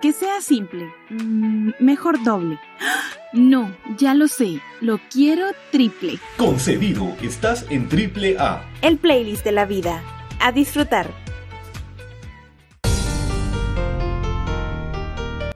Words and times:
que 0.00 0.12
sea 0.12 0.40
simple. 0.40 0.92
Mm, 1.10 1.70
mejor 1.78 2.22
doble. 2.24 2.58
No, 3.32 3.70
ya 3.98 4.14
lo 4.14 4.28
sé. 4.28 4.60
Lo 4.80 4.98
quiero 5.10 5.46
triple. 5.70 6.18
Concedido, 6.36 7.14
estás 7.22 7.66
en 7.70 7.88
triple 7.88 8.36
A. 8.38 8.64
El 8.82 8.98
playlist 8.98 9.44
de 9.44 9.52
la 9.52 9.66
vida. 9.66 10.02
A 10.40 10.52
disfrutar. 10.52 11.10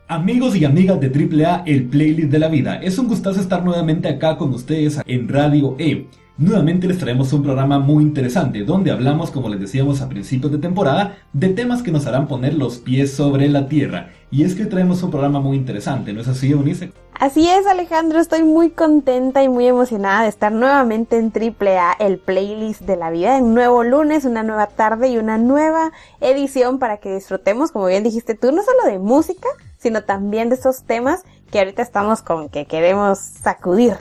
Amigos 0.06 0.54
y 0.54 0.64
amigas 0.64 1.00
de 1.00 1.08
AAA, 1.08 1.62
el 1.66 1.84
playlist 1.84 2.30
de 2.30 2.38
la 2.38 2.48
vida. 2.48 2.76
Es 2.76 2.98
un 2.98 3.08
gustazo 3.08 3.40
estar 3.40 3.64
nuevamente 3.64 4.08
acá 4.08 4.36
con 4.36 4.52
ustedes 4.52 5.00
en 5.06 5.28
Radio 5.28 5.74
E. 5.78 6.06
Nuevamente 6.36 6.88
les 6.88 6.98
traemos 6.98 7.32
un 7.32 7.44
programa 7.44 7.78
muy 7.78 8.02
interesante 8.02 8.64
donde 8.64 8.90
hablamos, 8.90 9.30
como 9.30 9.48
les 9.48 9.60
decíamos 9.60 10.00
a 10.00 10.08
principios 10.08 10.50
de 10.50 10.58
temporada, 10.58 11.18
de 11.32 11.50
temas 11.50 11.80
que 11.80 11.92
nos 11.92 12.06
harán 12.06 12.26
poner 12.26 12.54
los 12.54 12.78
pies 12.78 13.12
sobre 13.12 13.48
la 13.48 13.68
tierra. 13.68 14.10
Y 14.34 14.42
es 14.42 14.56
que 14.56 14.66
traemos 14.66 15.00
un 15.04 15.12
programa 15.12 15.38
muy 15.38 15.56
interesante, 15.56 16.12
¿no 16.12 16.20
es 16.20 16.26
así, 16.26 16.50
Eunice? 16.50 16.90
Así 17.12 17.48
es, 17.48 17.68
Alejandro, 17.68 18.18
estoy 18.18 18.42
muy 18.42 18.70
contenta 18.70 19.44
y 19.44 19.48
muy 19.48 19.68
emocionada 19.68 20.24
de 20.24 20.28
estar 20.28 20.50
nuevamente 20.50 21.18
en 21.18 21.30
AAA, 21.32 21.92
el 22.00 22.18
playlist 22.18 22.80
de 22.80 22.96
la 22.96 23.10
vida, 23.10 23.36
un 23.36 23.54
nuevo 23.54 23.84
lunes, 23.84 24.24
una 24.24 24.42
nueva 24.42 24.66
tarde 24.66 25.06
y 25.06 25.18
una 25.18 25.38
nueva 25.38 25.92
edición 26.20 26.80
para 26.80 26.96
que 26.96 27.14
disfrutemos, 27.14 27.70
como 27.70 27.86
bien 27.86 28.02
dijiste 28.02 28.34
tú, 28.34 28.50
no 28.50 28.64
solo 28.64 28.90
de 28.90 28.98
música, 28.98 29.46
sino 29.78 30.02
también 30.02 30.48
de 30.48 30.56
esos 30.56 30.82
temas 30.82 31.22
que 31.52 31.60
ahorita 31.60 31.82
estamos 31.82 32.20
con 32.20 32.48
que 32.48 32.66
queremos 32.66 33.20
sacudir. 33.20 33.94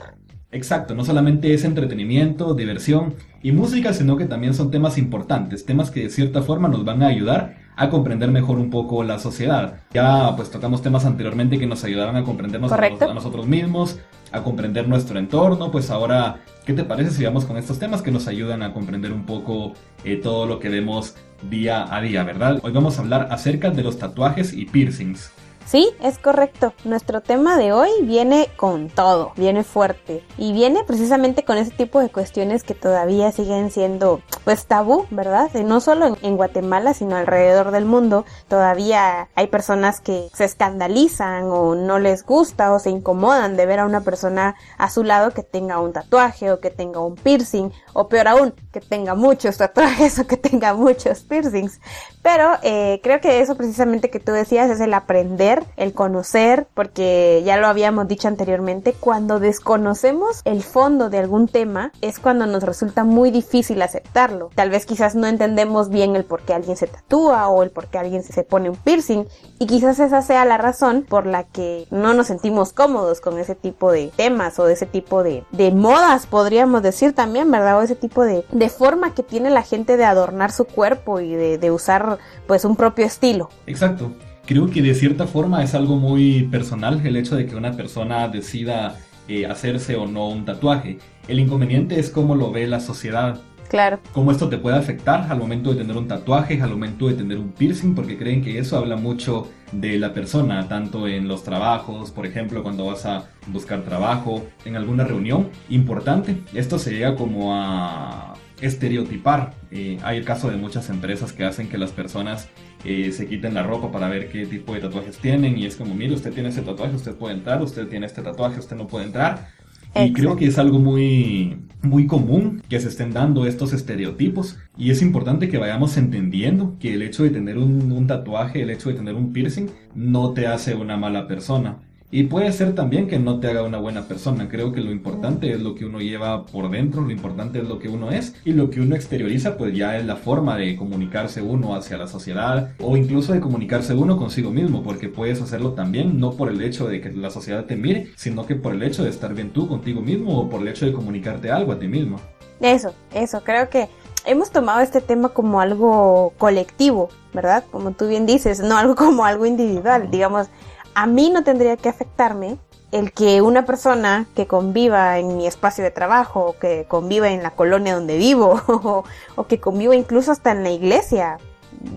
Exacto, 0.50 0.96
no 0.96 1.04
solamente 1.04 1.54
es 1.54 1.62
entretenimiento, 1.62 2.54
diversión 2.54 3.14
y 3.40 3.52
música, 3.52 3.92
sino 3.92 4.16
que 4.16 4.24
también 4.24 4.54
son 4.54 4.72
temas 4.72 4.98
importantes, 4.98 5.64
temas 5.64 5.92
que 5.92 6.00
de 6.00 6.10
cierta 6.10 6.42
forma 6.42 6.66
nos 6.66 6.84
van 6.84 7.04
a 7.04 7.06
ayudar 7.06 7.62
a 7.76 7.90
comprender 7.90 8.30
mejor 8.30 8.58
un 8.58 8.70
poco 8.70 9.02
la 9.04 9.18
sociedad. 9.18 9.74
Ya 9.92 10.34
pues 10.36 10.50
tocamos 10.50 10.82
temas 10.82 11.04
anteriormente 11.04 11.58
que 11.58 11.66
nos 11.66 11.84
ayudaron 11.84 12.16
a 12.16 12.24
comprendernos 12.24 12.72
a, 12.72 13.14
nosotros 13.14 13.46
mismos, 13.46 13.98
a 14.32 14.42
comprender 14.42 14.88
nuestro 14.88 15.18
entorno, 15.18 15.70
pues 15.70 15.90
ahora, 15.90 16.40
¿qué 16.64 16.72
te 16.72 16.84
parece 16.84 17.10
si 17.10 17.24
vamos 17.24 17.44
con 17.44 17.56
estos 17.56 17.78
temas 17.78 18.02
que 18.02 18.10
nos 18.10 18.26
ayudan 18.28 18.62
a 18.62 18.72
comprender 18.72 19.12
un 19.12 19.24
poco 19.24 19.72
eh, 20.04 20.16
todo 20.16 20.46
lo 20.46 20.58
que 20.58 20.68
vemos 20.68 21.16
día 21.50 21.94
a 21.94 22.00
día, 22.00 22.24
¿verdad? 22.24 22.60
Hoy 22.62 22.72
vamos 22.72 22.98
a 22.98 23.02
hablar 23.02 23.28
acerca 23.30 23.70
de 23.70 23.82
los 23.82 23.98
tatuajes 23.98 24.52
y 24.52 24.66
piercings. 24.66 25.30
Sí, 25.66 25.90
es 26.02 26.18
correcto. 26.18 26.74
Nuestro 26.84 27.22
tema 27.22 27.56
de 27.56 27.72
hoy 27.72 27.88
viene 28.02 28.50
con 28.56 28.90
todo, 28.90 29.32
viene 29.34 29.64
fuerte 29.64 30.22
y 30.36 30.52
viene 30.52 30.84
precisamente 30.84 31.44
con 31.44 31.56
ese 31.56 31.70
tipo 31.70 32.00
de 32.00 32.10
cuestiones 32.10 32.64
que 32.64 32.74
todavía 32.74 33.32
siguen 33.32 33.70
siendo 33.70 34.20
pues 34.44 34.66
tabú, 34.66 35.06
¿verdad? 35.10 35.50
No 35.54 35.80
solo 35.80 36.18
en 36.20 36.36
Guatemala, 36.36 36.92
sino 36.92 37.16
alrededor 37.16 37.70
del 37.70 37.86
mundo. 37.86 38.26
Todavía 38.46 39.30
hay 39.34 39.46
personas 39.46 40.02
que 40.02 40.28
se 40.34 40.44
escandalizan 40.44 41.44
o 41.44 41.74
no 41.74 41.98
les 41.98 42.26
gusta 42.26 42.72
o 42.72 42.78
se 42.78 42.90
incomodan 42.90 43.56
de 43.56 43.64
ver 43.64 43.80
a 43.80 43.86
una 43.86 44.02
persona 44.02 44.56
a 44.76 44.90
su 44.90 45.02
lado 45.02 45.30
que 45.30 45.42
tenga 45.42 45.80
un 45.80 45.94
tatuaje 45.94 46.52
o 46.52 46.60
que 46.60 46.70
tenga 46.70 47.00
un 47.00 47.14
piercing 47.14 47.72
o 47.94 48.08
peor 48.08 48.28
aún, 48.28 48.54
que 48.70 48.80
tenga 48.80 49.14
muchos 49.14 49.56
tatuajes 49.56 50.18
o 50.20 50.26
que 50.26 50.36
tenga 50.36 50.74
muchos 50.74 51.20
piercings. 51.20 51.80
Pero 52.24 52.52
eh, 52.62 53.00
creo 53.02 53.20
que 53.20 53.40
eso 53.40 53.54
precisamente 53.54 54.08
que 54.08 54.18
tú 54.18 54.32
decías 54.32 54.70
es 54.70 54.80
el 54.80 54.94
aprender 54.94 55.62
el 55.76 55.92
conocer, 55.92 56.66
porque 56.72 57.42
ya 57.44 57.58
lo 57.58 57.66
habíamos 57.66 58.08
dicho 58.08 58.28
anteriormente, 58.28 58.94
cuando 58.98 59.40
desconocemos 59.40 60.40
el 60.46 60.62
fondo 60.62 61.10
de 61.10 61.18
algún 61.18 61.48
tema 61.48 61.92
es 62.00 62.18
cuando 62.18 62.46
nos 62.46 62.62
resulta 62.62 63.04
muy 63.04 63.30
difícil 63.30 63.82
aceptarlo. 63.82 64.48
Tal 64.54 64.70
vez 64.70 64.86
quizás 64.86 65.14
no 65.14 65.26
entendemos 65.26 65.90
bien 65.90 66.16
el 66.16 66.24
por 66.24 66.40
qué 66.40 66.54
alguien 66.54 66.78
se 66.78 66.86
tatúa 66.86 67.48
o 67.48 67.62
el 67.62 67.70
por 67.70 67.88
qué 67.88 67.98
alguien 67.98 68.22
se 68.22 68.42
pone 68.42 68.70
un 68.70 68.76
piercing 68.76 69.26
y 69.58 69.66
quizás 69.66 70.00
esa 70.00 70.22
sea 70.22 70.46
la 70.46 70.56
razón 70.56 71.04
por 71.06 71.26
la 71.26 71.44
que 71.44 71.86
no 71.90 72.14
nos 72.14 72.28
sentimos 72.28 72.72
cómodos 72.72 73.20
con 73.20 73.38
ese 73.38 73.54
tipo 73.54 73.92
de 73.92 74.10
temas 74.16 74.58
o 74.58 74.64
de 74.64 74.72
ese 74.72 74.86
tipo 74.86 75.22
de, 75.22 75.44
de 75.52 75.72
modas, 75.72 76.26
podríamos 76.26 76.82
decir 76.82 77.14
también, 77.14 77.50
¿verdad? 77.50 77.78
O 77.78 77.82
ese 77.82 77.96
tipo 77.96 78.24
de, 78.24 78.46
de 78.50 78.68
forma 78.70 79.12
que 79.12 79.22
tiene 79.22 79.50
la 79.50 79.62
gente 79.62 79.98
de 79.98 80.06
adornar 80.06 80.52
su 80.52 80.64
cuerpo 80.64 81.20
y 81.20 81.34
de, 81.34 81.58
de 81.58 81.70
usar 81.70 82.13
pues 82.46 82.64
un 82.64 82.76
propio 82.76 83.04
estilo. 83.06 83.48
Exacto 83.66 84.12
creo 84.46 84.70
que 84.70 84.82
de 84.82 84.94
cierta 84.94 85.26
forma 85.26 85.62
es 85.62 85.74
algo 85.74 85.96
muy 85.96 86.44
personal 86.44 87.00
el 87.04 87.16
hecho 87.16 87.36
de 87.36 87.46
que 87.46 87.56
una 87.56 87.72
persona 87.72 88.28
decida 88.28 88.98
eh, 89.28 89.46
hacerse 89.46 89.96
o 89.96 90.06
no 90.06 90.28
un 90.28 90.44
tatuaje. 90.44 90.98
El 91.28 91.40
inconveniente 91.40 91.98
es 91.98 92.10
cómo 92.10 92.34
lo 92.34 92.52
ve 92.52 92.66
la 92.66 92.80
sociedad. 92.80 93.40
Claro. 93.68 93.98
Cómo 94.12 94.30
esto 94.30 94.48
te 94.48 94.58
puede 94.58 94.76
afectar 94.76 95.26
al 95.30 95.38
momento 95.38 95.70
de 95.70 95.76
tener 95.76 95.96
un 95.96 96.06
tatuaje, 96.06 96.60
al 96.60 96.70
momento 96.70 97.08
de 97.08 97.14
tener 97.14 97.38
un 97.38 97.50
piercing, 97.52 97.94
porque 97.94 98.18
creen 98.18 98.42
que 98.42 98.58
eso 98.58 98.76
habla 98.76 98.96
mucho 98.96 99.48
de 99.72 99.98
la 99.98 100.12
persona, 100.12 100.68
tanto 100.68 101.08
en 101.08 101.26
los 101.26 101.42
trabajos, 101.42 102.10
por 102.10 102.26
ejemplo, 102.26 102.62
cuando 102.62 102.84
vas 102.84 103.06
a 103.06 103.24
buscar 103.46 103.82
trabajo, 103.82 104.46
en 104.66 104.76
alguna 104.76 105.04
reunión 105.04 105.48
importante. 105.70 106.36
Esto 106.52 106.78
se 106.78 106.92
llega 106.92 107.16
como 107.16 107.54
a 107.54 108.34
estereotipar. 108.66 109.54
Eh, 109.70 109.98
hay 110.02 110.18
el 110.18 110.24
caso 110.24 110.50
de 110.50 110.56
muchas 110.56 110.88
empresas 110.90 111.32
que 111.32 111.44
hacen 111.44 111.68
que 111.68 111.78
las 111.78 111.92
personas 111.92 112.48
eh, 112.84 113.12
se 113.12 113.26
quiten 113.26 113.54
la 113.54 113.62
ropa 113.62 113.90
para 113.90 114.08
ver 114.08 114.28
qué 114.28 114.46
tipo 114.46 114.74
de 114.74 114.80
tatuajes 114.80 115.18
tienen 115.18 115.58
y 115.58 115.66
es 115.66 115.76
como, 115.76 115.94
mire, 115.94 116.14
usted 116.14 116.32
tiene 116.32 116.50
ese 116.50 116.62
tatuaje, 116.62 116.94
usted 116.94 117.14
puede 117.14 117.34
entrar, 117.34 117.62
usted 117.62 117.88
tiene 117.88 118.06
este 118.06 118.22
tatuaje, 118.22 118.58
usted 118.58 118.76
no 118.76 118.86
puede 118.86 119.06
entrar. 119.06 119.48
Y 119.96 120.12
creo 120.12 120.34
que 120.34 120.46
es 120.46 120.58
algo 120.58 120.80
muy, 120.80 121.56
muy 121.82 122.08
común 122.08 122.60
que 122.68 122.80
se 122.80 122.88
estén 122.88 123.12
dando 123.12 123.46
estos 123.46 123.72
estereotipos 123.72 124.58
y 124.76 124.90
es 124.90 125.02
importante 125.02 125.48
que 125.48 125.56
vayamos 125.56 125.96
entendiendo 125.96 126.76
que 126.80 126.94
el 126.94 127.02
hecho 127.02 127.22
de 127.22 127.30
tener 127.30 127.58
un, 127.58 127.92
un 127.92 128.06
tatuaje, 128.08 128.62
el 128.62 128.70
hecho 128.70 128.88
de 128.88 128.96
tener 128.96 129.14
un 129.14 129.32
piercing, 129.32 129.68
no 129.94 130.32
te 130.32 130.48
hace 130.48 130.74
una 130.74 130.96
mala 130.96 131.28
persona. 131.28 131.78
Y 132.16 132.22
puede 132.22 132.52
ser 132.52 132.76
también 132.76 133.08
que 133.08 133.18
no 133.18 133.40
te 133.40 133.48
haga 133.48 133.64
una 133.64 133.78
buena 133.78 134.06
persona. 134.06 134.48
Creo 134.48 134.70
que 134.70 134.80
lo 134.80 134.92
importante 134.92 135.50
es 135.50 135.60
lo 135.60 135.74
que 135.74 135.84
uno 135.84 135.98
lleva 135.98 136.46
por 136.46 136.70
dentro, 136.70 137.02
lo 137.02 137.10
importante 137.10 137.58
es 137.58 137.66
lo 137.66 137.80
que 137.80 137.88
uno 137.88 138.12
es 138.12 138.36
y 138.44 138.52
lo 138.52 138.70
que 138.70 138.80
uno 138.80 138.94
exterioriza 138.94 139.56
pues 139.56 139.76
ya 139.76 139.98
es 139.98 140.06
la 140.06 140.14
forma 140.14 140.56
de 140.56 140.76
comunicarse 140.76 141.42
uno 141.42 141.74
hacia 141.74 141.96
la 141.96 142.06
sociedad 142.06 142.70
o 142.78 142.96
incluso 142.96 143.32
de 143.32 143.40
comunicarse 143.40 143.94
uno 143.94 144.16
consigo 144.16 144.52
mismo 144.52 144.84
porque 144.84 145.08
puedes 145.08 145.42
hacerlo 145.42 145.72
también 145.72 146.20
no 146.20 146.34
por 146.34 146.50
el 146.50 146.62
hecho 146.62 146.86
de 146.86 147.00
que 147.00 147.10
la 147.10 147.30
sociedad 147.30 147.64
te 147.64 147.74
mire, 147.74 148.12
sino 148.14 148.46
que 148.46 148.54
por 148.54 148.74
el 148.74 148.84
hecho 148.84 149.02
de 149.02 149.10
estar 149.10 149.34
bien 149.34 149.50
tú 149.50 149.66
contigo 149.66 150.00
mismo 150.00 150.38
o 150.38 150.48
por 150.48 150.60
el 150.60 150.68
hecho 150.68 150.86
de 150.86 150.92
comunicarte 150.92 151.50
algo 151.50 151.72
a 151.72 151.80
ti 151.80 151.88
mismo. 151.88 152.20
Eso, 152.60 152.94
eso, 153.12 153.42
creo 153.42 153.68
que 153.68 153.88
hemos 154.24 154.52
tomado 154.52 154.82
este 154.82 155.00
tema 155.00 155.30
como 155.30 155.60
algo 155.60 156.32
colectivo, 156.38 157.08
¿verdad? 157.32 157.64
Como 157.72 157.90
tú 157.90 158.06
bien 158.06 158.24
dices, 158.24 158.60
no 158.60 158.76
algo 158.78 158.94
como 158.94 159.24
algo 159.24 159.46
individual, 159.46 160.12
digamos 160.12 160.46
a 160.94 161.06
mí 161.06 161.30
no 161.30 161.44
tendría 161.44 161.76
que 161.76 161.88
afectarme 161.88 162.58
el 162.92 163.12
que 163.12 163.42
una 163.42 163.64
persona 163.64 164.26
que 164.36 164.46
conviva 164.46 165.18
en 165.18 165.36
mi 165.36 165.48
espacio 165.48 165.82
de 165.82 165.90
trabajo, 165.90 166.46
o 166.46 166.58
que 166.58 166.86
conviva 166.86 167.28
en 167.30 167.42
la 167.42 167.50
colonia 167.50 167.94
donde 167.94 168.16
vivo, 168.16 168.60
o, 169.36 169.46
que 169.46 169.58
conviva 169.58 169.96
incluso 169.96 170.30
hasta 170.30 170.52
en 170.52 170.62
la 170.62 170.70
iglesia, 170.70 171.38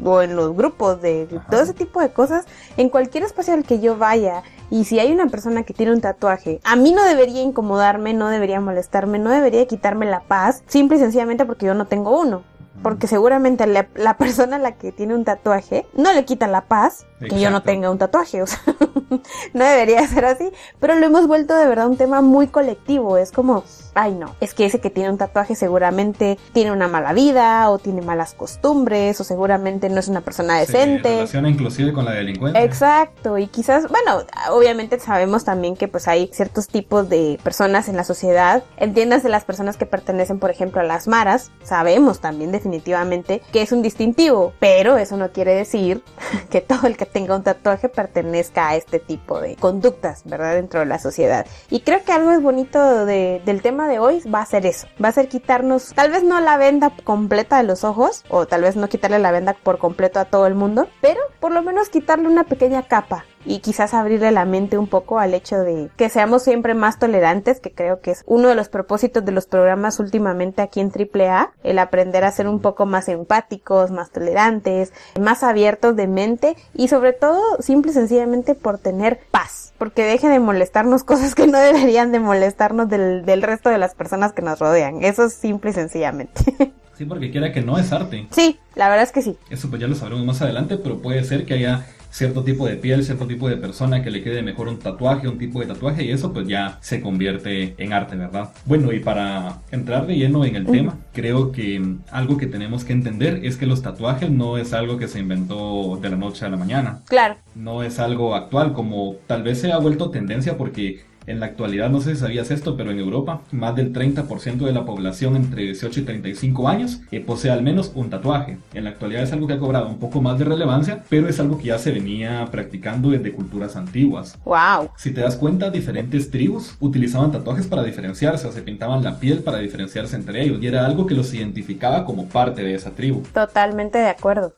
o 0.04 0.24
en 0.24 0.36
los 0.36 0.56
grupos 0.56 1.00
de 1.02 1.28
todo 1.52 1.62
ese 1.62 1.76
tipo 1.76 2.02
de 2.02 2.10
cosas, 2.10 2.46
en 2.78 2.90
cualquier 2.90 3.24
espacio 3.24 3.54
al 3.54 3.64
que 3.64 3.80
yo 3.80 3.96
vaya, 3.96 4.42
y 4.72 4.86
si 4.86 4.98
hay 4.98 5.12
una 5.12 5.28
persona 5.28 5.62
que 5.62 5.76
tiene 5.76 5.94
un 5.94 6.02
tatuaje, 6.02 6.60
a 6.64 6.76
mí 6.76 6.92
no 6.94 7.04
debería 7.04 7.44
incomodarme, 7.44 8.16
no 8.16 8.30
debería 8.30 8.60
molestarme, 8.60 9.20
no 9.20 9.30
debería 9.30 9.68
quitarme 9.68 10.08
la 10.08 10.22
paz, 10.22 10.64
simple 10.66 10.98
y 10.98 11.00
sencillamente 11.00 11.46
porque 11.46 11.68
yo 11.68 11.76
no 11.76 11.86
tengo 11.86 12.20
uno 12.20 12.42
porque 12.84 13.08
seguramente 13.08 13.66
la, 13.68 13.88
persona 14.18 14.58
a 14.58 14.60
la 14.60 14.74
que 14.74 14.92
tiene 14.92 15.16
un 15.16 15.24
tatuaje 15.24 15.86
no 15.96 16.14
le 16.14 16.26
quita 16.26 16.48
la 16.48 16.62
paz 16.62 17.06
que 17.20 17.40
yo 17.40 17.50
no 17.50 17.64
tenga 17.64 17.90
un 17.90 17.98
tatuaje, 17.98 18.42
o 18.42 18.48
sea, 18.48 18.62
no 19.54 19.66
debería 19.66 20.06
ser 20.08 20.26
así, 20.26 20.52
pero 20.80 20.96
lo 20.96 21.06
hemos 21.06 21.28
vuelto 21.28 21.56
de 21.56 21.68
verdad 21.68 21.88
un 21.88 21.98
tema 21.98 22.22
muy 22.22 22.48
colectivo, 22.48 23.18
es 23.18 23.32
como, 23.32 23.64
ay 23.96 24.14
no, 24.14 24.36
es 24.40 24.54
que 24.54 24.66
ese 24.66 24.80
que 24.80 24.90
tiene 24.90 25.10
un 25.10 25.18
tatuaje 25.18 25.56
seguramente 25.56 26.38
tiene 26.54 26.72
una 26.72 26.88
mala 26.88 27.14
vida 27.14 27.70
o 27.70 27.80
tiene 27.80 28.02
malas 28.02 28.34
costumbres 28.34 29.20
o 29.20 29.24
seguramente 29.24 29.90
no 29.90 30.00
es 30.00 30.08
una 30.08 30.22
persona 30.22 30.60
decente. 30.60 31.10
Se 31.10 31.16
relaciona 31.16 31.50
inclusive 31.50 31.94
con 31.94 32.06
la 32.06 32.12
delincuencia. 32.12 32.64
Exacto, 32.64 33.38
y 33.38 33.48
quizás, 33.48 33.88
bueno, 33.90 34.24
obviamente 34.52 35.00
sabemos 35.00 35.44
también 35.44 35.76
que 35.76 35.88
pues 35.88 36.08
hay 36.08 36.30
ciertos 36.32 36.68
tipos 36.68 37.10
de 37.10 37.40
personas 37.44 37.90
en 37.90 37.96
la 37.96 38.04
sociedad, 38.04 38.64
entiéndase 38.78 39.30
las 39.30 39.44
personas 39.44 39.78
que 39.78 39.86
pertenecen 39.88 40.40
por 40.40 40.52
ejemplo 40.52 40.82
a 40.82 40.84
las 40.84 41.08
maras, 41.08 41.52
sabemos 41.64 42.20
también 42.20 42.52
definitivamente 42.52 43.42
que 43.52 43.64
es 43.64 43.72
un 43.72 43.82
distintivo, 43.82 44.54
pero 44.60 44.98
eso 44.98 45.18
no 45.18 45.32
quiere 45.32 45.56
decir 45.56 46.04
que 46.52 46.62
todo 46.62 46.86
el 46.88 46.96
que 46.98 47.07
tenga 47.08 47.36
un 47.36 47.44
tatuaje 47.44 47.90
pertenezca 47.90 48.70
a 48.70 48.76
este 48.76 49.00
tipo 49.00 49.40
de 49.42 49.56
conductas, 49.56 50.24
¿verdad? 50.26 50.56
Dentro 50.56 50.80
de 50.82 50.86
la 50.86 51.00
sociedad. 51.00 51.46
Y 51.70 51.82
creo 51.82 52.04
que 52.04 52.12
algo 52.12 52.32
es 52.32 52.42
bonito 52.42 53.06
del 53.06 53.62
tema 53.62 53.88
de 53.88 54.00
hoy 54.00 54.22
va 54.34 54.42
a 54.42 54.46
ser 54.46 54.66
eso, 54.66 54.88
va 55.04 55.10
a 55.10 55.14
ser 55.14 55.28
quitarnos, 55.28 55.94
tal 55.94 56.12
vez 56.12 56.24
no 56.24 56.40
la 56.40 56.58
venda 56.58 56.92
completa 57.04 57.58
de 57.58 57.64
los 57.64 57.84
ojos, 57.84 58.24
o 58.30 58.46
tal 58.46 58.62
vez 58.62 58.76
no 58.76 58.90
quitarle 58.90 59.20
la 59.20 59.32
venda 59.32 59.54
por 59.54 59.78
completo 59.78 60.20
a 60.20 60.26
todo 60.26 60.48
el 60.48 60.56
mundo, 60.56 60.88
pero 61.02 61.22
por 61.40 61.52
lo 61.52 61.62
menos 61.62 61.90
quitarle 61.90 62.28
una 62.28 62.44
pequeña 62.44 62.84
capa 62.84 63.26
y 63.48 63.60
quizás 63.60 63.94
abrirle 63.94 64.32
la 64.32 64.46
mente 64.46 64.78
un 64.78 64.88
poco 64.88 65.20
al 65.20 65.34
hecho 65.34 65.58
de 65.60 65.90
que 65.96 66.10
seamos 66.10 66.44
siempre 66.44 66.74
más 66.74 67.00
tolerantes, 67.00 67.60
que 67.60 67.72
creo 67.72 68.02
que 68.02 68.12
es 68.12 68.24
uno 68.28 68.50
de 68.50 68.56
los 68.56 68.70
propósitos 68.70 69.24
de 69.26 69.32
los 69.32 69.46
programas 69.46 70.00
últimamente 70.00 70.62
aquí 70.62 70.80
en 70.80 70.92
AAA, 70.92 71.52
el 71.64 71.80
aprender 71.80 72.24
a 72.24 72.32
ser 72.32 72.48
un 72.48 72.60
poco 72.60 72.86
más 72.86 73.08
empáticos, 73.10 73.92
más 73.92 74.12
tolerantes, 74.12 74.94
más 75.20 75.44
abiertos 75.44 75.96
de 75.96 76.08
mente 76.08 76.56
y 76.74 76.90
sobre 76.90 77.14
todo 77.14 77.42
simple 77.60 77.92
y 77.92 77.94
sencillamente 77.94 78.56
por 78.56 78.78
tener 78.78 79.20
paz, 79.32 79.74
porque 79.78 80.04
deje 80.04 80.28
de 80.30 80.40
molestarnos 80.40 81.04
cosas 81.06 81.36
que 81.36 81.48
no 81.48 81.60
deberían 81.60 82.12
de 82.12 82.20
molestarnos 82.20 82.90
del, 82.90 83.26
del 83.26 83.42
resto 83.42 83.70
de 83.70 83.78
las 83.78 83.96
personas 83.96 84.34
que 84.34 84.42
nos 84.42 84.60
rodean. 84.60 85.04
Eso 85.04 85.26
es 85.26 85.34
simple 85.34 85.72
y 85.72 85.74
sencillamente. 85.74 86.74
Sí, 86.98 87.06
porque 87.06 87.30
quiera 87.30 87.52
que 87.52 87.62
no 87.62 87.78
es 87.78 87.92
arte. 87.94 88.26
Sí, 88.32 88.58
la 88.74 88.90
verdad 88.90 89.04
es 89.04 89.12
que 89.12 89.22
sí. 89.22 89.38
Eso 89.52 89.70
pues 89.70 89.80
ya 89.80 89.88
lo 89.88 89.94
sabremos 89.94 90.26
más 90.26 90.42
adelante, 90.42 90.78
pero 90.78 90.98
puede 90.98 91.24
ser 91.24 91.46
que 91.46 91.54
haya 91.54 91.86
cierto 92.18 92.44
tipo 92.44 92.66
de 92.66 92.78
piel, 92.78 93.04
cierto 93.04 93.28
tipo 93.28 93.48
de 93.48 93.58
persona 93.58 94.02
que 94.02 94.10
le 94.10 94.24
quede 94.24 94.42
mejor 94.42 94.68
un 94.70 94.80
tatuaje, 94.80 95.28
un 95.28 95.38
tipo 95.38 95.60
de 95.60 95.68
tatuaje 95.68 96.04
y 96.04 96.12
eso 96.12 96.34
pues 96.34 96.48
ya 96.48 96.80
se 96.82 97.00
convierte 97.00 97.76
en 97.78 97.94
arte, 97.94 98.16
¿verdad? 98.16 98.50
Bueno, 98.66 98.92
y 98.92 99.00
para 99.00 99.60
entrar 99.70 100.08
de 100.08 100.16
lleno 100.16 100.44
en 100.44 100.56
el 100.56 100.66
tema, 100.66 100.98
creo 101.14 101.52
que 101.52 101.80
algo 102.10 102.38
que 102.38 102.48
tenemos 102.48 102.84
que 102.84 102.94
entender 102.94 103.42
es 103.46 103.56
que 103.56 103.68
los 103.68 103.84
tatuajes 103.84 104.32
no 104.32 104.58
es 104.58 104.74
algo 104.74 104.98
que 104.98 105.08
se 105.08 105.20
inventó 105.20 106.00
de 106.02 106.10
la 106.10 106.16
noche 106.16 106.44
a 106.44 106.50
la 106.50 106.58
mañana. 106.58 107.02
Claro. 107.08 107.36
No 107.54 107.84
es 107.84 108.00
algo 108.00 108.34
actual 108.34 108.74
como 108.74 109.18
tal 109.28 109.44
vez 109.44 109.62
se 109.62 109.72
ha 109.72 109.78
vuelto 109.78 110.10
tendencia 110.10 110.58
porque 110.58 111.06
en 111.28 111.40
la 111.40 111.46
actualidad, 111.46 111.90
no 111.90 112.02
sé 112.02 112.16
si 112.16 112.22
sabías 112.22 112.50
esto, 112.52 112.76
pero 112.76 112.92
en 112.92 113.00
Europa, 113.00 113.42
más 113.52 113.76
del 113.76 113.94
30% 113.94 114.66
de 114.66 114.72
la 114.72 114.86
población 114.86 115.36
entre 115.36 115.64
18 115.64 116.00
y 116.00 116.04
35 116.04 116.68
años 116.68 117.02
eh, 117.12 117.20
posee 117.20 117.52
al 117.52 117.62
menos 117.62 117.92
un 117.94 118.10
tatuaje. 118.10 118.58
En 118.74 118.86
la 118.86 118.92
actualidad 118.92 119.24
es 119.24 119.34
algo 119.34 119.46
que 119.46 119.54
ha 119.54 119.60
cobrado 119.60 119.88
un 119.90 120.00
poco 120.00 120.22
más 120.22 120.40
de 120.40 120.46
relevancia, 120.46 121.04
pero 121.10 121.28
es 121.28 121.40
algo 121.40 121.58
que 121.58 121.66
ya 121.66 121.78
se 121.78 121.92
venía 121.92 122.48
practicando 122.50 123.10
desde 123.10 123.34
culturas 123.34 123.76
antiguas. 123.76 124.38
Wow. 124.46 124.90
Si 124.96 125.12
te 125.12 125.22
das 125.22 125.36
cuenta, 125.36 125.70
diferentes 125.70 126.32
tribus 126.32 126.76
utilizaban 126.80 127.32
tatuajes 127.32 127.68
para 127.68 127.84
diferenciarse 127.84 128.48
o 128.48 128.52
se 128.52 128.62
pintaban 128.62 129.04
la 129.04 129.20
piel 129.20 129.44
para 129.44 129.60
diferenciarse 129.60 130.16
entre 130.16 130.44
ellos 130.44 130.60
y 130.62 130.68
era 130.68 130.86
algo 130.86 131.06
que 131.06 131.14
los 131.14 131.34
identificaba 131.34 132.06
como 132.06 132.28
parte 132.28 132.64
de 132.64 132.74
esa 132.74 132.92
tribu. 132.92 133.24
Totalmente 133.34 133.98
de 133.98 134.08
acuerdo. 134.08 134.54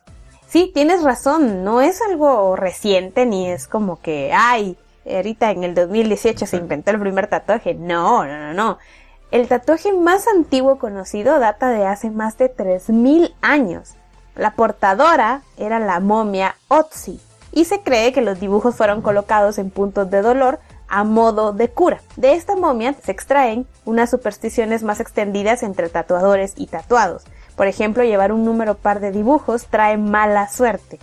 Sí, 0.48 0.72
tienes 0.74 1.04
razón, 1.04 1.64
no 1.64 1.82
es 1.82 2.02
algo 2.02 2.56
reciente 2.56 3.26
ni 3.26 3.48
es 3.48 3.68
como 3.68 4.02
que, 4.02 4.32
ay, 4.34 4.78
ahorita 5.16 5.52
en 5.52 5.64
el 5.64 5.76
2018 5.76 6.46
se 6.46 6.58
inventó 6.58 6.92
el 6.92 7.00
primer 7.00 7.28
tatuaje. 7.28 7.74
No, 7.74 8.26
no, 8.26 8.38
no, 8.38 8.54
no. 8.54 8.78
El 9.32 9.48
tatuaje 9.48 9.94
más 9.94 10.28
antiguo 10.28 10.80
conocido 10.80 11.40
data 11.40 11.70
de 11.70 11.86
hace 11.86 12.10
más 12.10 12.38
de 12.38 12.54
3.000 12.56 13.34
años. 13.42 13.96
La 14.36 14.52
portadora 14.52 15.42
era 15.58 15.80
la 15.80 16.00
momia 16.00 16.56
Otzi 16.68 17.20
y 17.52 17.66
se 17.66 17.82
cree 17.82 18.14
que 18.14 18.22
los 18.22 18.40
dibujos 18.40 18.76
fueron 18.76 19.02
colocados 19.02 19.58
en 19.58 19.70
puntos 19.70 20.10
de 20.10 20.22
dolor 20.22 20.60
a 20.88 21.04
modo 21.04 21.54
de 21.54 21.70
cura. 21.70 22.02
De 22.16 22.34
esta 22.34 22.56
momia 22.56 22.94
se 22.94 23.12
extraen 23.12 23.68
unas 23.86 24.10
supersticiones 24.10 24.84
más 24.84 25.00
extendidas 25.00 25.62
entre 25.64 25.90
tatuadores 25.90 26.54
y 26.56 26.68
tatuados. 26.68 27.24
Por 27.56 27.68
ejemplo, 27.68 28.04
llevar 28.04 28.32
un 28.32 28.46
número 28.46 28.76
par 28.76 29.00
de 29.00 29.12
dibujos 29.12 29.68
trae 29.68 29.98
mala 29.98 30.48
suerte. 30.50 31.00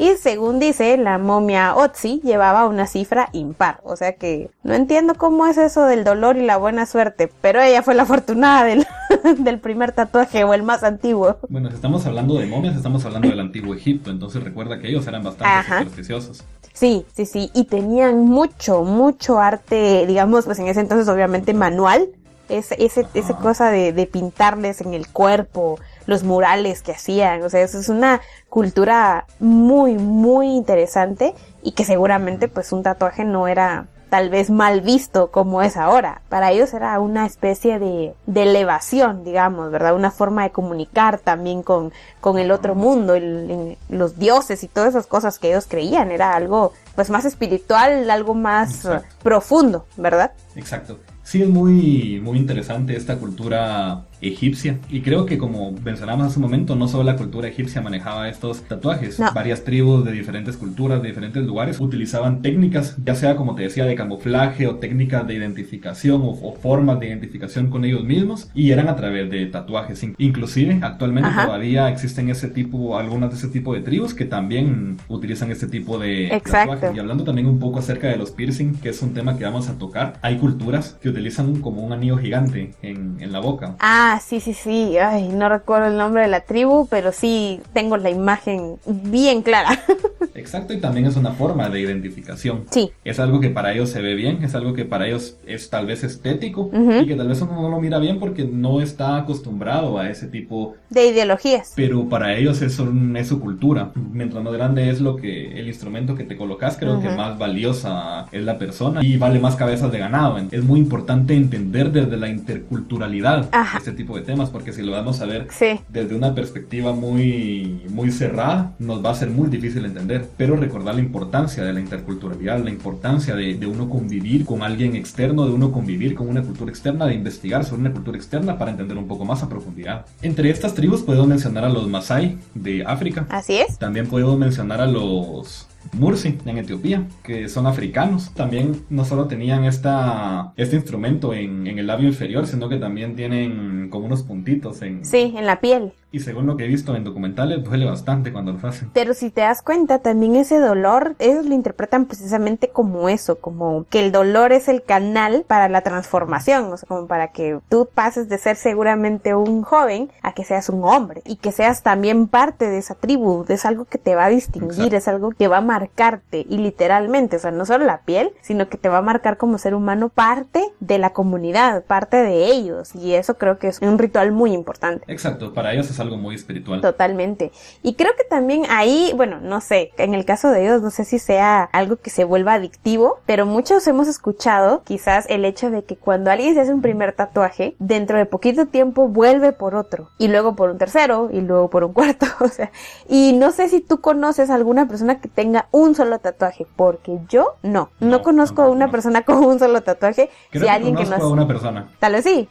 Y 0.00 0.16
según 0.16 0.58
dice, 0.58 0.96
la 0.96 1.18
momia 1.18 1.74
Otzi 1.76 2.22
llevaba 2.24 2.66
una 2.66 2.86
cifra 2.86 3.28
impar. 3.34 3.80
O 3.84 3.96
sea 3.96 4.14
que 4.14 4.50
no 4.62 4.72
entiendo 4.72 5.14
cómo 5.14 5.46
es 5.46 5.58
eso 5.58 5.84
del 5.84 6.04
dolor 6.04 6.38
y 6.38 6.46
la 6.46 6.56
buena 6.56 6.86
suerte, 6.86 7.30
pero 7.42 7.60
ella 7.60 7.82
fue 7.82 7.94
la 7.94 8.04
afortunada 8.04 8.64
del, 8.64 8.86
del 9.38 9.58
primer 9.58 9.92
tatuaje 9.92 10.42
o 10.44 10.54
el 10.54 10.62
más 10.62 10.84
antiguo. 10.84 11.36
Bueno, 11.50 11.68
si 11.68 11.74
estamos 11.74 12.06
hablando 12.06 12.38
de 12.38 12.46
momias, 12.46 12.76
estamos 12.76 13.04
hablando 13.04 13.28
del 13.28 13.40
antiguo 13.40 13.74
Egipto, 13.74 14.10
entonces 14.10 14.42
recuerda 14.42 14.78
que 14.78 14.88
ellos 14.88 15.06
eran 15.06 15.22
bastante 15.22 15.58
Ajá. 15.58 15.78
supersticiosos. 15.80 16.44
Sí, 16.72 17.04
sí, 17.12 17.26
sí, 17.26 17.50
y 17.52 17.64
tenían 17.64 18.24
mucho, 18.24 18.84
mucho 18.84 19.38
arte, 19.38 20.06
digamos, 20.06 20.46
pues 20.46 20.58
en 20.60 20.68
ese 20.68 20.80
entonces 20.80 21.08
obviamente 21.08 21.52
manual, 21.52 22.08
ese, 22.50 22.76
ese, 22.84 23.06
esa 23.14 23.36
cosa 23.36 23.70
de, 23.70 23.92
de 23.92 24.06
pintarles 24.06 24.80
en 24.80 24.94
el 24.94 25.08
cuerpo, 25.08 25.78
los 26.06 26.22
murales 26.24 26.82
que 26.82 26.92
hacían, 26.92 27.42
o 27.42 27.48
sea, 27.50 27.62
eso 27.62 27.78
es 27.78 27.88
una 27.88 28.20
cultura 28.48 29.26
muy, 29.38 29.94
muy 29.94 30.48
interesante 30.48 31.34
y 31.62 31.72
que 31.72 31.84
seguramente 31.84 32.48
pues 32.48 32.72
un 32.72 32.82
tatuaje 32.82 33.24
no 33.24 33.46
era 33.48 33.86
tal 34.08 34.28
vez 34.28 34.50
mal 34.50 34.80
visto 34.80 35.30
como 35.30 35.62
es 35.62 35.76
ahora. 35.76 36.22
Para 36.28 36.50
ellos 36.50 36.74
era 36.74 36.98
una 36.98 37.26
especie 37.26 37.78
de, 37.78 38.12
de 38.26 38.42
elevación, 38.42 39.22
digamos, 39.22 39.70
¿verdad? 39.70 39.94
Una 39.94 40.10
forma 40.10 40.42
de 40.42 40.50
comunicar 40.50 41.20
también 41.20 41.62
con, 41.62 41.92
con 42.20 42.36
el 42.36 42.50
otro 42.50 42.74
mundo, 42.74 43.14
el- 43.14 43.48
el- 43.50 43.78
los 43.88 44.18
dioses 44.18 44.64
y 44.64 44.68
todas 44.68 44.88
esas 44.90 45.06
cosas 45.06 45.38
que 45.38 45.50
ellos 45.50 45.66
creían. 45.68 46.10
Era 46.10 46.34
algo 46.34 46.72
pues 46.96 47.08
más 47.08 47.24
espiritual, 47.24 48.10
algo 48.10 48.34
más 48.34 48.84
Exacto. 48.84 49.06
profundo, 49.22 49.86
¿verdad? 49.96 50.32
Exacto. 50.56 50.98
Sí, 51.30 51.42
es 51.42 51.48
muy, 51.48 52.18
muy 52.20 52.38
interesante 52.38 52.96
esta 52.96 53.16
cultura 53.16 54.09
egipcia. 54.20 54.78
Y 54.88 55.00
creo 55.00 55.26
que 55.26 55.38
como 55.38 55.72
mencionamos 55.84 56.26
hace 56.26 56.38
un 56.38 56.44
momento, 56.44 56.76
no 56.76 56.88
solo 56.88 57.04
la 57.04 57.16
cultura 57.16 57.48
egipcia 57.48 57.80
manejaba 57.80 58.28
estos 58.28 58.62
tatuajes. 58.62 59.18
No. 59.18 59.32
Varias 59.34 59.64
tribus 59.64 60.04
de 60.04 60.12
diferentes 60.12 60.56
culturas, 60.56 61.02
de 61.02 61.08
diferentes 61.08 61.44
lugares, 61.44 61.80
utilizaban 61.80 62.42
técnicas, 62.42 62.96
ya 63.04 63.14
sea 63.14 63.36
como 63.36 63.54
te 63.54 63.62
decía, 63.62 63.84
de 63.84 63.94
camuflaje 63.94 64.66
o 64.66 64.76
técnicas 64.76 65.26
de 65.26 65.34
identificación 65.34 66.22
o, 66.22 66.30
o 66.30 66.54
formas 66.54 67.00
de 67.00 67.08
identificación 67.08 67.68
con 67.70 67.84
ellos 67.84 68.04
mismos. 68.04 68.50
Y 68.54 68.70
eran 68.70 68.88
a 68.88 68.96
través 68.96 69.30
de 69.30 69.46
tatuajes. 69.46 70.02
In- 70.02 70.14
Inclusive, 70.18 70.78
actualmente 70.82 71.28
Ajá. 71.30 71.46
todavía 71.46 71.88
existen 71.88 72.28
ese 72.30 72.48
tipo, 72.48 72.98
algunas 72.98 73.30
de 73.30 73.36
ese 73.36 73.48
tipo 73.48 73.74
de 73.74 73.80
tribus 73.80 74.14
que 74.14 74.24
también 74.24 74.98
utilizan 75.08 75.50
este 75.50 75.66
tipo 75.66 75.98
de 75.98 76.26
Exacto. 76.28 76.72
tatuajes. 76.74 76.96
Y 76.96 76.98
hablando 77.00 77.24
también 77.24 77.46
un 77.46 77.58
poco 77.58 77.78
acerca 77.78 78.08
de 78.08 78.16
los 78.16 78.30
piercing, 78.30 78.74
que 78.74 78.90
es 78.90 79.02
un 79.02 79.14
tema 79.14 79.36
que 79.36 79.44
vamos 79.44 79.68
a 79.68 79.78
tocar, 79.78 80.18
hay 80.22 80.36
culturas 80.38 80.96
que 81.00 81.08
utilizan 81.08 81.60
como 81.60 81.82
un 81.82 81.92
anillo 81.92 82.16
gigante 82.18 82.72
en, 82.82 83.16
en 83.20 83.32
la 83.32 83.40
boca. 83.40 83.76
Ah, 83.80 84.09
sí, 84.18 84.40
sí, 84.40 84.54
sí. 84.54 84.98
Ay, 84.98 85.28
no 85.28 85.48
recuerdo 85.48 85.86
el 85.86 85.96
nombre 85.96 86.22
de 86.22 86.28
la 86.28 86.40
tribu, 86.40 86.88
pero 86.88 87.12
sí 87.12 87.60
tengo 87.72 87.96
la 87.96 88.10
imagen 88.10 88.78
bien 88.86 89.42
clara. 89.42 89.78
Exacto, 90.40 90.72
y 90.72 90.78
también 90.78 91.06
es 91.06 91.16
una 91.16 91.32
forma 91.32 91.68
de 91.68 91.80
identificación. 91.80 92.64
sí, 92.70 92.90
Es 93.04 93.20
algo 93.20 93.40
que 93.40 93.50
para 93.50 93.72
ellos 93.72 93.90
se 93.90 94.00
ve 94.00 94.14
bien, 94.14 94.42
es 94.42 94.54
algo 94.54 94.72
que 94.74 94.84
para 94.84 95.06
ellos 95.06 95.36
es 95.46 95.68
tal 95.70 95.86
vez 95.86 96.02
estético 96.02 96.62
Ujú. 96.62 97.00
y 97.02 97.06
que 97.06 97.14
tal 97.14 97.28
vez 97.28 97.40
uno 97.42 97.60
no 97.60 97.68
lo 97.68 97.80
mira 97.80 97.98
bien 97.98 98.18
porque 98.18 98.44
no 98.44 98.80
está 98.80 99.16
acostumbrado 99.18 99.98
a 99.98 100.08
ese 100.10 100.26
tipo, 100.26 100.74
de 100.88 101.06
ideologías. 101.08 101.72
pero 101.76 102.08
para 102.08 102.36
ellos 102.36 102.62
es, 102.62 102.78
un- 102.78 103.16
es 103.16 103.28
su 103.28 103.38
cultura. 103.40 103.92
Mientras 104.12 104.42
más 104.42 104.52
grande 104.52 104.88
es 104.90 105.00
lo 105.00 105.16
que 105.16 105.58
el 105.60 105.68
instrumento 105.68 106.14
que 106.14 106.24
te 106.24 106.36
colocas, 106.36 106.76
creo 106.78 107.00
que 107.00 107.08
Ujú. 107.08 107.16
más 107.16 107.38
valiosa 107.38 108.26
es 108.32 108.42
la 108.44 108.58
persona 108.58 109.04
y 109.04 109.16
vale 109.18 109.38
más 109.38 109.56
cabezas 109.56 109.92
de 109.92 109.98
ganado. 109.98 110.38
Es 110.50 110.64
muy 110.64 110.80
importante 110.80 111.34
entender 111.34 111.92
desde 111.92 112.16
la 112.16 112.28
interculturalidad 112.28 113.48
Ajá. 113.52 113.78
este 113.78 113.92
tipo 113.92 114.16
de 114.16 114.22
temas 114.22 114.50
porque 114.50 114.72
si 114.72 114.82
lo 114.82 114.92
vamos 114.92 115.20
a 115.20 115.26
ver 115.26 115.46
Sí, 115.50 115.80
desde 115.88 116.14
una 116.14 116.34
perspectiva 116.34 116.92
muy, 116.92 117.82
muy 117.88 118.10
cerrada, 118.10 118.72
nos 118.78 119.04
va 119.04 119.10
a 119.10 119.14
ser 119.14 119.30
muy 119.30 119.48
difícil 119.48 119.84
entender. 119.84 120.26
Pero 120.36 120.56
recordar 120.56 120.94
la 120.94 121.00
importancia 121.00 121.64
de 121.64 121.72
la 121.72 121.80
interculturalidad, 121.80 122.62
la 122.62 122.70
importancia 122.70 123.34
de, 123.34 123.54
de 123.54 123.66
uno 123.66 123.88
convivir 123.88 124.44
con 124.44 124.62
alguien 124.62 124.96
externo, 124.96 125.46
de 125.46 125.52
uno 125.52 125.72
convivir 125.72 126.14
con 126.14 126.28
una 126.28 126.42
cultura 126.42 126.70
externa, 126.70 127.06
de 127.06 127.14
investigar 127.14 127.64
sobre 127.64 127.82
una 127.82 127.92
cultura 127.92 128.16
externa 128.16 128.58
para 128.58 128.70
entender 128.70 128.96
un 128.96 129.06
poco 129.06 129.24
más 129.24 129.42
a 129.42 129.48
profundidad. 129.48 130.06
Entre 130.22 130.50
estas 130.50 130.74
tribus 130.74 131.02
podemos 131.02 131.26
mencionar 131.26 131.64
a 131.64 131.68
los 131.68 131.88
Masai 131.88 132.38
de 132.54 132.84
África. 132.84 133.26
así 133.30 133.54
es. 133.56 133.78
También 133.78 134.06
podemos 134.06 134.38
mencionar 134.38 134.80
a 134.80 134.86
los 134.86 135.66
Mursi 135.92 136.38
en 136.44 136.58
Etiopía, 136.58 137.06
que 137.22 137.48
son 137.48 137.66
africanos. 137.66 138.30
También 138.34 138.82
no 138.90 139.04
solo 139.04 139.26
tenían 139.26 139.64
esta, 139.64 140.52
este 140.56 140.76
instrumento 140.76 141.32
en, 141.32 141.66
en 141.66 141.78
el 141.78 141.86
labio 141.86 142.08
inferior, 142.08 142.46
sino 142.46 142.68
que 142.68 142.76
también 142.76 143.16
tienen 143.16 143.88
como 143.90 144.06
unos 144.06 144.22
puntitos 144.22 144.82
en... 144.82 145.04
Sí, 145.04 145.34
en 145.36 145.46
la 145.46 145.60
piel. 145.60 145.92
Y 146.12 146.20
según 146.20 146.46
lo 146.46 146.56
que 146.56 146.64
he 146.64 146.68
visto 146.68 146.96
en 146.96 147.04
documentales, 147.04 147.62
duele 147.62 147.86
bastante 147.86 148.32
cuando 148.32 148.52
los 148.52 148.64
hacen. 148.64 148.90
Pero 148.92 149.14
si 149.14 149.30
te 149.30 149.42
das 149.42 149.62
cuenta, 149.62 150.00
también 150.00 150.34
ese 150.34 150.58
dolor, 150.58 151.14
ellos 151.20 151.46
lo 151.46 151.54
interpretan 151.54 152.06
precisamente 152.06 152.70
como 152.70 153.08
eso, 153.08 153.38
como 153.38 153.84
que 153.88 154.00
el 154.04 154.10
dolor 154.10 154.52
es 154.52 154.68
el 154.68 154.82
canal 154.82 155.44
para 155.46 155.68
la 155.68 155.82
transformación, 155.82 156.72
o 156.72 156.76
sea, 156.76 156.88
como 156.88 157.06
para 157.06 157.28
que 157.28 157.58
tú 157.68 157.88
pases 157.94 158.28
de 158.28 158.38
ser 158.38 158.56
seguramente 158.56 159.34
un 159.34 159.62
joven 159.62 160.10
a 160.22 160.32
que 160.32 160.44
seas 160.44 160.68
un 160.68 160.84
hombre 160.84 161.22
y 161.24 161.36
que 161.36 161.52
seas 161.52 161.82
también 161.82 162.26
parte 162.26 162.68
de 162.68 162.78
esa 162.78 162.96
tribu, 162.96 163.44
es 163.48 163.64
algo 163.64 163.84
que 163.84 163.98
te 163.98 164.14
va 164.16 164.24
a 164.24 164.30
distinguir, 164.30 164.94
Exacto. 164.94 164.96
es 164.96 165.08
algo 165.08 165.30
que 165.30 165.48
va 165.48 165.58
a 165.58 165.62
marcarte 165.62 166.44
y 166.48 166.58
literalmente, 166.58 167.36
o 167.36 167.38
sea, 167.38 167.52
no 167.52 167.64
solo 167.66 167.84
la 167.84 168.00
piel, 168.00 168.32
sino 168.42 168.68
que 168.68 168.78
te 168.78 168.88
va 168.88 168.98
a 168.98 169.02
marcar 169.02 169.36
como 169.36 169.58
ser 169.58 169.74
humano 169.74 170.08
parte 170.08 170.64
de 170.80 170.98
la 170.98 171.10
comunidad, 171.10 171.84
parte 171.84 172.16
de 172.16 172.46
ellos 172.46 172.94
y 172.96 173.14
eso 173.14 173.34
creo 173.34 173.58
que 173.58 173.68
es 173.68 173.80
un 173.80 173.98
ritual 173.98 174.32
muy 174.32 174.52
importante. 174.52 175.04
Exacto, 175.06 175.52
para 175.52 175.72
ellos 175.72 175.88
es 175.88 175.99
algo 176.00 176.16
muy 176.16 176.34
espiritual. 176.34 176.80
Totalmente. 176.80 177.52
Y 177.82 177.94
creo 177.94 178.12
que 178.16 178.24
también 178.24 178.64
ahí, 178.68 179.12
bueno, 179.16 179.40
no 179.40 179.60
sé, 179.60 179.92
en 179.98 180.14
el 180.14 180.24
caso 180.24 180.50
de 180.50 180.64
ellos, 180.64 180.82
no 180.82 180.90
sé 180.90 181.04
si 181.04 181.18
sea 181.18 181.64
algo 181.72 181.96
que 181.96 182.10
se 182.10 182.24
vuelva 182.24 182.54
adictivo, 182.54 183.20
pero 183.26 183.46
muchos 183.46 183.86
hemos 183.86 184.08
escuchado 184.08 184.82
quizás 184.84 185.26
el 185.28 185.44
hecho 185.44 185.70
de 185.70 185.84
que 185.84 185.96
cuando 185.96 186.30
alguien 186.30 186.54
se 186.54 186.60
hace 186.60 186.72
un 186.72 186.82
primer 186.82 187.12
tatuaje, 187.12 187.74
dentro 187.78 188.18
de 188.18 188.26
poquito 188.26 188.66
tiempo 188.66 189.08
vuelve 189.08 189.52
por 189.52 189.74
otro, 189.74 190.10
y 190.18 190.28
luego 190.28 190.56
por 190.56 190.70
un 190.70 190.78
tercero, 190.78 191.30
y 191.32 191.40
luego 191.40 191.70
por 191.70 191.84
un 191.84 191.92
cuarto, 191.92 192.26
o 192.40 192.48
sea, 192.48 192.70
y 193.08 193.32
no 193.34 193.50
sé 193.52 193.68
si 193.68 193.80
tú 193.80 194.00
conoces 194.00 194.50
a 194.50 194.54
alguna 194.54 194.88
persona 194.88 195.20
que 195.20 195.28
tenga 195.28 195.66
un 195.70 195.94
solo 195.94 196.18
tatuaje, 196.18 196.66
porque 196.76 197.18
yo 197.28 197.56
no. 197.62 197.90
No, 198.00 198.22
conozco 198.22 198.62
a 198.62 198.68
una 198.68 198.90
persona 198.90 199.22
con 199.22 199.44
un 199.44 199.58
solo 199.58 199.82
tatuaje. 199.82 200.30
Creo 200.50 200.64
si 200.64 200.68
alguien 200.68 200.96
que 200.96 201.04
no 201.04 201.16
a 201.16 201.28
una 201.28 201.46
persona. 201.46 201.88
Tal 201.98 202.12
vez 202.12 202.24
sí. 202.24 202.48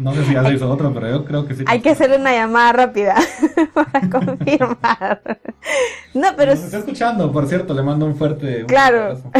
No 0.00 0.14
sé 0.14 0.24
si 0.24 0.34
ya 0.34 0.44
se 0.44 0.54
hizo 0.54 0.70
otro, 0.70 0.92
pero 0.92 1.08
yo 1.08 1.24
creo 1.24 1.46
que 1.46 1.54
sí. 1.54 1.64
Hay 1.66 1.80
que 1.80 1.90
hacerle 1.90 2.16
una 2.16 2.32
llamada 2.32 2.65
rápida 2.72 3.16
para 3.74 4.08
confirmar. 4.10 5.40
No, 6.14 6.28
pero... 6.36 6.54
Nos 6.54 6.64
está 6.64 6.78
escuchando, 6.78 7.32
por 7.32 7.46
cierto, 7.46 7.74
le 7.74 7.82
mando 7.82 8.06
un 8.06 8.16
fuerte... 8.16 8.64
claro. 8.66 9.20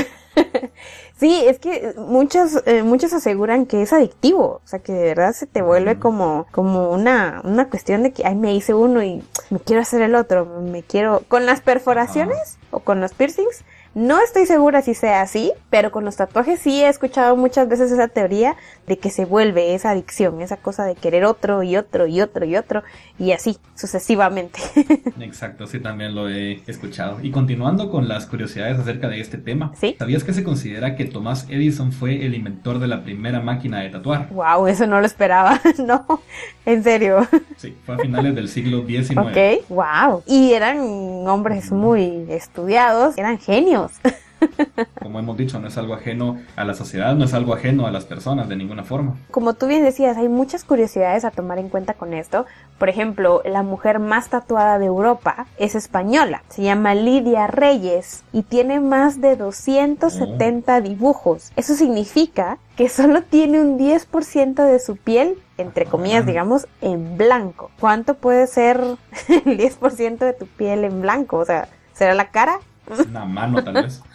Sí, 1.19 1.45
es 1.47 1.59
que 1.59 1.95
muchos, 1.97 2.63
eh, 2.67 2.83
muchos 2.83 3.15
aseguran 3.15 3.65
que 3.65 3.81
es 3.81 3.95
adictivo, 3.95 4.61
o 4.63 4.67
sea, 4.67 4.81
que 4.81 4.93
de 4.93 5.05
verdad 5.05 5.33
se 5.33 5.47
te 5.47 5.63
vuelve 5.63 5.99
como, 5.99 6.47
como 6.51 6.91
una, 6.91 7.41
una 7.43 7.71
cuestión 7.71 8.03
de 8.03 8.13
que, 8.13 8.27
ay, 8.27 8.35
me 8.35 8.55
hice 8.55 8.75
uno 8.75 9.03
y 9.03 9.25
me 9.49 9.59
quiero 9.59 9.81
hacer 9.81 10.03
el 10.03 10.15
otro, 10.15 10.45
me 10.45 10.83
quiero, 10.83 11.23
con 11.27 11.47
las 11.47 11.63
perforaciones 11.63 12.59
o 12.71 12.81
con 12.81 13.01
los 13.01 13.15
piercings, 13.15 13.65
no 13.97 14.21
estoy 14.21 14.45
segura 14.45 14.83
si 14.83 14.93
sea 14.93 15.23
así, 15.23 15.53
pero 15.71 15.91
con 15.91 16.05
los 16.05 16.17
tatuajes 16.17 16.61
sí 16.61 16.83
he 16.83 16.89
escuchado 16.89 17.35
muchas 17.35 17.67
veces 17.67 17.91
esa 17.91 18.09
teoría 18.09 18.55
de 18.87 18.99
que 18.99 19.09
se 19.09 19.25
vuelve 19.25 19.75
esa 19.75 19.93
adicción, 19.93 20.43
esa 20.43 20.59
cosa 20.59 20.85
de 20.85 20.95
querer 20.97 21.25
otro 21.25 21.63
y 21.63 21.79
otro 21.79 22.07
y 22.07 22.21
otro 22.21 22.45
y 22.45 22.57
otro 22.57 22.83
y 23.19 23.33
así 23.33 23.57
sucesivamente. 23.75 24.61
Exacto, 25.21 25.67
sí 25.67 25.81
también 25.81 26.15
lo 26.15 26.29
he 26.29 26.61
escuchado. 26.67 27.21
Y 27.23 27.31
continuando 27.31 27.91
con 27.91 28.07
las 28.07 28.27
curiosidades 28.27 28.79
acerca 28.79 29.09
de 29.09 29.19
este 29.19 29.39
tema, 29.39 29.73
¿sabías 29.99 30.25
que 30.25 30.35
se 30.35 30.45
considera 30.45 30.95
que 30.95 31.07
Thomas 31.07 31.47
Edison 31.49 31.91
fue 31.91 32.27
el 32.27 32.35
inventor 32.35 32.81
de 32.81 32.89
la 32.89 33.03
primera 33.03 33.41
máquina 33.41 33.81
de 33.81 33.89
tatuar? 33.89 34.29
Wow, 34.29 34.67
eso 34.67 34.87
no 34.87 35.01
lo 35.01 35.07
esperaba, 35.07 35.59
no, 35.79 36.21
en 36.67 36.85
serio. 36.85 37.27
Sí, 37.57 37.75
fue 37.87 37.95
a 37.95 37.99
finales 37.99 38.35
del 38.35 38.51
siglo 38.51 38.85
XIX. 38.87 39.17
Ok, 39.17 39.71
wow. 39.71 40.23
Y 40.27 40.53
eran 40.53 40.81
hombres 41.27 41.73
muy 41.73 42.27
estudiados, 42.29 43.17
eran 43.17 43.39
genios. 43.39 43.86
Como 45.03 45.19
hemos 45.19 45.37
dicho, 45.37 45.59
no 45.59 45.69
es 45.69 45.79
algo 45.79 45.95
ajeno 45.95 46.39
a 46.57 46.65
la 46.65 46.75
sociedad, 46.75 47.15
no 47.15 47.25
es 47.25 47.35
algo 47.35 47.55
ajeno 47.55 47.87
a 47.87 47.91
las 47.91 48.05
personas 48.05 48.49
de 48.49 48.57
ninguna 48.57 48.85
forma. 48.85 49.17
Como 49.31 49.55
tú 49.55 49.67
bien 49.67 49.83
decías, 49.83 50.17
hay 50.17 50.29
muchas 50.29 50.65
curiosidades 50.65 51.25
a 51.25 51.31
tomar 51.31 51.59
en 51.59 51.69
cuenta 51.69 51.95
con 51.95 52.13
esto. 52.13 52.47
Por 52.79 52.89
ejemplo, 52.89 53.43
la 53.45 53.63
mujer 53.63 53.99
más 53.99 54.29
tatuada 54.29 54.79
de 54.79 54.87
Europa 54.87 55.47
es 55.59 55.75
española. 55.75 56.43
Se 56.49 56.63
llama 56.63 56.95
Lidia 56.95 57.47
Reyes 57.47 58.25
y 58.33 58.43
tiene 58.43 58.81
más 58.81 59.21
de 59.21 59.37
270 59.37 60.81
dibujos. 60.81 61.53
Eso 61.57 61.75
significa 61.75 62.59
que 62.77 62.89
solo 62.89 63.23
tiene 63.23 63.61
un 63.61 63.79
10% 63.79 64.55
de 64.55 64.79
su 64.79 64.97
piel 64.97 65.39
entre 65.59 65.87
comillas, 65.87 66.27
digamos, 66.27 66.67
en 66.83 67.17
blanco. 67.17 67.71
¿Cuánto 67.81 68.15
puede 68.15 68.47
ser 68.47 68.79
el 69.29 69.59
10% 69.59 70.19
de 70.19 70.33
tu 70.35 70.47
piel 70.47 70.85
en 70.85 71.01
blanco? 71.01 71.39
O 71.39 71.45
sea, 71.45 71.69
¿será 71.95 72.15
la 72.15 72.31
cara? 72.31 72.61
Una 73.09 73.25
mano, 73.25 73.63
tal 73.63 73.75
vez. 73.75 74.03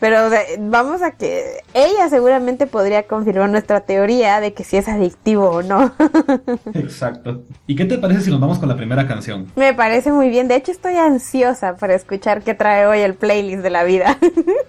Pero 0.00 0.28
vamos 0.58 1.02
a 1.02 1.12
que 1.12 1.60
ella 1.74 2.08
seguramente 2.08 2.66
podría 2.66 3.04
confirmar 3.04 3.50
nuestra 3.50 3.80
teoría 3.80 4.40
de 4.40 4.52
que 4.52 4.64
si 4.64 4.76
es 4.76 4.88
adictivo 4.88 5.48
o 5.48 5.62
no. 5.62 5.92
Exacto. 6.74 7.42
¿Y 7.66 7.76
qué 7.76 7.84
te 7.84 7.98
parece 7.98 8.22
si 8.22 8.30
nos 8.30 8.40
vamos 8.40 8.58
con 8.58 8.68
la 8.68 8.76
primera 8.76 9.06
canción? 9.06 9.46
Me 9.56 9.74
parece 9.74 10.12
muy 10.12 10.28
bien. 10.28 10.48
De 10.48 10.56
hecho, 10.56 10.72
estoy 10.72 10.96
ansiosa 10.96 11.76
para 11.76 11.94
escuchar 11.94 12.42
qué 12.42 12.54
trae 12.54 12.86
hoy 12.86 13.00
el 13.00 13.14
playlist 13.14 13.62
de 13.62 13.70
la 13.70 13.84
vida. 13.84 14.18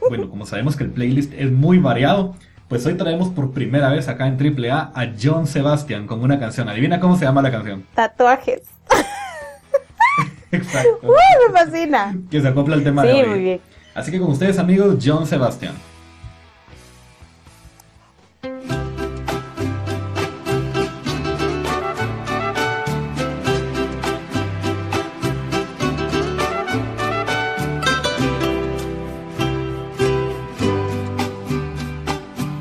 Bueno, 0.10 0.30
como 0.30 0.46
sabemos 0.46 0.78
que 0.78 0.86
el 0.86 0.92
playlist 0.92 1.34
es 1.34 1.52
muy 1.52 1.80
variado, 1.80 2.34
pues 2.70 2.86
hoy 2.86 2.94
traemos 2.94 3.28
por 3.28 3.52
primera 3.52 3.90
vez 3.90 4.08
acá 4.08 4.26
en 4.26 4.38
AAA 4.40 4.94
a 4.96 5.14
John 5.22 5.48
Sebastian 5.48 6.08
con 6.08 6.22
una 6.22 6.40
canción. 6.40 6.70
Adivina 6.70 7.02
cómo 7.02 7.18
se 7.18 7.26
llama 7.26 7.42
la 7.42 7.52
canción. 7.52 7.86
Tatuajes. 7.94 8.62
Exacto. 10.52 11.00
¡Uy, 11.04 11.16
me 11.48 11.54
fascina! 11.60 12.16
Que 12.30 12.42
se 12.42 12.48
acopla 12.48 12.76
el 12.76 12.84
tema 12.84 13.02
sí, 13.02 13.08
de 13.10 13.14
hoy. 13.14 13.28
muy 13.28 13.40
bien. 13.40 13.62
Así 13.94 14.12
que 14.12 14.20
con 14.20 14.30
ustedes, 14.30 14.60
amigos, 14.60 14.98
John 15.04 15.26
Sebastian. 15.26 15.76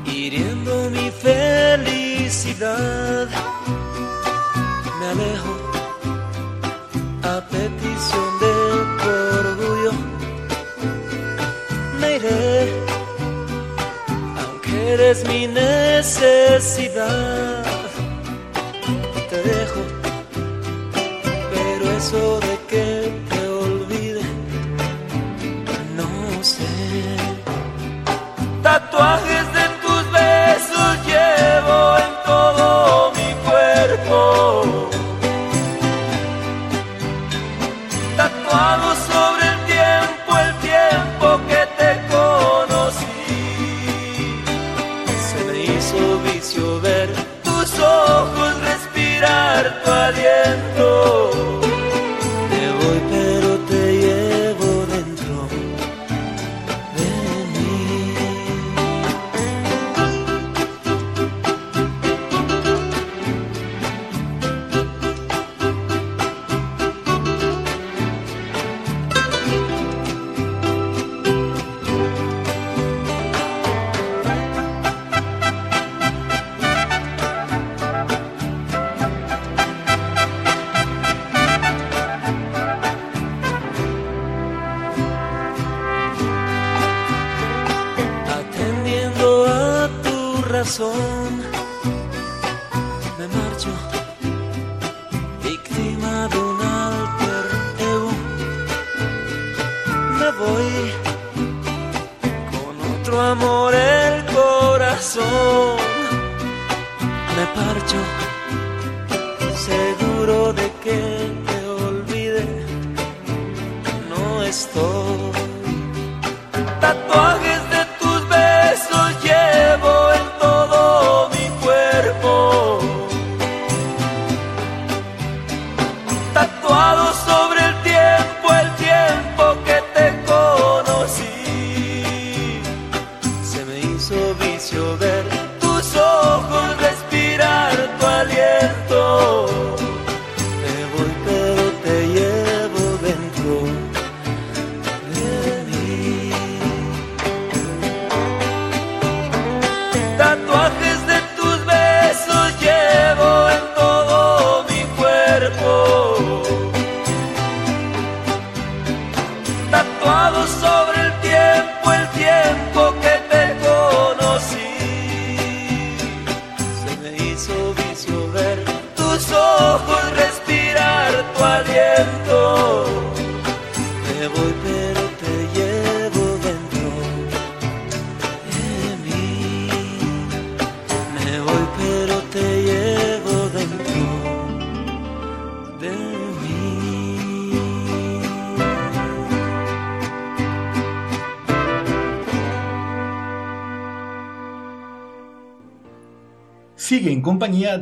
Hiriendo 0.05 0.89
mi 0.89 1.09
felicidad, 1.11 2.57
eres 15.07 15.23
mi 15.29 15.47
necesidad. 15.47 17.05
Te 19.29 19.37
dejo, 19.41 19.81
pero 21.53 21.91
eso 21.91 22.39
de 22.41 22.55
que 22.67 23.11
te 23.29 23.47
olvide, 23.47 24.25
no 25.95 26.43
sé. 26.43 26.67
Tatuajes 28.61 29.26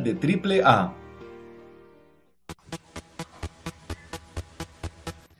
de 0.02 0.14
Triple 0.14 0.62
A. 0.64 0.92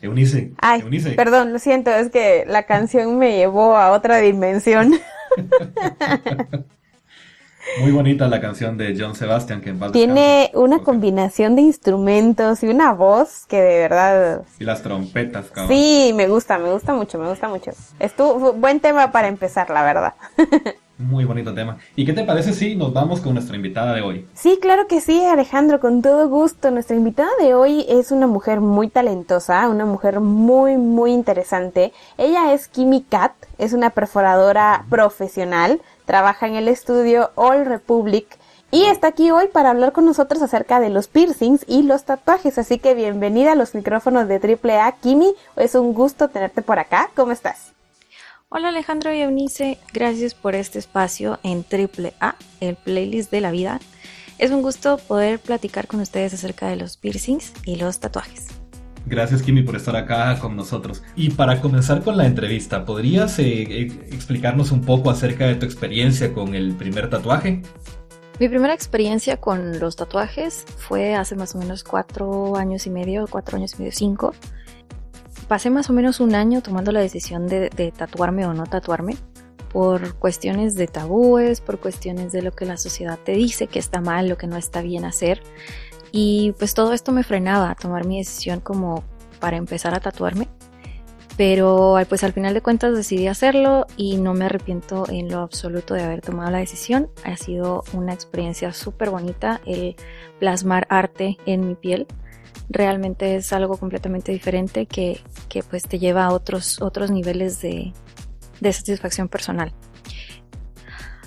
Eunice, 0.00 0.52
Ay, 0.58 0.80
Eunice, 0.82 1.12
perdón, 1.12 1.52
lo 1.52 1.58
siento, 1.58 1.90
es 1.90 2.10
que 2.10 2.44
la 2.46 2.64
canción 2.64 3.18
me 3.18 3.36
llevó 3.36 3.76
a 3.76 3.92
otra 3.92 4.18
dimensión. 4.18 4.94
muy 7.80 7.92
bonita 7.92 8.28
la 8.28 8.40
canción 8.40 8.76
de 8.76 8.94
John 8.98 9.14
Sebastian 9.14 9.60
que 9.60 9.70
en 9.70 9.92
Tiene 9.92 10.50
una 10.54 10.80
combinación 10.80 11.56
de 11.56 11.62
instrumentos 11.62 12.62
y 12.62 12.68
una 12.68 12.92
voz 12.92 13.46
que 13.46 13.60
de 13.60 13.78
verdad... 13.80 14.42
Y 14.58 14.64
las 14.64 14.82
trompetas, 14.82 15.46
cabrón. 15.46 15.68
Sí, 15.68 16.12
me 16.14 16.28
gusta, 16.28 16.58
me 16.58 16.70
gusta 16.70 16.94
mucho, 16.94 17.18
me 17.18 17.28
gusta 17.28 17.48
mucho. 17.48 17.72
Estuvo 17.98 18.52
buen 18.52 18.80
tema 18.80 19.10
para 19.12 19.28
empezar, 19.28 19.70
la 19.70 19.82
verdad. 19.82 20.14
Muy 20.98 21.26
bonito 21.26 21.52
tema. 21.52 21.76
¿Y 21.94 22.06
qué 22.06 22.14
te 22.14 22.24
parece 22.24 22.54
si 22.54 22.74
nos 22.74 22.92
vamos 22.92 23.20
con 23.20 23.34
nuestra 23.34 23.54
invitada 23.54 23.92
de 23.92 24.00
hoy? 24.00 24.26
Sí, 24.32 24.58
claro 24.62 24.86
que 24.86 25.02
sí, 25.02 25.22
Alejandro, 25.22 25.78
con 25.78 26.00
todo 26.00 26.28
gusto. 26.28 26.70
Nuestra 26.70 26.96
invitada 26.96 27.28
de 27.38 27.54
hoy 27.54 27.84
es 27.88 28.12
una 28.12 28.26
mujer 28.26 28.60
muy 28.60 28.88
talentosa, 28.88 29.68
una 29.68 29.84
mujer 29.84 30.20
muy, 30.20 30.78
muy 30.78 31.12
interesante. 31.12 31.92
Ella 32.16 32.54
es 32.54 32.68
Kimi 32.68 33.02
Kat, 33.02 33.32
es 33.58 33.74
una 33.74 33.90
perforadora 33.90 34.86
profesional, 34.88 35.82
trabaja 36.06 36.46
en 36.46 36.54
el 36.54 36.66
estudio 36.66 37.30
All 37.34 37.66
Republic 37.66 38.38
y 38.70 38.84
está 38.84 39.08
aquí 39.08 39.30
hoy 39.30 39.48
para 39.48 39.70
hablar 39.70 39.92
con 39.92 40.06
nosotros 40.06 40.40
acerca 40.40 40.80
de 40.80 40.88
los 40.88 41.08
piercings 41.08 41.64
y 41.68 41.82
los 41.82 42.04
tatuajes. 42.04 42.56
Así 42.58 42.78
que 42.78 42.94
bienvenida 42.94 43.52
a 43.52 43.56
los 43.56 43.74
micrófonos 43.74 44.28
de 44.28 44.36
AAA, 44.36 44.92
Kimi. 45.02 45.34
Es 45.56 45.74
un 45.74 45.92
gusto 45.92 46.28
tenerte 46.28 46.62
por 46.62 46.78
acá. 46.78 47.10
¿Cómo 47.14 47.32
estás? 47.32 47.75
Hola 48.48 48.68
Alejandro 48.68 49.12
y 49.12 49.18
Eunice, 49.18 49.76
gracias 49.92 50.34
por 50.34 50.54
este 50.54 50.78
espacio 50.78 51.40
en 51.42 51.64
Triple 51.64 52.14
A, 52.20 52.36
el 52.60 52.76
playlist 52.76 53.28
de 53.32 53.40
la 53.40 53.50
vida. 53.50 53.80
Es 54.38 54.52
un 54.52 54.62
gusto 54.62 54.98
poder 54.98 55.40
platicar 55.40 55.88
con 55.88 56.00
ustedes 56.00 56.32
acerca 56.32 56.68
de 56.68 56.76
los 56.76 56.96
piercings 56.96 57.52
y 57.64 57.74
los 57.74 57.98
tatuajes. 57.98 58.46
Gracias, 59.04 59.42
Kimi, 59.42 59.62
por 59.62 59.74
estar 59.74 59.96
acá 59.96 60.38
con 60.38 60.54
nosotros. 60.54 61.02
Y 61.16 61.30
para 61.30 61.60
comenzar 61.60 62.04
con 62.04 62.16
la 62.16 62.24
entrevista, 62.24 62.84
¿podrías 62.84 63.36
eh, 63.40 63.62
eh, 63.62 64.08
explicarnos 64.12 64.70
un 64.70 64.82
poco 64.82 65.10
acerca 65.10 65.48
de 65.48 65.56
tu 65.56 65.66
experiencia 65.66 66.32
con 66.32 66.54
el 66.54 66.76
primer 66.76 67.10
tatuaje? 67.10 67.62
Mi 68.38 68.48
primera 68.48 68.74
experiencia 68.74 69.38
con 69.38 69.80
los 69.80 69.96
tatuajes 69.96 70.64
fue 70.76 71.16
hace 71.16 71.34
más 71.34 71.56
o 71.56 71.58
menos 71.58 71.82
cuatro 71.82 72.56
años 72.56 72.86
y 72.86 72.90
medio, 72.90 73.26
cuatro 73.28 73.56
años 73.56 73.74
y 73.74 73.78
medio, 73.78 73.92
cinco. 73.92 74.34
Pasé 75.48 75.70
más 75.70 75.88
o 75.90 75.92
menos 75.92 76.20
un 76.20 76.34
año 76.34 76.60
tomando 76.60 76.90
la 76.90 77.00
decisión 77.00 77.46
de, 77.46 77.92
tatuarme 77.96 78.46
o 78.46 78.54
no 78.54 78.64
tatuarme 78.64 79.16
por 79.72 80.14
cuestiones 80.14 80.74
de 80.74 80.86
tabúes, 80.88 81.60
por 81.60 81.78
cuestiones 81.78 82.32
de 82.32 82.42
lo 82.42 82.50
que 82.50 82.64
la 82.64 82.76
sociedad 82.76 83.18
te 83.22 83.32
dice 83.32 83.66
que 83.66 83.78
está 83.78 84.00
mal, 84.00 84.28
lo 84.28 84.38
que 84.38 84.46
no 84.46 84.56
está 84.56 84.80
bien 84.80 85.04
hacer. 85.04 85.42
Y 86.10 86.52
pues 86.58 86.74
todo 86.74 86.92
esto 86.92 87.12
me 87.12 87.22
frenaba 87.22 87.70
a 87.70 87.74
tomar 87.74 88.06
mi 88.06 88.18
decisión 88.18 88.60
como 88.60 89.04
para 89.38 89.56
empezar 89.56 89.94
a 89.94 90.00
tatuarme. 90.00 90.48
Pero 91.36 91.98
pues 92.08 92.24
al 92.24 92.32
final 92.32 92.54
de 92.54 92.62
cuentas 92.62 92.96
decidí 92.96 93.26
hacerlo 93.26 93.86
y 93.96 94.16
no 94.16 94.32
me 94.32 94.46
arrepiento 94.46 95.04
en 95.08 95.30
lo 95.30 95.40
absoluto 95.40 95.92
de 95.92 96.02
haber 96.02 96.22
tomado 96.22 96.50
la 96.50 96.58
decisión. 96.58 97.10
Ha 97.24 97.36
sido 97.36 97.84
una 97.92 98.14
experiencia 98.14 98.72
súper 98.72 99.10
bonita 99.10 99.60
el 99.66 99.96
plasmar 100.38 100.86
arte 100.88 101.36
en 101.44 101.68
mi 101.68 101.74
piel. 101.74 102.06
Realmente 102.68 103.36
es 103.36 103.52
algo 103.52 103.76
completamente 103.76 104.32
diferente 104.32 104.86
que, 104.86 105.20
que 105.48 105.62
pues 105.62 105.84
te 105.84 105.98
lleva 105.98 106.24
a 106.24 106.32
otros, 106.32 106.80
otros 106.82 107.10
niveles 107.10 107.60
de, 107.60 107.92
de 108.60 108.72
satisfacción 108.72 109.28
personal. 109.28 109.72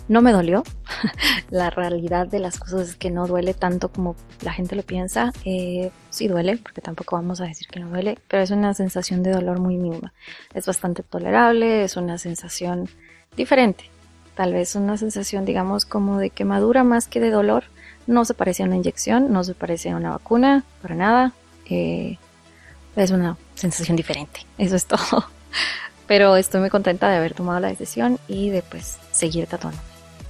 No 0.10 0.24
me 0.24 0.32
dolió. 0.32 0.64
la 1.52 1.70
realidad 1.70 2.28
de 2.28 2.40
las 2.40 2.58
cosas 2.60 2.90
es 2.90 2.96
que 2.96 3.12
no 3.12 3.28
duele 3.28 3.54
tanto 3.54 3.90
como 3.90 4.16
la 4.42 4.52
gente 4.52 4.76
lo 4.76 4.82
piensa. 4.82 5.32
Eh, 5.46 5.92
sí 6.10 6.28
duele, 6.28 6.58
porque 6.58 6.82
tampoco 6.82 7.16
vamos 7.16 7.42
a 7.42 7.46
decir 7.46 7.68
que 7.68 7.80
no 7.80 7.90
duele, 7.90 8.18
pero 8.28 8.42
es 8.42 8.50
una 8.50 8.74
sensación 8.74 9.22
de 9.22 9.32
dolor 9.32 9.60
muy 9.60 9.78
mínima. 9.78 10.12
Es 10.56 10.66
bastante 10.66 11.04
tolerable, 11.04 11.84
es 11.84 11.96
una 11.96 12.18
sensación 12.18 12.90
diferente. 13.38 13.86
Tal 14.34 14.54
vez 14.54 14.76
una 14.76 14.98
sensación, 14.98 15.46
digamos, 15.46 15.86
como 15.86 16.18
de 16.18 16.32
quemadura 16.32 16.84
más 16.84 17.08
que 17.08 17.20
de 17.20 17.30
dolor. 17.30 17.66
No 18.10 18.26
se 18.26 18.34
parece 18.34 18.64
a 18.64 18.66
una 18.66 18.76
inyección, 18.76 19.32
no 19.32 19.44
se 19.44 19.54
parece 19.54 19.92
a 19.92 19.96
una 19.96 20.10
vacuna, 20.10 20.64
para 20.82 20.96
nada. 20.96 21.32
Eh, 21.70 22.18
es 22.96 23.12
una 23.12 23.38
sensación 23.54 23.96
diferente. 23.96 24.48
Eso 24.58 24.76
es 24.76 24.86
todo. 24.88 25.26
Pero 26.08 26.36
estoy 26.36 26.60
muy 26.60 26.72
contenta 26.72 27.08
de 27.08 27.18
haber 27.18 27.36
tomado 27.36 27.60
la 27.60 27.68
decisión 27.68 28.18
y 28.28 28.50
de 28.50 28.64
pues 28.64 28.98
seguir 29.12 29.46
tatuando. 29.46 29.80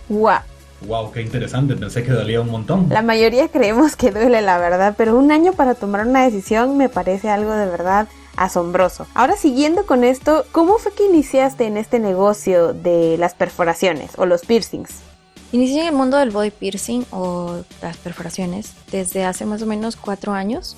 ¡Wow! 0.09 0.39
Wow, 0.87 1.13
qué 1.13 1.21
interesante. 1.21 1.77
Pensé 1.77 2.03
que 2.03 2.11
dolía 2.11 2.41
un 2.41 2.49
montón. 2.49 2.87
La 2.89 3.01
mayoría 3.01 3.47
creemos 3.47 3.95
que 3.95 4.11
duele, 4.11 4.41
la 4.41 4.57
verdad, 4.57 4.95
pero 4.97 5.17
un 5.17 5.31
año 5.31 5.53
para 5.53 5.73
tomar 5.73 6.05
una 6.05 6.25
decisión 6.25 6.75
me 6.75 6.89
parece 6.89 7.29
algo 7.29 7.53
de 7.53 7.65
verdad 7.65 8.09
asombroso. 8.35 9.07
Ahora 9.13 9.37
siguiendo 9.37 9.85
con 9.85 10.03
esto, 10.03 10.45
¿cómo 10.51 10.79
fue 10.79 10.93
que 10.93 11.05
iniciaste 11.05 11.65
en 11.65 11.77
este 11.77 11.99
negocio 11.99 12.73
de 12.73 13.15
las 13.17 13.35
perforaciones 13.35 14.11
o 14.17 14.25
los 14.25 14.41
piercings? 14.45 15.08
Inicié 15.51 15.81
en 15.81 15.87
el 15.87 15.95
mundo 15.95 16.17
del 16.17 16.29
body 16.29 16.51
piercing 16.51 17.05
o 17.11 17.63
las 17.81 17.97
perforaciones 17.97 18.73
desde 18.91 19.25
hace 19.25 19.45
más 19.45 19.61
o 19.61 19.65
menos 19.65 19.95
cuatro 19.95 20.33
años. 20.33 20.77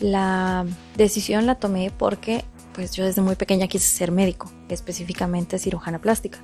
La 0.00 0.66
decisión 0.96 1.46
la 1.46 1.54
tomé 1.54 1.90
porque 1.96 2.44
pues 2.74 2.92
yo 2.92 3.04
desde 3.04 3.22
muy 3.22 3.36
pequeña 3.36 3.68
quise 3.68 3.86
ser 3.86 4.10
médico, 4.10 4.50
específicamente 4.68 5.58
cirujana 5.58 6.00
plástica, 6.00 6.40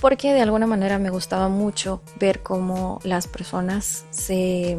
porque 0.00 0.32
de 0.32 0.40
alguna 0.40 0.66
manera 0.66 0.98
me 0.98 1.10
gustaba 1.10 1.48
mucho 1.48 2.02
ver 2.18 2.42
cómo 2.42 3.00
las 3.02 3.26
personas 3.26 4.04
se, 4.10 4.78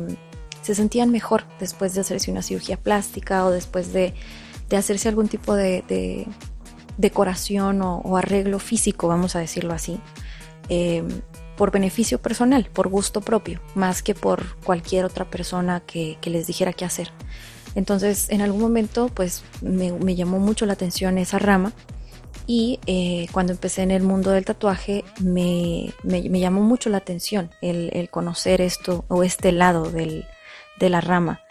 se 0.62 0.76
sentían 0.76 1.12
mejor 1.12 1.44
después 1.60 1.94
de 1.94 2.02
hacerse 2.02 2.32
una 2.32 2.42
cirugía 2.42 2.78
plástica 2.78 3.46
o 3.46 3.52
después 3.52 3.92
de, 3.92 4.14
de 4.70 4.78
hacerse 4.78 5.10
algún 5.10 5.28
tipo 5.28 5.56
de, 5.56 5.84
de 5.90 6.26
decoración 6.98 7.82
o, 7.82 7.98
o, 7.98 8.16
arreglo 8.18 8.58
físico, 8.58 9.10
vamos 9.10 9.36
a 9.36 9.40
decirlo 9.40 9.74
así, 9.74 10.00
eh, 10.70 11.04
por 11.58 11.72
beneficio 11.72 12.20
personal, 12.20 12.70
por 12.72 12.88
gusto 12.88 13.22
propio, 13.22 13.60
más 13.76 14.02
que 14.02 14.16
por 14.16 14.56
cualquier 14.58 15.04
otra 15.04 15.26
persona 15.26 15.82
que, 15.82 16.18
les 16.24 16.48
dijera 16.48 16.72
qué 16.72 16.86
hacer. 16.86 17.12
Entonces, 17.76 18.28
en 18.30 18.42
algún 18.42 18.62
momento, 18.62 19.10
pues 19.14 19.44
me, 19.62 20.16
llamó 20.16 20.40
mucho 20.40 20.66
la 20.66 20.74
atención 20.74 21.18
esa 21.18 21.40
rama 21.40 21.74
y 22.46 22.80
eh, 22.86 23.28
cuando 23.32 23.52
empecé 23.52 23.82
en 23.82 23.92
el 23.92 24.04
mundo 24.04 24.32
del 24.32 24.46
tatuaje 24.46 25.04
me, 25.20 25.94
me, 26.04 26.40
llamó 26.40 26.62
mucho 26.62 26.90
la 26.90 26.98
atención 26.98 27.50
el, 27.62 27.90
el, 27.94 28.10
conocer 28.10 28.62
esto 28.62 29.04
o 29.10 29.24
este 29.24 29.52
lado 29.52 29.92
del, 29.92 30.26
de 30.80 30.90
la 30.90 31.02
rama. 31.02 31.42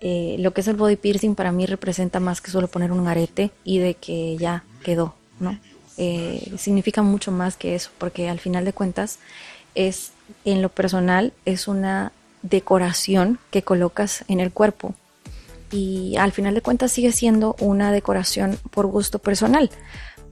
Eh, 0.00 0.36
lo 0.40 0.52
que 0.52 0.62
es 0.62 0.68
el 0.68 0.76
body 0.76 0.96
piercing 0.96 1.36
para 1.36 1.52
mí 1.52 1.64
representa 1.64 2.18
más 2.18 2.40
que 2.40 2.50
solo 2.50 2.66
poner 2.66 2.90
un 2.90 3.06
arete 3.06 3.52
y 3.62 3.78
de 3.78 3.94
que 3.94 4.36
ya 4.36 4.64
quedó, 4.82 5.14
¿no? 5.38 5.58
Eh, 5.96 6.52
significa 6.58 7.02
mucho 7.02 7.30
más 7.30 7.56
que 7.56 7.74
eso, 7.74 7.90
porque 7.98 8.28
al 8.28 8.40
final 8.40 8.64
de 8.64 8.72
cuentas 8.72 9.18
es, 9.74 10.12
en 10.44 10.62
lo 10.62 10.68
personal, 10.68 11.32
es 11.44 11.68
una 11.68 12.12
decoración 12.42 13.38
que 13.50 13.62
colocas 13.62 14.24
en 14.28 14.40
el 14.40 14.52
cuerpo 14.52 14.94
y 15.72 16.16
al 16.16 16.32
final 16.32 16.54
de 16.54 16.60
cuentas 16.60 16.92
sigue 16.92 17.12
siendo 17.12 17.56
una 17.58 17.90
decoración 17.90 18.58
por 18.70 18.86
gusto 18.86 19.18
personal, 19.18 19.70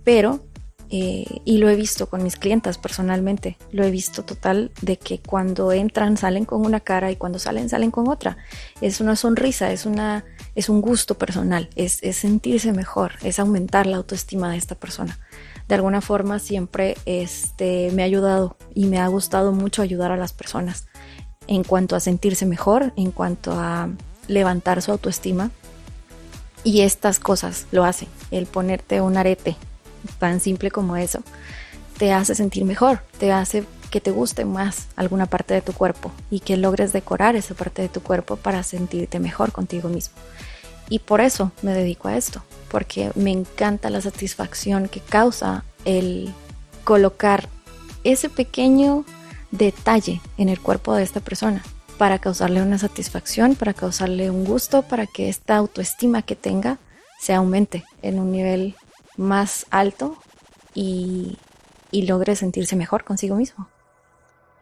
pero, 0.04 0.40
eh, 0.90 1.24
y 1.44 1.58
lo 1.58 1.68
he 1.68 1.76
visto 1.76 2.06
con 2.06 2.22
mis 2.22 2.36
clientas 2.36 2.76
personalmente, 2.76 3.56
lo 3.72 3.84
he 3.84 3.90
visto 3.90 4.24
total 4.24 4.70
de 4.82 4.98
que 4.98 5.18
cuando 5.20 5.72
entran 5.72 6.16
salen 6.16 6.44
con 6.44 6.64
una 6.64 6.80
cara 6.80 7.10
y 7.10 7.16
cuando 7.16 7.38
salen 7.38 7.68
salen 7.68 7.90
con 7.90 8.08
otra. 8.08 8.36
Es 8.80 9.00
una 9.00 9.16
sonrisa, 9.16 9.72
es, 9.72 9.86
una, 9.86 10.24
es 10.54 10.68
un 10.68 10.80
gusto 10.80 11.16
personal, 11.16 11.70
es, 11.76 12.02
es 12.02 12.16
sentirse 12.16 12.72
mejor, 12.72 13.12
es 13.22 13.38
aumentar 13.38 13.86
la 13.86 13.96
autoestima 13.96 14.50
de 14.50 14.58
esta 14.58 14.74
persona. 14.74 15.18
De 15.70 15.76
alguna 15.76 16.00
forma 16.00 16.40
siempre 16.40 16.96
este, 17.06 17.92
me 17.92 18.02
ha 18.02 18.04
ayudado 18.04 18.56
y 18.74 18.86
me 18.86 18.98
ha 18.98 19.06
gustado 19.06 19.52
mucho 19.52 19.82
ayudar 19.82 20.10
a 20.10 20.16
las 20.16 20.32
personas 20.32 20.88
en 21.46 21.62
cuanto 21.62 21.94
a 21.94 22.00
sentirse 22.00 22.44
mejor, 22.44 22.92
en 22.96 23.12
cuanto 23.12 23.52
a 23.52 23.88
levantar 24.26 24.82
su 24.82 24.90
autoestima. 24.90 25.52
Y 26.64 26.80
estas 26.80 27.20
cosas 27.20 27.68
lo 27.70 27.84
hacen. 27.84 28.08
El 28.32 28.46
ponerte 28.46 29.00
un 29.00 29.16
arete 29.16 29.56
tan 30.18 30.40
simple 30.40 30.72
como 30.72 30.96
eso, 30.96 31.22
te 31.98 32.12
hace 32.12 32.34
sentir 32.34 32.64
mejor, 32.64 33.02
te 33.20 33.30
hace 33.30 33.64
que 33.92 34.00
te 34.00 34.10
guste 34.10 34.44
más 34.44 34.88
alguna 34.96 35.26
parte 35.26 35.54
de 35.54 35.62
tu 35.62 35.72
cuerpo 35.72 36.10
y 36.32 36.40
que 36.40 36.56
logres 36.56 36.92
decorar 36.92 37.36
esa 37.36 37.54
parte 37.54 37.80
de 37.80 37.88
tu 37.88 38.02
cuerpo 38.02 38.34
para 38.34 38.64
sentirte 38.64 39.20
mejor 39.20 39.52
contigo 39.52 39.88
mismo. 39.88 40.16
Y 40.90 40.98
por 40.98 41.22
eso 41.22 41.52
me 41.62 41.72
dedico 41.72 42.08
a 42.08 42.16
esto, 42.16 42.42
porque 42.68 43.12
me 43.14 43.30
encanta 43.30 43.88
la 43.88 44.02
satisfacción 44.02 44.88
que 44.88 45.00
causa 45.00 45.64
el 45.86 46.34
colocar 46.84 47.48
ese 48.04 48.28
pequeño 48.28 49.04
detalle 49.52 50.20
en 50.36 50.48
el 50.48 50.60
cuerpo 50.60 50.94
de 50.94 51.04
esta 51.04 51.20
persona 51.20 51.62
para 51.96 52.18
causarle 52.18 52.62
una 52.62 52.78
satisfacción, 52.78 53.54
para 53.54 53.72
causarle 53.72 54.30
un 54.30 54.44
gusto, 54.44 54.82
para 54.82 55.06
que 55.06 55.28
esta 55.28 55.56
autoestima 55.56 56.22
que 56.22 56.34
tenga 56.34 56.78
se 57.20 57.34
aumente 57.34 57.84
en 58.02 58.18
un 58.18 58.32
nivel 58.32 58.74
más 59.16 59.66
alto 59.70 60.16
y, 60.74 61.36
y 61.90 62.02
logre 62.02 62.36
sentirse 62.36 62.74
mejor 62.74 63.04
consigo 63.04 63.36
mismo. 63.36 63.68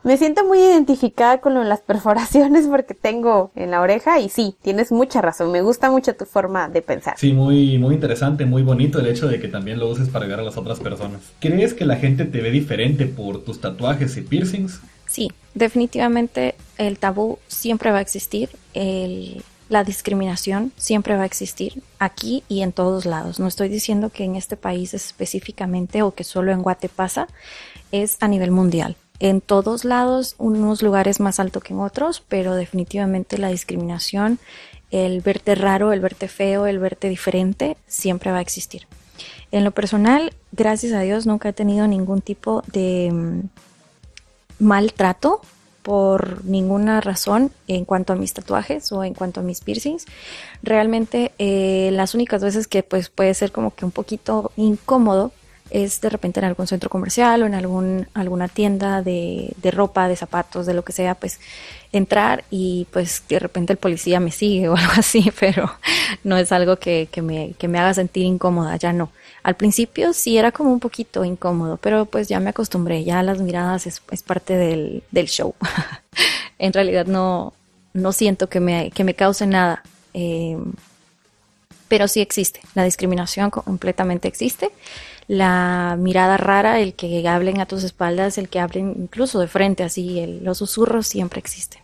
Me 0.04 0.16
siento 0.16 0.44
muy 0.44 0.60
identificada 0.60 1.40
con 1.40 1.68
las 1.68 1.80
perforaciones 1.80 2.66
porque 2.68 2.94
tengo 2.94 3.50
en 3.56 3.72
la 3.72 3.80
oreja 3.80 4.20
y 4.20 4.28
sí, 4.28 4.54
tienes 4.62 4.92
mucha 4.92 5.20
razón, 5.20 5.50
me 5.50 5.60
gusta 5.60 5.90
mucho 5.90 6.14
tu 6.14 6.24
forma 6.24 6.68
de 6.68 6.82
pensar. 6.82 7.14
Sí, 7.18 7.32
muy, 7.32 7.78
muy 7.78 7.96
interesante, 7.96 8.46
muy 8.46 8.62
bonito 8.62 9.00
el 9.00 9.08
hecho 9.08 9.26
de 9.26 9.40
que 9.40 9.48
también 9.48 9.80
lo 9.80 9.88
uses 9.88 10.08
para 10.08 10.24
ayudar 10.24 10.40
a 10.40 10.44
las 10.44 10.56
otras 10.56 10.78
personas. 10.78 11.20
¿Crees 11.40 11.74
que 11.74 11.84
la 11.84 11.96
gente 11.96 12.24
te 12.24 12.40
ve 12.40 12.52
diferente 12.52 13.06
por 13.06 13.42
tus 13.42 13.60
tatuajes 13.60 14.16
y 14.16 14.20
piercings? 14.20 14.80
Sí, 15.06 15.32
definitivamente 15.54 16.54
el 16.78 16.98
tabú 16.98 17.38
siempre 17.48 17.90
va 17.90 17.98
a 17.98 18.02
existir, 18.02 18.50
la 19.68 19.84
discriminación 19.84 20.72
siempre 20.76 21.16
va 21.16 21.24
a 21.24 21.26
existir 21.26 21.82
aquí 21.98 22.44
y 22.48 22.62
en 22.62 22.70
todos 22.72 23.04
lados. 23.04 23.40
No 23.40 23.48
estoy 23.48 23.68
diciendo 23.68 24.10
que 24.10 24.24
en 24.24 24.36
este 24.36 24.56
país 24.56 24.94
específicamente 24.94 26.02
o 26.02 26.14
que 26.14 26.22
solo 26.22 26.52
en 26.52 26.62
Guate 26.62 26.88
pasa, 26.88 27.26
es 27.90 28.16
a 28.20 28.28
nivel 28.28 28.52
mundial 28.52 28.96
en 29.20 29.40
todos 29.40 29.84
lados, 29.84 30.34
unos 30.38 30.82
lugares 30.82 31.20
más 31.20 31.40
alto 31.40 31.60
que 31.60 31.72
en 31.72 31.80
otros, 31.80 32.22
pero 32.28 32.54
definitivamente 32.54 33.38
la 33.38 33.48
discriminación, 33.48 34.38
el 34.90 35.20
verte 35.20 35.54
raro, 35.54 35.92
el 35.92 36.00
verte 36.00 36.28
feo, 36.28 36.66
el 36.66 36.78
verte 36.78 37.08
diferente, 37.08 37.76
siempre 37.86 38.30
va 38.30 38.38
a 38.38 38.42
existir. 38.42 38.86
En 39.50 39.64
lo 39.64 39.70
personal, 39.72 40.32
gracias 40.52 40.92
a 40.92 41.00
Dios, 41.00 41.26
nunca 41.26 41.48
he 41.48 41.52
tenido 41.52 41.86
ningún 41.86 42.20
tipo 42.20 42.62
de 42.72 43.10
mm, 43.12 43.40
maltrato 44.60 45.40
por 45.82 46.44
ninguna 46.44 47.00
razón 47.00 47.50
en 47.66 47.86
cuanto 47.86 48.12
a 48.12 48.16
mis 48.16 48.34
tatuajes 48.34 48.92
o 48.92 49.04
en 49.04 49.14
cuanto 49.14 49.40
a 49.40 49.42
mis 49.42 49.62
piercings. 49.62 50.04
Realmente 50.62 51.32
eh, 51.38 51.90
las 51.92 52.14
únicas 52.14 52.42
veces 52.42 52.68
que 52.68 52.82
pues 52.82 53.08
puede 53.08 53.32
ser 53.32 53.52
como 53.52 53.74
que 53.74 53.86
un 53.86 53.90
poquito 53.90 54.52
incómodo 54.56 55.32
es 55.70 56.00
de 56.00 56.08
repente 56.08 56.40
en 56.40 56.46
algún 56.46 56.66
centro 56.66 56.90
comercial 56.90 57.42
o 57.42 57.46
en 57.46 57.54
algún, 57.54 58.08
alguna 58.14 58.48
tienda 58.48 59.02
de, 59.02 59.52
de, 59.56 59.70
ropa, 59.70 60.08
de 60.08 60.16
zapatos, 60.16 60.66
de 60.66 60.74
lo 60.74 60.84
que 60.84 60.92
sea, 60.92 61.14
pues 61.14 61.40
entrar 61.92 62.44
y 62.50 62.86
pues 62.92 63.22
de 63.28 63.38
repente 63.38 63.72
el 63.72 63.78
policía 63.78 64.20
me 64.20 64.30
sigue 64.30 64.68
o 64.68 64.76
algo 64.76 64.92
así, 64.96 65.32
pero 65.38 65.70
no 66.24 66.36
es 66.36 66.52
algo 66.52 66.76
que, 66.76 67.08
que, 67.10 67.22
me, 67.22 67.52
que 67.58 67.68
me 67.68 67.78
haga 67.78 67.94
sentir 67.94 68.24
incómoda, 68.24 68.76
ya 68.76 68.92
no. 68.92 69.10
Al 69.42 69.56
principio 69.56 70.12
sí 70.12 70.36
era 70.36 70.52
como 70.52 70.72
un 70.72 70.80
poquito 70.80 71.24
incómodo, 71.24 71.76
pero 71.76 72.06
pues 72.06 72.28
ya 72.28 72.40
me 72.40 72.50
acostumbré, 72.50 73.04
ya 73.04 73.22
las 73.22 73.40
miradas 73.40 73.86
es, 73.86 74.02
es 74.10 74.22
parte 74.22 74.56
del, 74.56 75.02
del 75.10 75.26
show. 75.26 75.54
en 76.58 76.72
realidad 76.72 77.06
no, 77.06 77.52
no 77.92 78.12
siento 78.12 78.48
que 78.48 78.60
me, 78.60 78.90
que 78.90 79.04
me 79.04 79.14
cause 79.14 79.46
nada. 79.46 79.82
Eh, 80.14 80.56
pero 81.88 82.06
sí 82.06 82.20
existe, 82.20 82.60
la 82.74 82.84
discriminación 82.84 83.50
completamente 83.50 84.28
existe 84.28 84.70
la 85.28 85.96
mirada 85.98 86.38
rara, 86.38 86.80
el 86.80 86.94
que 86.94 87.26
hablen 87.28 87.60
a 87.60 87.66
tus 87.66 87.84
espaldas, 87.84 88.38
el 88.38 88.48
que 88.48 88.60
hablen 88.60 88.94
incluso 88.98 89.38
de 89.38 89.46
frente, 89.46 89.84
así, 89.84 90.40
los 90.42 90.58
susurros 90.58 91.06
siempre 91.06 91.38
existen. 91.38 91.82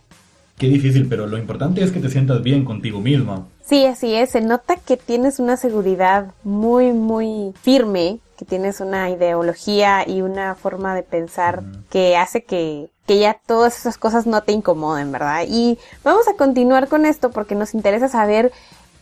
Qué 0.57 0.67
difícil, 0.67 1.07
pero 1.07 1.27
lo 1.27 1.37
importante 1.37 1.83
es 1.83 1.91
que 1.91 1.99
te 1.99 2.09
sientas 2.09 2.41
bien 2.41 2.65
contigo 2.65 2.99
misma. 2.99 3.45
Sí, 3.65 3.85
así 3.85 4.13
es. 4.15 4.31
Se 4.31 4.41
nota 4.41 4.77
que 4.77 4.97
tienes 4.97 5.39
una 5.39 5.57
seguridad 5.57 6.31
muy, 6.43 6.91
muy 6.91 7.53
firme, 7.61 8.19
que 8.37 8.45
tienes 8.45 8.79
una 8.79 9.09
ideología 9.09 10.07
y 10.07 10.21
una 10.21 10.55
forma 10.55 10.95
de 10.95 11.03
pensar 11.03 11.63
que 11.89 12.15
hace 12.15 12.43
que, 12.43 12.89
que 13.05 13.19
ya 13.19 13.37
todas 13.45 13.77
esas 13.77 13.97
cosas 13.97 14.25
no 14.25 14.41
te 14.43 14.53
incomoden, 14.53 15.11
¿verdad? 15.11 15.43
Y 15.47 15.77
vamos 16.03 16.27
a 16.27 16.35
continuar 16.35 16.87
con 16.87 17.05
esto 17.05 17.31
porque 17.31 17.55
nos 17.55 17.73
interesa 17.73 18.07
saber 18.07 18.51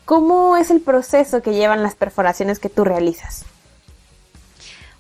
cómo 0.06 0.58
es 0.58 0.71
el 0.71 0.82
proceso 0.82 1.41
que 1.41 1.53
llevan 1.53 1.84
las 1.84 1.95
perforaciones 1.95 2.60
que 2.60 2.69
tú 2.69 2.84
realizas. 2.84 3.45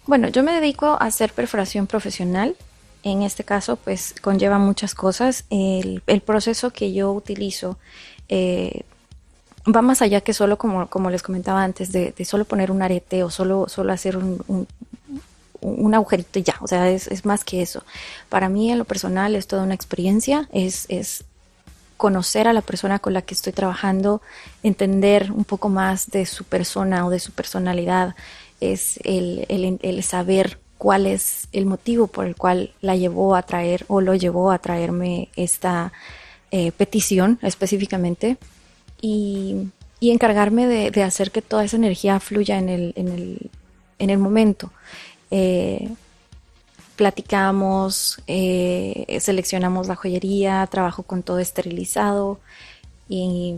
Bueno, 0.05 0.27
yo 0.27 0.43
me 0.43 0.53
dedico 0.53 0.87
a 0.87 1.05
hacer 1.05 1.31
perforación 1.31 1.87
profesional. 1.87 2.55
En 3.03 3.21
este 3.21 3.43
caso, 3.43 3.77
pues 3.77 4.15
conlleva 4.21 4.59
muchas 4.59 4.95
cosas. 4.95 5.45
El, 5.49 6.01
proceso 6.25 6.71
que 6.71 6.93
yo 6.93 7.11
utilizo 7.11 7.77
eh, 8.29 8.83
va 9.73 9.81
más 9.81 10.01
allá 10.01 10.21
que 10.21 10.33
solo, 10.33 10.57
como, 10.57 11.09
les 11.09 11.23
comentaba 11.23 11.63
antes, 11.63 11.91
de, 11.91 12.13
solo 12.25 12.45
poner 12.45 12.71
un 12.71 12.81
arete 12.81 13.23
o 13.23 13.29
solo, 13.29 13.67
solo 13.69 13.93
hacer 13.93 14.17
un, 14.17 14.67
un, 15.61 15.93
agujerito 15.93 16.39
y 16.39 16.43
ya. 16.43 16.55
O 16.59 16.67
sea, 16.67 16.89
es, 16.89 17.07
es, 17.07 17.25
más 17.25 17.45
que 17.45 17.61
eso. 17.61 17.83
Para 18.29 18.49
mí, 18.49 18.71
en 18.71 18.79
lo 18.79 18.85
personal, 18.85 19.35
es 19.35 19.47
toda 19.47 19.63
una 19.63 19.73
experiencia. 19.73 20.49
Es, 20.51 20.85
es 20.89 21.23
conocer 21.95 22.49
a 22.49 22.53
la 22.53 22.61
persona 22.61 22.99
con 22.99 23.13
la 23.13 23.21
que 23.21 23.33
estoy 23.33 23.53
trabajando, 23.53 24.21
entender 24.63 25.31
un 25.31 25.45
poco 25.45 25.69
más 25.69 26.09
de 26.11 26.25
su 26.25 26.43
persona 26.43 27.05
o 27.05 27.09
de 27.09 27.19
su 27.19 27.31
personalidad 27.31 28.15
es 28.71 28.99
el, 29.03 30.03
saber 30.03 30.59
cuál 30.77 31.07
es 31.07 31.47
el 31.51 31.65
motivo 31.65 32.07
por 32.07 32.25
el 32.25 32.35
cual 32.35 32.71
la 32.81 32.95
llevó 32.95 33.35
a 33.35 33.43
traer 33.43 33.85
o 33.87 34.01
lo 34.01 34.15
llevó 34.15 34.51
a 34.51 34.59
traerme 34.59 35.29
esta 35.35 35.91
eh, 36.51 36.71
petición 36.71 37.39
específicamente 37.41 38.37
y, 39.01 39.69
encargarme 40.01 40.67
de, 40.67 41.03
hacer 41.03 41.31
que 41.31 41.41
toda 41.41 41.63
esa 41.63 41.77
energía 41.77 42.19
fluya 42.19 42.57
en 42.59 42.67
el, 42.69 42.93
en 42.95 44.09
el, 44.09 44.17
momento. 44.17 44.71
Eh, 45.31 45.89
platicamos, 46.97 48.21
eh, 48.27 49.17
seleccionamos 49.21 49.87
la 49.87 49.95
joyería, 49.95 50.67
trabajo 50.67 51.03
con 51.03 51.23
todo 51.23 51.39
esterilizado, 51.39 52.39
y 53.09 53.55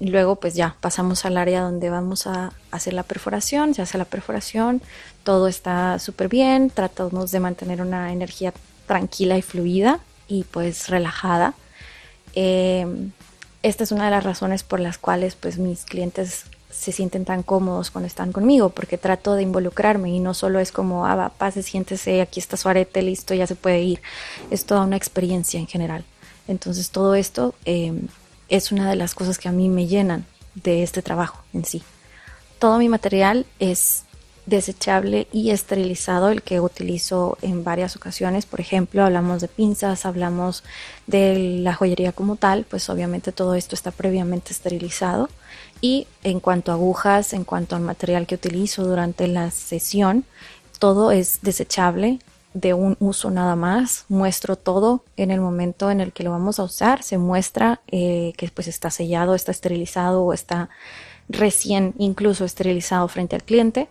luego 0.00 0.36
pues 0.36 0.54
ya 0.54 0.76
pasamos 0.80 1.24
al 1.24 1.36
área 1.36 1.62
donde 1.62 1.88
vamos 1.88 2.26
a 2.26 2.52
hacer 2.70 2.94
la 2.94 3.04
perforación, 3.04 3.74
se 3.74 3.82
hace 3.82 3.96
la 3.96 4.04
perforación, 4.04 4.82
todo 5.22 5.48
está 5.48 5.98
súper 5.98 6.28
bien, 6.28 6.70
tratamos 6.70 7.30
de 7.30 7.40
mantener 7.40 7.80
una 7.80 8.12
energía 8.12 8.52
tranquila 8.86 9.38
y 9.38 9.42
fluida 9.42 10.00
y 10.26 10.44
pues 10.44 10.88
relajada. 10.88 11.54
Em, 12.34 13.12
esta 13.62 13.84
es 13.84 13.92
una 13.92 14.06
de 14.06 14.10
las 14.10 14.24
razones 14.24 14.62
por 14.62 14.80
las 14.80 14.98
cuales 14.98 15.36
pues 15.36 15.58
mis 15.58 15.84
clientes 15.84 16.44
se 16.70 16.92
sienten 16.92 17.24
tan 17.24 17.42
cómodos 17.42 17.90
cuando 17.90 18.06
están 18.06 18.32
conmigo, 18.32 18.68
porque 18.70 18.98
trato 18.98 19.34
de 19.34 19.42
involucrarme 19.42 20.10
y 20.10 20.20
no 20.20 20.34
solo 20.34 20.60
es 20.60 20.70
como, 20.70 21.06
ah, 21.06 21.16
va, 21.16 21.28
pase, 21.30 21.62
siéntese, 21.62 22.20
aquí 22.20 22.40
está 22.40 22.56
su 22.56 22.68
arete, 22.68 23.02
listo, 23.02 23.34
ya 23.34 23.46
se 23.46 23.56
puede 23.56 23.80
ir. 23.82 24.00
Es 24.50 24.64
toda 24.64 24.82
una 24.82 24.96
experiencia 24.96 25.58
en 25.58 25.66
general. 25.66 26.04
Entonces 26.46 26.90
todo 26.90 27.14
esto 27.14 27.54
eh, 27.64 27.92
es 28.48 28.72
una 28.72 28.88
de 28.88 28.96
las 28.96 29.14
cosas 29.14 29.38
que 29.38 29.48
a 29.48 29.52
mí 29.52 29.68
me 29.68 29.86
llenan 29.86 30.24
de 30.54 30.82
este 30.82 31.02
trabajo 31.02 31.42
en 31.52 31.64
sí. 31.64 31.82
Todo 32.58 32.78
mi 32.78 32.88
material 32.88 33.46
es 33.58 34.04
desechable 34.48 35.28
y 35.30 35.50
esterilizado, 35.50 36.30
el 36.30 36.42
que 36.42 36.60
utilizo 36.60 37.36
en 37.42 37.64
varias 37.64 37.96
ocasiones. 37.96 38.46
Por 38.46 38.60
ejemplo, 38.60 39.04
hablamos 39.04 39.42
de 39.42 39.48
pinzas, 39.48 40.06
hablamos 40.06 40.64
de 41.06 41.60
la 41.60 41.74
joyería 41.74 42.12
como 42.12 42.36
tal, 42.36 42.64
pues 42.64 42.88
obviamente 42.88 43.30
todo 43.30 43.54
esto 43.54 43.74
está 43.74 43.90
previamente 43.90 44.52
esterilizado. 44.52 45.28
Y 45.80 46.06
en 46.24 46.40
cuanto 46.40 46.72
a 46.72 46.74
agujas, 46.74 47.34
en 47.34 47.44
cuanto 47.44 47.76
al 47.76 47.82
material 47.82 48.26
que 48.26 48.36
utilizo 48.36 48.84
durante 48.84 49.28
la 49.28 49.50
sesión, 49.50 50.24
todo 50.78 51.12
es 51.12 51.40
desechable, 51.42 52.18
de 52.54 52.74
un 52.74 52.96
uso 53.00 53.30
nada 53.30 53.56
más. 53.56 54.04
Muestro 54.08 54.56
todo 54.56 55.04
en 55.16 55.30
el 55.30 55.40
momento 55.40 55.90
en 55.90 56.00
el 56.00 56.12
que 56.12 56.24
lo 56.24 56.30
vamos 56.30 56.58
a 56.58 56.64
usar. 56.64 57.02
Se 57.02 57.18
muestra 57.18 57.80
eh, 57.88 58.32
que 58.36 58.48
pues 58.48 58.68
está 58.68 58.90
sellado, 58.90 59.34
está 59.34 59.52
esterilizado 59.52 60.24
o 60.24 60.32
está 60.32 60.68
recién 61.28 61.94
incluso 61.98 62.44
esterilizado 62.44 63.06
frente 63.08 63.36
al 63.36 63.42
cliente 63.42 63.88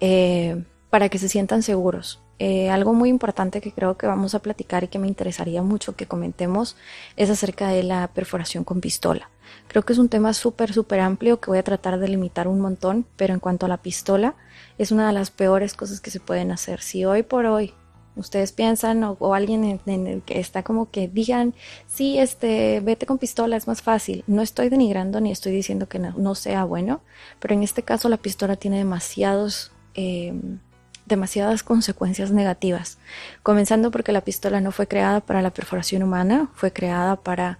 eh, 0.00 0.64
para 0.90 1.08
que 1.08 1.18
se 1.18 1.28
sientan 1.28 1.62
seguros. 1.62 2.20
Eh, 2.38 2.68
algo 2.68 2.94
muy 2.94 3.10
importante 3.10 3.60
que 3.60 3.72
creo 3.72 3.96
que 3.96 4.06
vamos 4.06 4.34
a 4.34 4.40
platicar 4.40 4.82
y 4.84 4.88
que 4.88 4.98
me 4.98 5.06
interesaría 5.06 5.62
mucho 5.62 5.94
que 5.94 6.06
comentemos 6.06 6.76
es 7.16 7.30
acerca 7.30 7.68
de 7.68 7.84
la 7.84 8.08
perforación 8.08 8.64
con 8.64 8.80
pistola. 8.80 9.30
Creo 9.68 9.84
que 9.84 9.92
es 9.92 9.98
un 9.98 10.08
tema 10.08 10.32
súper, 10.34 10.72
súper 10.72 11.00
amplio 11.00 11.40
que 11.40 11.50
voy 11.50 11.58
a 11.58 11.64
tratar 11.64 11.98
de 11.98 12.08
limitar 12.08 12.48
un 12.48 12.60
montón, 12.60 13.06
pero 13.16 13.34
en 13.34 13.40
cuanto 13.40 13.66
a 13.66 13.68
la 13.68 13.78
pistola, 13.78 14.34
es 14.78 14.92
una 14.92 15.06
de 15.06 15.12
las 15.12 15.30
peores 15.30 15.74
cosas 15.74 16.00
que 16.00 16.10
se 16.10 16.20
pueden 16.20 16.52
hacer. 16.52 16.80
Si 16.80 17.04
hoy 17.04 17.22
por 17.22 17.46
hoy 17.46 17.74
ustedes 18.16 18.52
piensan 18.52 19.02
o, 19.04 19.34
alguien 19.34 19.80
en, 19.86 20.06
el 20.06 20.22
que 20.22 20.38
está 20.38 20.62
como 20.62 20.90
que 20.90 21.08
digan, 21.08 21.54
sí, 21.86 22.18
este, 22.18 22.80
vete 22.80 23.06
con 23.06 23.18
pistola, 23.18 23.56
es 23.56 23.66
más 23.66 23.82
fácil. 23.82 24.24
No 24.26 24.42
estoy 24.42 24.68
denigrando 24.68 25.20
ni 25.20 25.32
estoy 25.32 25.52
diciendo 25.52 25.88
que 25.88 25.98
no, 25.98 26.34
sea 26.34 26.64
bueno, 26.64 27.00
pero 27.40 27.54
en 27.54 27.62
este 27.62 27.82
caso 27.82 28.08
la 28.08 28.16
pistola 28.16 28.56
tiene 28.56 28.78
demasiados, 28.78 29.72
em, 29.94 30.60
demasiadas 31.06 31.62
consecuencias 31.62 32.30
negativas, 32.30 32.98
comenzando 33.42 33.90
porque 33.90 34.12
la 34.12 34.22
pistola 34.22 34.60
no 34.60 34.72
fue 34.72 34.86
creada 34.86 35.20
para 35.20 35.42
la 35.42 35.50
perforación 35.50 36.02
humana, 36.02 36.50
fue 36.54 36.72
creada 36.72 37.16
para 37.16 37.58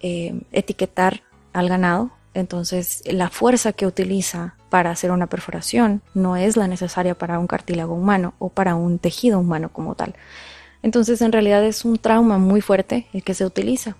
eh, 0.00 0.40
etiquetar 0.50 1.22
al 1.52 1.68
ganado, 1.68 2.10
entonces 2.34 3.02
la 3.06 3.28
fuerza 3.28 3.72
que 3.72 3.86
utiliza 3.86 4.54
para 4.68 4.90
hacer 4.90 5.10
una 5.10 5.26
perforación 5.26 6.02
no 6.14 6.36
es 6.36 6.56
la 6.56 6.68
necesaria 6.68 7.16
para 7.16 7.38
un 7.38 7.46
cartílago 7.46 7.94
humano 7.94 8.34
o 8.38 8.48
para 8.50 8.76
un 8.76 8.98
tejido 8.98 9.38
humano 9.38 9.70
como 9.72 9.94
tal. 9.94 10.14
Entonces 10.82 11.20
en 11.22 11.32
realidad 11.32 11.64
es 11.64 11.84
un 11.84 11.98
trauma 11.98 12.38
muy 12.38 12.60
fuerte 12.60 13.06
el 13.12 13.22
que 13.22 13.34
se 13.34 13.44
utiliza. 13.44 13.96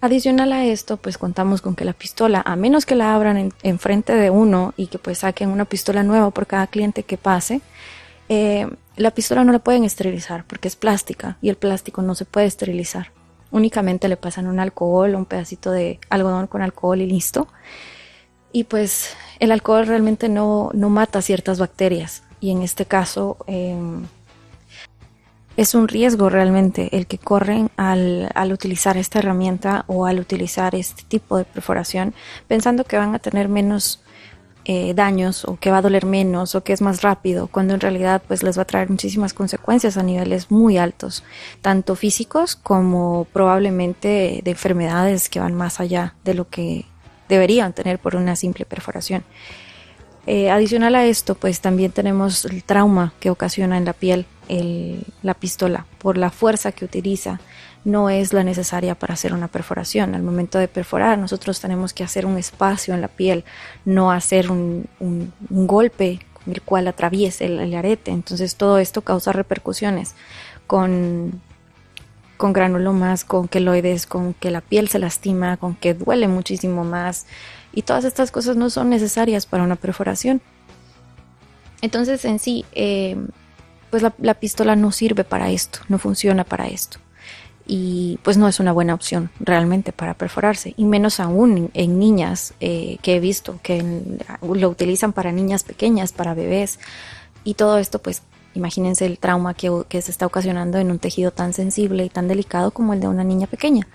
Adicional 0.00 0.52
a 0.52 0.64
esto, 0.64 0.96
pues 0.96 1.16
contamos 1.16 1.62
con 1.62 1.76
que 1.76 1.84
la 1.84 1.92
pistola, 1.92 2.42
a 2.44 2.56
menos 2.56 2.84
que 2.84 2.94
la 2.94 3.14
abran 3.14 3.52
en, 3.62 3.78
frente 3.78 4.14
de 4.14 4.30
uno 4.30 4.74
y 4.76 4.88
que 4.88 4.98
pues 4.98 5.18
saquen 5.18 5.48
una 5.48 5.64
pistola 5.64 6.02
nueva 6.02 6.30
por 6.30 6.46
cada 6.46 6.66
cliente 6.66 7.04
que 7.04 7.16
pase, 7.16 7.60
eh, 8.28 8.68
la 8.96 9.12
pistola 9.12 9.44
no 9.44 9.52
la 9.52 9.60
pueden 9.60 9.84
esterilizar 9.84 10.44
porque 10.46 10.68
es 10.68 10.76
plástica 10.76 11.38
y 11.40 11.48
el 11.48 11.56
plástico 11.56 12.02
no 12.02 12.14
se 12.14 12.24
puede 12.24 12.46
esterilizar. 12.46 13.12
Únicamente 13.54 14.08
le 14.08 14.16
pasan 14.16 14.48
un 14.48 14.58
alcohol, 14.58 15.14
un 15.14 15.26
pedacito 15.26 15.70
de 15.70 16.00
algodón 16.10 16.48
con 16.48 16.60
alcohol 16.60 17.00
y 17.00 17.06
listo. 17.06 17.46
Y 18.50 18.64
pues 18.64 19.14
el 19.38 19.52
alcohol 19.52 19.86
realmente 19.86 20.28
no, 20.28 20.70
no 20.74 20.90
mata 20.90 21.22
ciertas 21.22 21.60
bacterias. 21.60 22.24
Y 22.40 22.50
en 22.50 22.62
este 22.62 22.84
caso, 22.84 23.36
em, 23.46 24.06
es 25.56 25.76
un 25.76 25.86
riesgo 25.86 26.30
realmente 26.30 26.96
el 26.96 27.06
que 27.06 27.18
corren 27.18 27.70
al, 27.76 28.28
al, 28.34 28.52
utilizar 28.52 28.96
esta 28.96 29.20
herramienta 29.20 29.84
o 29.86 30.04
al 30.04 30.18
utilizar 30.18 30.74
este 30.74 31.04
tipo 31.04 31.38
de 31.38 31.44
perforación 31.44 32.12
pensando 32.48 32.82
que 32.82 32.98
van 32.98 33.14
a 33.14 33.20
tener 33.20 33.48
menos 33.48 34.02
eh, 34.64 34.94
daños 34.94 35.44
o 35.44 35.56
que 35.56 35.70
va 35.70 35.78
a 35.78 35.82
doler 35.82 36.06
menos 36.06 36.54
o 36.54 36.64
que 36.64 36.72
es 36.72 36.80
más 36.80 37.02
rápido 37.02 37.48
cuando 37.48 37.74
en 37.74 37.80
realidad 37.80 38.22
pues 38.26 38.42
les 38.42 38.56
va 38.56 38.62
a 38.62 38.66
traer 38.66 38.88
muchísimas 38.88 39.34
consecuencias 39.34 39.96
a 39.96 40.02
niveles 40.02 40.50
muy 40.50 40.78
altos 40.78 41.22
tanto 41.60 41.96
físicos 41.96 42.56
como 42.56 43.26
probablemente 43.32 44.40
de 44.42 44.50
enfermedades 44.50 45.28
que 45.28 45.40
van 45.40 45.54
más 45.54 45.80
allá 45.80 46.14
de 46.24 46.34
lo 46.34 46.48
que 46.48 46.86
deberían 47.28 47.72
tener 47.72 47.98
por 47.98 48.16
una 48.16 48.36
simple 48.36 48.64
perforación 48.64 49.24
eh, 50.26 50.50
adicional 50.50 50.94
a 50.94 51.04
esto, 51.04 51.34
pues 51.34 51.60
también 51.60 51.92
tenemos 51.92 52.46
el 52.46 52.64
trauma 52.64 53.12
que 53.20 53.28
ocasiona 53.28 53.76
en 53.76 53.84
la 53.84 53.92
piel 53.92 54.26
la 55.22 55.32
pistola 55.34 55.86
por 55.98 56.18
la 56.18 56.30
fuerza 56.30 56.72
que 56.72 56.84
utiliza. 56.84 57.40
No 57.84 58.08
es 58.08 58.32
la 58.32 58.44
necesaria 58.44 58.94
para 58.94 59.14
hacer 59.14 59.34
una 59.34 59.48
perforación. 59.48 60.14
Al 60.14 60.22
momento 60.22 60.58
de 60.58 60.68
perforar, 60.68 61.18
nosotros 61.18 61.60
tenemos 61.60 61.92
que 61.92 62.02
hacer 62.02 62.24
un 62.24 62.38
espacio 62.38 62.94
en 62.94 63.00
la 63.00 63.08
piel, 63.08 63.44
no 63.84 64.10
hacer 64.10 64.50
un, 64.50 64.88
golpe 65.50 66.20
con 66.32 66.54
el 66.54 66.62
cual 66.62 66.88
atraviese 66.88 67.46
el, 67.46 67.74
arete. 67.74 68.10
Entonces 68.10 68.56
todo 68.56 68.78
esto 68.78 69.02
causa 69.02 69.32
repercusiones 69.32 70.14
con, 70.66 71.42
con 72.38 72.52
granulomas, 72.54 73.24
con 73.24 73.48
queloides, 73.48 74.06
con 74.06 74.32
que 74.34 74.50
la 74.50 74.62
piel 74.62 74.88
se 74.88 74.98
lastima, 74.98 75.58
con 75.58 75.74
que 75.74 75.92
duele 75.92 76.26
muchísimo 76.26 76.84
más 76.84 77.26
y 77.74 77.82
todas 77.82 78.04
estas 78.04 78.30
cosas 78.30 78.56
no 78.56 78.70
son 78.70 78.88
necesarias 78.88 79.46
para 79.46 79.64
una 79.64 79.76
perforación. 79.76 80.40
Entonces 81.82 82.24
en 82.24 82.38
sí, 82.38 82.64
eh, 82.72 83.16
pues 83.90 84.02
la, 84.02 84.34
pistola 84.34 84.74
no 84.74 84.90
sirve 84.90 85.24
para 85.24 85.50
esto, 85.50 85.80
no 85.88 85.98
funciona 85.98 86.44
para 86.44 86.66
esto. 86.66 86.98
Y 87.66 88.18
pues 88.22 88.36
no 88.36 88.46
es 88.46 88.60
una 88.60 88.72
buena 88.72 88.94
opción 88.94 89.30
realmente 89.40 89.92
para 89.92 90.14
perforarse, 90.14 90.74
y 90.76 90.84
menos 90.84 91.18
aún 91.18 91.70
en, 91.72 91.98
niñas 91.98 92.52
eh, 92.60 92.98
que 93.00 93.16
he 93.16 93.20
visto 93.20 93.58
que 93.62 93.82
lo 94.42 94.68
utilizan 94.68 95.14
para 95.14 95.32
niñas 95.32 95.64
pequeñas, 95.64 96.12
para 96.12 96.34
bebés, 96.34 96.78
y 97.42 97.54
todo 97.54 97.78
esto 97.78 98.00
pues 98.00 98.22
imagínense 98.54 99.06
el 99.06 99.18
trauma 99.18 99.54
que, 99.54 99.70
se 99.90 100.10
está 100.10 100.26
ocasionando 100.26 100.78
en 100.78 100.90
un 100.90 100.98
tejido 100.98 101.30
tan 101.30 101.52
sensible 101.52 102.04
y 102.04 102.08
tan 102.08 102.28
delicado 102.28 102.70
como 102.70 102.94
el 102.94 103.00
de 103.00 103.08
una 103.08 103.24
niña 103.24 103.46
pequeña. 103.46 103.86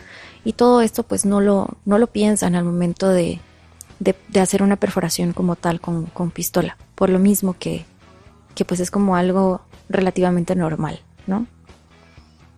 Y 0.44 0.54
todo 0.54 0.82
esto 0.82 1.04
pues 1.04 1.26
no 1.26 1.42
lo, 1.42 1.78
no 1.86 1.98
lo 1.98 2.08
piensan 2.08 2.56
al 2.56 2.66
momento 2.66 3.10
de, 3.10 3.40
de, 4.00 4.40
hacer 4.40 4.64
una 4.64 4.76
perforación 4.76 5.34
como 5.34 5.56
tal 5.56 5.82
con, 5.82 6.32
pistola, 6.32 6.78
por 6.96 7.10
lo 7.10 7.20
mismo 7.20 7.56
que, 7.58 7.86
que 8.56 8.66
pues 8.66 8.80
es 8.80 8.92
como 8.92 9.16
algo 9.16 9.62
relativamente 9.90 10.56
normal, 10.56 11.02
¿no? 11.28 11.48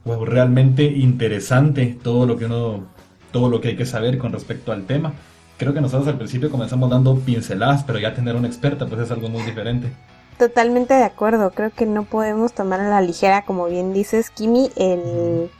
Wow, 0.06 0.26
realmente 0.26 0.84
interesante 0.84 1.98
todo 2.02 2.26
lo 2.26 2.38
que 2.38 2.46
uno, 2.46 2.86
todo 3.32 3.50
lo 3.50 3.62
que 3.62 3.70
hay 3.70 3.76
que 3.76 3.86
saber 3.86 4.18
con 4.18 4.32
respecto 4.34 4.72
al 4.72 4.86
tema. 4.86 5.14
Creo 5.58 5.74
que 5.74 5.82
nosotros 5.82 6.08
al 6.08 6.18
principio 6.18 6.50
comenzamos 6.50 6.90
dando 6.90 7.16
pinceladas, 7.20 7.84
pero 7.84 8.00
ya 8.00 8.16
tener 8.16 8.36
una 8.36 8.48
experta 8.48 8.88
pues 8.88 9.02
es 9.02 9.12
algo 9.12 9.30
muy 9.30 9.44
diferente. 9.44 9.92
Totalmente 10.40 10.96
de 10.96 11.04
acuerdo, 11.04 11.52
creo 11.52 11.70
que 11.70 11.86
no 11.86 12.04
podemos 12.04 12.54
tomar 12.54 12.80
a 12.80 12.90
la 12.90 13.02
ligera, 13.02 13.44
como 13.44 13.68
bien 13.68 13.94
dices, 13.94 14.32
Kimi, 14.32 14.72
el 14.76 15.52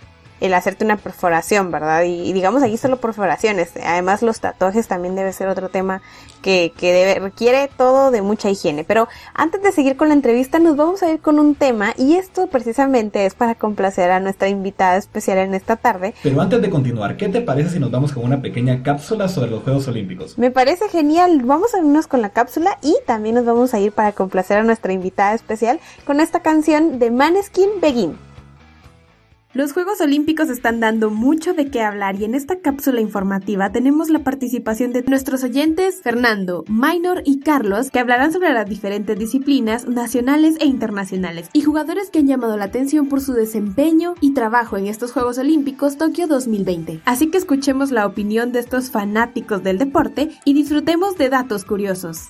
el 0.42 0.54
hacerte 0.54 0.84
una 0.84 0.98
perforación, 0.98 1.72
¿verdad? 1.72 2.04
Y, 2.04 2.34
digamos 2.34 2.64
aquí 2.64 2.76
solo 2.76 2.98
perforaciones. 2.98 3.72
Además 3.82 4.22
los 4.22 4.42
tatuajes 4.42 4.88
también 4.88 5.16
debe 5.16 5.32
ser 5.32 5.48
otro 5.48 5.70
tema 5.70 6.02
que, 6.42 6.74
que 6.76 6.92
debe, 6.92 7.20
requiere 7.20 7.70
todo 7.78 8.12
de 8.12 8.22
mucha 8.22 8.50
higiene. 8.50 8.84
Pero 8.84 9.08
antes 9.34 9.62
de 9.62 9.72
seguir 9.72 9.96
con 9.96 10.10
la 10.10 10.16
entrevista 10.16 10.60
nos 10.60 10.76
vamos 10.76 11.04
a 11.04 11.12
ir 11.12 11.22
con 11.22 11.40
un 11.40 11.56
tema 11.56 11.94
y 11.98 12.16
esto 12.16 12.48
precisamente 12.48 13.26
es 13.26 13.36
para 13.36 13.56
complacer 13.56 14.12
a 14.12 14.20
nuestra 14.20 14.50
invitada 14.50 14.98
especial 14.98 15.38
en 15.38 15.54
esta 15.54 15.76
tarde. 15.76 16.16
Pero 16.24 16.42
antes 16.42 16.62
de 16.62 16.70
continuar, 16.70 17.16
¿qué 17.18 17.30
te 17.30 17.42
parece 17.42 17.70
si 17.70 17.80
nos 17.80 17.92
vamos 17.92 18.12
con 18.12 18.26
una 18.26 18.42
pequeña 18.42 18.82
cápsula 18.82 19.30
sobre 19.30 19.52
los 19.52 19.64
Juegos 19.64 19.88
Olímpicos? 19.88 20.38
Me 20.38 20.50
parece 20.50 20.90
genial. 20.90 21.44
Vamos 21.44 21.76
a 21.76 21.78
irnos 21.78 22.08
con 22.08 22.22
la 22.22 22.30
cápsula 22.30 22.80
y 22.82 22.96
también 23.06 23.36
nos 23.36 23.46
vamos 23.46 23.76
a 23.76 23.80
ir 23.80 23.92
para 23.92 24.12
complacer 24.12 24.58
a 24.58 24.64
nuestra 24.64 24.92
invitada 24.92 25.36
especial 25.36 25.80
con 26.06 26.20
esta 26.20 26.42
canción 26.42 26.98
de 26.98 27.12
Maneskin 27.12 27.70
Begin. 27.80 28.31
Los 29.54 29.74
Juegos 29.74 30.00
Olímpicos 30.00 30.50
están 30.50 30.80
dando 30.80 31.10
mucho 31.10 31.54
de 31.54 31.70
qué 31.70 31.82
hablar 31.82 32.16
y 32.16 32.24
en 32.24 32.36
esta 32.36 32.60
cápsula 32.60 33.02
informativa 33.02 33.70
tenemos 33.70 34.10
la 34.10 34.24
participación 34.24 34.94
de 34.94 35.02
nuestros 35.02 35.44
oyentes 35.44 36.02
Fernando, 36.02 36.64
Minor 36.70 37.22
y 37.26 37.42
Carlos 37.42 37.92
que 37.92 38.00
hablarán 38.00 38.32
sobre 38.32 38.54
las 38.54 38.66
diferentes 38.70 39.20
disciplinas 39.20 39.90
nacionales 39.90 40.56
e 40.62 40.68
internacionales 40.68 41.50
y 41.52 41.64
jugadores 41.64 42.10
que 42.10 42.20
han 42.20 42.28
llamado 42.28 42.56
la 42.56 42.64
atención 42.64 43.10
por 43.10 43.20
su 43.20 43.34
desempeño 43.34 44.16
y 44.22 44.34
trabajo 44.34 44.78
en 44.78 44.88
estos 44.88 45.12
Juegos 45.12 45.38
Olímpicos 45.38 45.98
Tokio 45.98 46.28
2020. 46.28 47.02
Así 47.04 47.30
que 47.30 47.38
escuchemos 47.38 47.92
la 47.92 48.08
opinión 48.08 48.54
de 48.54 48.60
estos 48.60 48.90
fanáticos 48.90 49.64
del 49.64 49.78
deporte 49.78 50.30
y 50.46 50.54
disfrutemos 50.54 51.18
de 51.18 51.28
datos 51.28 51.66
curiosos. 51.66 52.30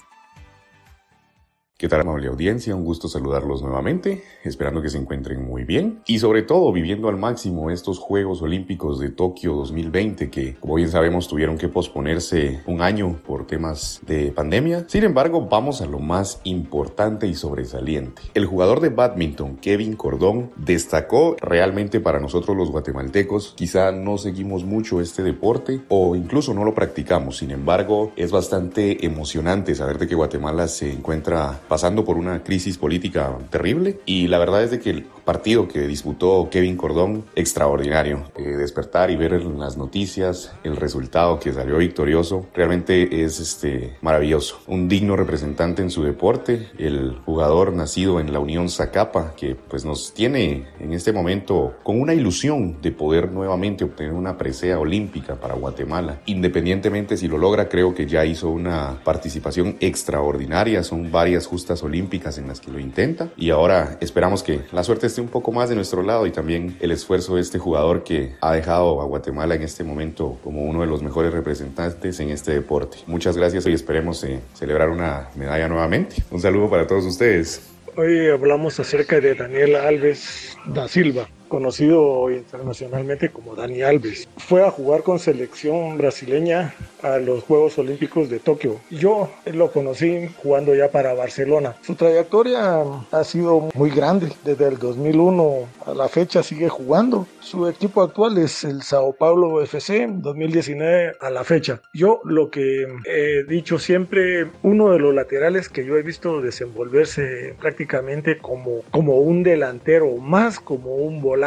¿Qué 1.82 1.90
tal 1.90 2.02
amable 2.02 2.28
audiencia? 2.28 2.76
Un 2.76 2.86
gusto 2.86 3.08
saludarlos 3.08 3.64
nuevamente, 3.64 4.24
esperando 4.44 4.84
que 4.84 4.90
se 4.92 5.00
encuentren 5.00 5.44
muy 5.44 5.64
bien 5.64 6.04
y 6.06 6.20
sobre 6.20 6.44
todo 6.44 6.72
viviendo 6.72 7.10
al 7.10 7.18
máximo 7.18 7.72
estos 7.72 7.98
Juegos 7.98 8.44
Olímpicos 8.44 9.00
de 9.00 9.10
Tokio 9.10 9.56
2020 9.56 10.30
que 10.30 10.58
como 10.60 10.76
bien 10.76 10.90
sabemos 10.92 11.28
tuvieron 11.28 11.58
que 11.58 11.70
posponerse 11.70 12.62
un 12.68 12.84
año 12.84 13.20
por 13.26 13.48
temas 13.48 14.00
de 14.06 14.32
pandemia. 14.32 14.86
Sin 14.90 15.06
embargo, 15.06 15.48
vamos 15.50 15.82
a 15.82 15.88
lo 15.88 15.98
más 15.98 16.40
importante 16.44 17.26
y 17.26 17.34
sobresaliente. 17.34 18.22
El 18.36 18.46
jugador 18.46 18.80
de 18.80 18.90
badminton 18.90 19.58
Kevin 19.58 19.96
Cordón 19.96 20.52
destacó 20.58 21.36
realmente 21.42 22.00
para 22.00 22.20
nosotros 22.20 22.56
los 22.56 22.70
guatemaltecos. 22.70 23.56
Quizá 23.58 23.92
no 23.92 24.20
seguimos 24.20 24.66
mucho 24.66 25.02
este 25.02 25.24
deporte 25.24 25.82
o 25.88 26.16
incluso 26.16 26.54
no 26.54 26.64
lo 26.64 26.76
practicamos. 26.76 27.38
Sin 27.38 27.50
embargo, 27.50 28.12
es 28.18 28.30
bastante 28.30 29.04
emocionante 29.04 29.74
saber 29.74 29.98
de 29.98 30.08
que 30.08 30.14
Guatemala 30.14 30.68
se 30.68 30.94
encuentra 30.94 31.60
pasando 31.72 32.04
por 32.04 32.18
una 32.18 32.44
crisis 32.44 32.78
política 32.78 33.38
terrible 33.50 34.02
y 34.06 34.28
la 34.28 34.40
verdad 34.40 34.62
es 34.62 34.72
de 34.72 34.82
que 34.82 34.90
el 34.90 35.04
partido 35.24 35.70
que 35.70 35.88
disputó 35.88 36.50
Kevin 36.52 36.76
Cordón, 36.76 37.24
extraordinario. 37.34 38.26
Eh, 38.36 38.58
despertar 38.58 39.10
y 39.10 39.16
ver 39.16 39.32
en 39.32 39.58
las 39.58 39.78
noticias 39.78 40.52
el 40.66 40.76
resultado 40.76 41.40
que 41.40 41.54
salió 41.54 41.78
victorioso, 41.78 42.48
realmente 42.54 43.24
es 43.24 43.40
este, 43.40 43.96
maravilloso. 44.02 44.60
Un 44.68 44.90
digno 44.90 45.16
representante 45.16 45.82
en 45.82 45.92
su 45.92 46.04
deporte, 46.04 46.68
el 46.78 47.16
jugador 47.24 47.72
nacido 47.72 48.20
en 48.20 48.34
la 48.34 48.40
Unión 48.40 48.68
Zacapa, 48.68 49.34
que 49.38 49.56
pues 49.56 49.86
nos 49.86 50.14
tiene 50.14 50.66
en 50.78 50.92
este 50.92 51.14
momento 51.14 51.76
con 51.84 52.02
una 52.02 52.14
ilusión 52.14 52.82
de 52.82 52.92
poder 52.92 53.32
nuevamente 53.32 53.86
obtener 53.86 54.12
una 54.12 54.38
presea 54.38 54.78
olímpica 54.78 55.36
para 55.36 55.54
Guatemala. 55.54 56.20
Independientemente 56.26 57.16
si 57.16 57.30
lo 57.30 57.38
logra, 57.38 57.70
creo 57.70 57.96
que 57.96 58.08
ya 58.08 58.26
hizo 58.26 58.50
una 58.50 59.00
participación 59.06 59.78
extraordinaria, 59.80 60.84
son 60.84 61.10
varias 61.10 61.48
justas 61.48 61.61
olímpicas 61.84 62.38
en 62.38 62.48
las 62.48 62.60
que 62.60 62.72
lo 62.72 62.80
intenta 62.80 63.30
y 63.38 63.50
ahora 63.52 63.98
esperamos 64.02 64.44
que 64.44 64.62
la 64.72 64.84
suerte 64.84 65.08
esté 65.08 65.22
un 65.22 65.28
poco 65.28 65.52
más 65.52 65.70
de 65.70 65.76
nuestro 65.76 66.04
lado 66.04 66.26
y 66.28 66.32
también 66.32 66.78
el 66.82 66.92
esfuerzo 66.92 67.36
de 67.36 67.42
este 67.42 67.60
jugador 67.60 68.04
que 68.04 68.36
ha 68.42 68.54
dejado 68.54 69.02
a 69.02 69.06
Guatemala 69.06 69.56
en 69.56 69.62
este 69.62 69.84
momento 69.84 70.38
como 70.44 70.64
uno 70.64 70.82
de 70.82 70.88
los 70.88 71.02
mejores 71.02 71.32
representantes 71.32 72.20
en 72.20 72.30
este 72.30 72.54
deporte. 72.54 72.98
Muchas 73.08 73.38
gracias 73.38 73.66
y 73.68 73.74
esperemos 73.74 74.24
eh, 74.24 74.40
celebrar 74.54 74.90
una 74.90 75.30
medalla 75.36 75.68
nuevamente. 75.68 76.18
Un 76.32 76.42
saludo 76.42 76.70
para 76.70 76.88
todos 76.88 77.06
ustedes. 77.06 77.62
Hoy 77.96 78.30
hablamos 78.30 78.80
acerca 78.80 79.20
de 79.20 79.36
Daniel 79.36 79.76
Alves 79.76 80.58
da 80.66 80.88
Silva 80.88 81.28
conocido 81.52 82.32
internacionalmente 82.32 83.30
como 83.30 83.56
Dani 83.56 83.82
Alves. 83.82 84.26
Fue 84.38 84.66
a 84.66 84.72
jugar 84.72 85.04
con 85.04 85.20
selección 85.20 85.98
brasileña 85.98 86.74
a 87.04 87.18
los 87.18 87.44
Juegos 87.44 87.78
Olímpicos 87.78 88.30
de 88.30 88.40
Tokio. 88.40 88.80
Yo 88.90 89.30
lo 89.46 89.70
conocí 89.72 90.30
jugando 90.42 90.74
ya 90.74 90.90
para 90.90 91.14
Barcelona. 91.14 91.76
Su 91.82 91.96
trayectoria 91.96 92.84
ha 93.12 93.24
sido 93.26 93.70
muy 93.74 93.90
grande. 93.90 94.32
Desde 94.46 94.68
el 94.70 94.78
2001 94.78 95.68
a 95.88 95.94
la 95.94 96.08
fecha 96.08 96.42
sigue 96.42 96.70
jugando. 96.70 97.28
Su 97.42 97.68
equipo 97.68 98.02
actual 98.02 98.38
es 98.38 98.64
el 98.64 98.82
Sao 98.82 99.12
Paulo 99.12 99.62
FC 99.62 100.08
2019 100.10 101.18
a 101.20 101.30
la 101.32 101.44
fecha. 101.44 101.82
Yo 101.94 102.22
lo 102.24 102.50
que 102.50 102.88
he 103.06 103.44
dicho 103.44 103.78
siempre, 103.78 104.48
uno 104.64 104.92
de 104.92 105.00
los 105.00 105.14
laterales 105.14 105.68
que 105.68 105.84
yo 105.84 105.98
he 105.98 106.02
visto 106.02 106.42
desenvolverse 106.42 107.56
prácticamente 107.60 108.38
como, 108.38 108.84
como 108.92 109.18
un 109.18 109.44
delantero, 109.44 110.16
más 110.16 110.62
como 110.62 110.96
un 110.96 111.22
volante 111.22 111.41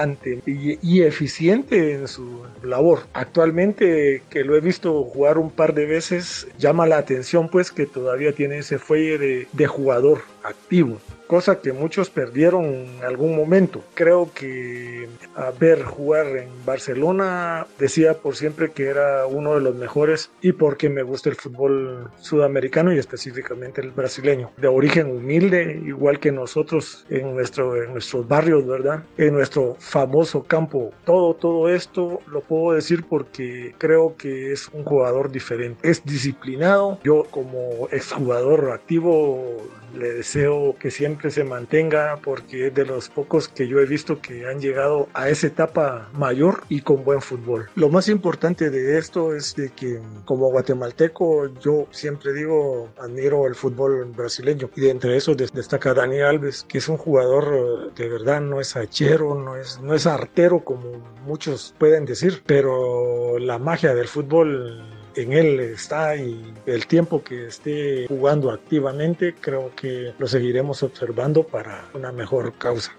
y, 0.46 1.02
eficiente 1.02 1.94
en 1.94 2.09
su 2.09 2.42
labor. 2.62 3.00
Actualmente 3.12 4.22
que 4.30 4.44
lo 4.44 4.57
he 4.57 4.61
visto 4.61 5.04
jugar 5.04 5.38
un 5.38 5.50
par 5.50 5.74
de 5.74 5.87
veces, 5.87 6.46
llama 6.59 6.87
la 6.87 6.98
atención 6.98 7.48
pues 7.48 7.70
que 7.70 7.87
todavía 7.87 8.33
tiene 8.33 8.59
ese 8.59 8.78
fuelle 8.78 9.46
de 9.52 9.66
jugador 9.66 10.22
activo 10.42 10.98
cosa 11.26 11.60
que 11.60 11.72
muchos 11.72 12.10
perdieron 12.10 12.64
en 12.64 13.04
algún 13.04 13.37
momento. 13.37 13.82
Creo 13.94 14.30
que 14.34 15.08
a 15.34 15.50
ver 15.50 15.82
jugar 15.82 16.26
en 16.37 16.48
Barcelona 16.64 17.66
decía 17.78 18.14
por 18.14 18.37
siempre 18.37 18.72
que 18.72 18.87
era 18.87 19.26
uno 19.26 19.54
de 19.54 19.60
los 19.60 19.74
mejores 19.74 20.30
y 20.40 20.52
porque 20.52 20.88
me 20.88 21.02
gusta 21.02 21.30
el 21.30 21.37
fútbol 21.37 22.10
sudamericano 22.20 22.92
y 22.92 22.98
específicamente 22.98 23.80
el 23.80 23.90
brasileño. 23.90 24.50
De 24.56 24.68
origen 24.68 25.10
humilde, 25.10 25.80
igual 25.84 26.20
que 26.20 26.32
nosotros 26.32 27.04
en, 27.10 27.34
nuestro, 27.34 27.82
en 27.82 27.92
nuestros 27.92 28.26
barrios, 28.26 28.66
¿verdad? 28.66 29.04
En 29.16 29.34
nuestro 29.34 29.76
famoso 29.78 30.42
campo. 30.44 30.92
Todo, 31.04 31.34
todo 31.34 31.68
esto 31.68 32.20
lo 32.26 32.40
puedo 32.42 32.74
decir 32.74 33.04
porque 33.08 33.74
creo 33.78 34.16
que 34.16 34.52
es 34.52 34.68
un 34.72 34.84
jugador 34.84 35.30
diferente. 35.30 35.88
Es 35.88 36.04
disciplinado. 36.04 36.98
Yo 37.04 37.24
como 37.30 37.88
exjugador 37.90 38.70
activo 38.72 39.62
le 39.98 40.12
deseo 40.12 40.76
que 40.78 40.90
siempre 40.90 41.30
se 41.30 41.44
mantenga 41.44 42.18
porque 42.22 42.68
es 42.68 42.74
de 42.74 42.85
los 42.85 43.09
pocos 43.09 43.48
que 43.48 43.68
yo 43.68 43.80
he 43.80 43.87
visto 43.87 44.20
que 44.20 44.46
han 44.46 44.61
llegado 44.61 45.09
a 45.14 45.28
esa 45.28 45.46
etapa 45.46 46.09
mayor 46.12 46.62
y 46.68 46.80
con 46.80 47.04
buen 47.04 47.20
fútbol. 47.20 47.68
Lo 47.74 47.88
más 47.88 48.09
importante 48.09 48.70
de 48.70 48.98
esto 48.98 49.35
es 49.35 49.54
de 49.54 49.70
que 49.70 50.00
como 50.24 50.50
guatemalteco 50.50 51.48
yo 51.61 51.87
siempre 51.90 52.33
digo 52.33 52.90
admiro 52.98 53.46
el 53.46 53.54
fútbol 53.54 54.04
brasileño 54.16 54.70
y 54.76 54.80
de 54.80 54.90
entre 54.90 55.16
eso 55.16 55.35
destaca 55.35 55.94
Dani 55.94 56.20
Alves 56.20 56.64
que 56.68 56.78
es 56.78 56.88
un 56.88 56.96
jugador 56.96 57.92
de 57.94 58.09
verdad 58.09 58.40
no 58.40 58.61
es 58.61 58.76
hachero, 58.76 59.35
no 59.35 59.57
es, 59.57 59.80
no 59.80 59.94
es 59.94 60.07
artero 60.07 60.64
como 60.64 61.14
muchos 61.24 61.74
pueden 61.78 62.04
decir, 62.04 62.42
pero 62.46 63.38
la 63.38 63.59
magia 63.59 63.94
del 63.94 64.09
fútbol 64.09 64.93
en 65.16 65.33
él 65.33 65.61
está 65.61 66.16
y 66.16 66.53
el 66.66 66.87
tiempo 66.87 67.22
que 67.22 67.46
esté 67.46 68.07
jugando 68.09 68.50
activamente 68.50 69.35
creo 69.40 69.70
que 69.74 70.12
lo 70.18 70.27
seguiremos 70.27 70.83
observando 70.83 71.42
para 71.42 71.88
una 71.94 72.12
mejor 72.12 72.53
causa. 72.55 72.92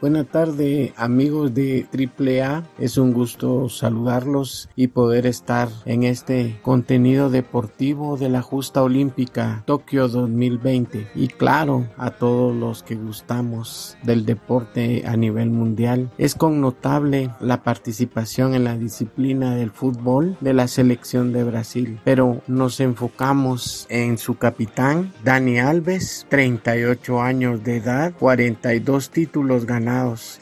Buenas 0.00 0.28
tardes 0.28 0.92
amigos 0.96 1.54
de 1.54 1.84
AAA, 1.92 2.62
es 2.78 2.98
un 2.98 3.12
gusto 3.12 3.68
saludarlos 3.68 4.68
y 4.76 4.86
poder 4.86 5.26
estar 5.26 5.68
en 5.86 6.04
este 6.04 6.60
contenido 6.62 7.30
deportivo 7.30 8.16
de 8.16 8.28
la 8.28 8.40
justa 8.40 8.80
olímpica 8.84 9.64
Tokio 9.66 10.06
2020 10.06 11.08
y 11.16 11.26
claro 11.26 11.88
a 11.96 12.12
todos 12.12 12.54
los 12.54 12.84
que 12.84 12.94
gustamos 12.94 13.98
del 14.04 14.24
deporte 14.24 15.02
a 15.04 15.16
nivel 15.16 15.50
mundial. 15.50 16.12
Es 16.16 16.36
connotable 16.36 17.30
la 17.40 17.64
participación 17.64 18.54
en 18.54 18.62
la 18.62 18.78
disciplina 18.78 19.56
del 19.56 19.72
fútbol 19.72 20.36
de 20.40 20.54
la 20.54 20.68
selección 20.68 21.32
de 21.32 21.42
Brasil, 21.42 21.98
pero 22.04 22.40
nos 22.46 22.78
enfocamos 22.78 23.84
en 23.90 24.16
su 24.16 24.36
capitán 24.38 25.12
Dani 25.24 25.58
Alves, 25.58 26.24
38 26.28 27.20
años 27.20 27.64
de 27.64 27.78
edad, 27.78 28.12
42 28.16 29.10
títulos 29.10 29.66
ganados 29.66 29.87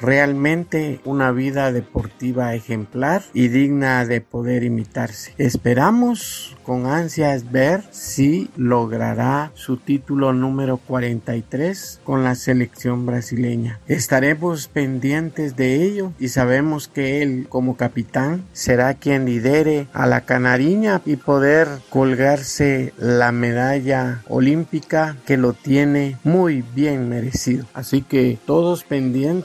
Realmente 0.01 1.01
una 1.05 1.31
vida 1.31 1.71
deportiva 1.71 2.55
ejemplar 2.55 3.23
y 3.33 3.49
digna 3.49 4.05
de 4.05 4.21
poder 4.21 4.65
imitarse. 4.65 5.35
Esperamos 5.39 6.57
con 6.65 6.87
ansias 6.87 7.53
ver 7.53 7.85
si 7.93 8.51
logrará 8.57 9.53
su 9.55 9.77
título 9.77 10.33
número 10.33 10.79
43 10.79 12.01
con 12.03 12.25
la 12.25 12.35
selección 12.35 13.07
brasileña. 13.07 13.79
Estaremos 13.87 14.67
pendientes 14.67 15.55
de 15.55 15.85
ello 15.85 16.13
y 16.19 16.29
sabemos 16.29 16.89
que 16.89 17.23
él 17.23 17.47
como 17.49 17.77
capitán 17.77 18.45
será 18.53 18.95
quien 18.95 19.27
lidere 19.27 19.87
a 19.93 20.07
la 20.07 20.23
canariña 20.23 21.03
y 21.05 21.17
poder 21.17 21.69
colgarse 21.89 22.93
la 22.99 23.31
medalla 23.31 24.23
olímpica 24.29 25.17
que 25.25 25.37
lo 25.37 25.53
tiene 25.53 26.17
muy 26.25 26.65
bien 26.75 27.09
merecido. 27.09 27.67
Así 27.75 28.03
que 28.03 28.39
todos 28.45 28.83
pendientes 28.83 29.36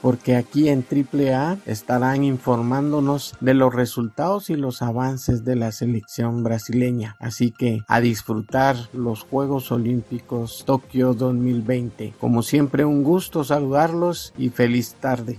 porque 0.00 0.36
aquí 0.36 0.68
en 0.68 0.84
AAA 0.84 1.58
estarán 1.66 2.24
informándonos 2.24 3.34
de 3.40 3.54
los 3.54 3.74
resultados 3.74 4.50
y 4.50 4.56
los 4.56 4.82
avances 4.82 5.44
de 5.44 5.56
la 5.56 5.72
selección 5.72 6.42
brasileña. 6.42 7.16
Así 7.20 7.52
que 7.52 7.80
a 7.86 8.00
disfrutar 8.00 8.76
los 8.92 9.22
Juegos 9.22 9.70
Olímpicos 9.72 10.64
Tokio 10.66 11.14
2020. 11.14 12.14
Como 12.18 12.42
siempre 12.42 12.84
un 12.84 13.04
gusto 13.04 13.44
saludarlos 13.44 14.32
y 14.36 14.50
feliz 14.50 14.94
tarde. 14.94 15.38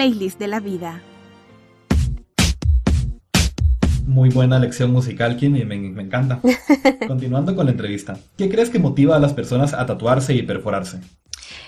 Playlist 0.00 0.38
de 0.38 0.48
la 0.48 0.60
vida. 0.60 1.02
Muy 4.06 4.30
buena 4.30 4.58
lección 4.58 4.92
musical, 4.92 5.36
Kim, 5.36 5.56
y 5.56 5.66
me, 5.66 5.76
me 5.76 6.02
encanta. 6.02 6.40
Continuando 7.06 7.54
con 7.54 7.66
la 7.66 7.72
entrevista, 7.72 8.18
¿qué 8.38 8.48
crees 8.48 8.70
que 8.70 8.78
motiva 8.78 9.16
a 9.16 9.18
las 9.18 9.34
personas 9.34 9.74
a 9.74 9.84
tatuarse 9.84 10.32
y 10.32 10.40
perforarse? 10.40 11.00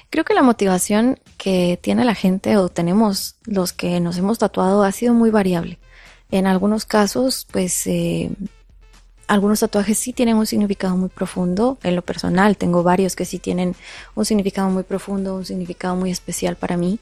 Creo 0.09 0.25
que 0.25 0.33
la 0.33 0.41
motivación 0.41 1.21
que 1.37 1.79
tiene 1.83 2.07
la 2.07 2.15
gente 2.15 2.57
o 2.57 2.71
tenemos 2.71 3.37
los 3.45 3.75
que 3.75 4.01
nos 4.01 4.17
hemos 4.17 4.39
tatuado 4.39 4.83
ha 4.83 4.93
sido 4.93 5.13
muy 5.13 5.29
variable. 5.29 5.79
En 6.31 6.47
algunos 6.47 6.87
casos, 6.87 7.47
pues 7.53 7.87
eh, 7.87 8.31
algunos 9.27 9.61
tatuajes 9.61 9.99
sí 9.99 10.15
tienen 10.15 10.37
un 10.37 10.47
significado 10.47 10.97
muy 10.97 11.11
profundo. 11.11 11.77
En 11.83 11.97
lo 11.97 12.03
personal, 12.03 12.57
tengo 12.57 12.83
varios 12.83 13.15
que 13.15 13.27
sí 13.27 13.39
tienen 13.39 13.77
un 14.15 14.25
significado 14.25 14.71
muy 14.71 14.85
profundo, 14.85 15.37
un 15.37 15.45
significado 15.45 15.97
muy 15.97 16.11
especial 16.11 16.57
para 16.57 16.79
mí. 16.79 16.99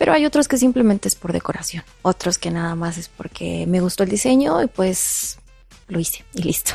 Pero 0.00 0.14
hay 0.14 0.24
otros 0.24 0.48
que 0.48 0.56
simplemente 0.56 1.08
es 1.08 1.14
por 1.14 1.34
decoración. 1.34 1.84
Otros 2.00 2.38
que 2.38 2.50
nada 2.50 2.74
más 2.74 2.96
es 2.96 3.10
porque 3.10 3.66
me 3.66 3.82
gustó 3.82 4.02
el 4.02 4.08
diseño 4.08 4.62
y 4.62 4.66
pues 4.66 5.38
lo 5.88 6.00
hice 6.00 6.24
y 6.34 6.40
listo. 6.40 6.72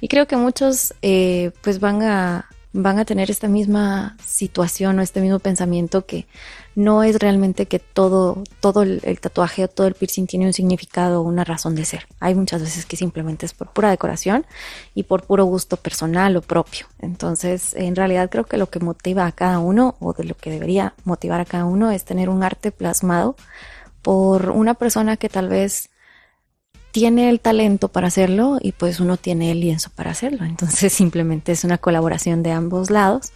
Y 0.00 0.08
creo 0.08 0.26
que 0.26 0.36
muchos 0.38 0.94
eh, 1.02 1.50
pues 1.60 1.80
van 1.80 2.00
a, 2.00 2.48
van 2.72 2.98
a 2.98 3.04
tener 3.04 3.30
esta 3.30 3.46
misma 3.46 4.16
situación 4.24 4.98
o 4.98 5.02
este 5.02 5.20
mismo 5.20 5.38
pensamiento 5.38 6.06
que 6.06 6.26
no 6.74 7.02
es 7.02 7.18
realmente 7.18 7.66
que 7.66 7.78
todo, 7.78 8.42
todo 8.60 8.82
el, 8.82 9.00
tatuaje 9.20 9.64
o 9.64 9.68
todo 9.68 9.86
el 9.86 9.94
piercing 9.94 10.26
tiene 10.26 10.46
un 10.46 10.52
significado 10.52 11.20
o 11.20 11.24
una 11.24 11.44
razón 11.44 11.74
de 11.74 11.84
ser. 11.84 12.06
Hay 12.20 12.34
muchas 12.34 12.62
veces 12.62 12.86
que 12.86 12.96
simplemente 12.96 13.44
es 13.46 13.52
por 13.52 13.70
pura 13.70 13.90
decoración 13.90 14.46
y 14.94 15.02
por 15.02 15.24
puro 15.24 15.44
gusto 15.44 15.76
personal 15.76 16.36
o 16.36 16.42
propio. 16.42 16.86
Entonces, 17.00 17.74
en 17.74 17.94
realidad 17.94 18.30
creo 18.30 18.44
que 18.44 18.56
lo 18.56 18.70
que 18.70 18.80
motiva 18.80 19.26
a 19.26 19.32
cada 19.32 19.58
uno 19.58 19.96
o 20.00 20.12
de 20.14 20.24
lo 20.24 20.34
que 20.34 20.50
debería 20.50 20.94
motivar 21.04 21.40
a 21.40 21.44
cada 21.44 21.66
uno 21.66 21.90
es 21.90 22.04
tener 22.04 22.28
un 22.28 22.42
arte 22.42 22.72
plasmado 22.72 23.36
por 24.00 24.50
una 24.50 24.74
persona 24.74 25.16
que 25.16 25.28
tal 25.28 25.48
vez 25.48 25.90
tiene 26.90 27.30
el 27.30 27.40
talento 27.40 27.88
para 27.88 28.08
hacerlo 28.08 28.58
y 28.60 28.72
pues 28.72 29.00
uno 29.00 29.16
tiene 29.16 29.50
el 29.50 29.60
lienzo 29.60 29.90
para 29.94 30.10
hacerlo. 30.10 30.44
Entonces 30.44 30.92
simplemente 30.92 31.52
es 31.52 31.64
una 31.64 31.76
colaboración 31.76 32.42
de 32.42 32.52
ambos 32.52 32.90
lados 32.90 33.32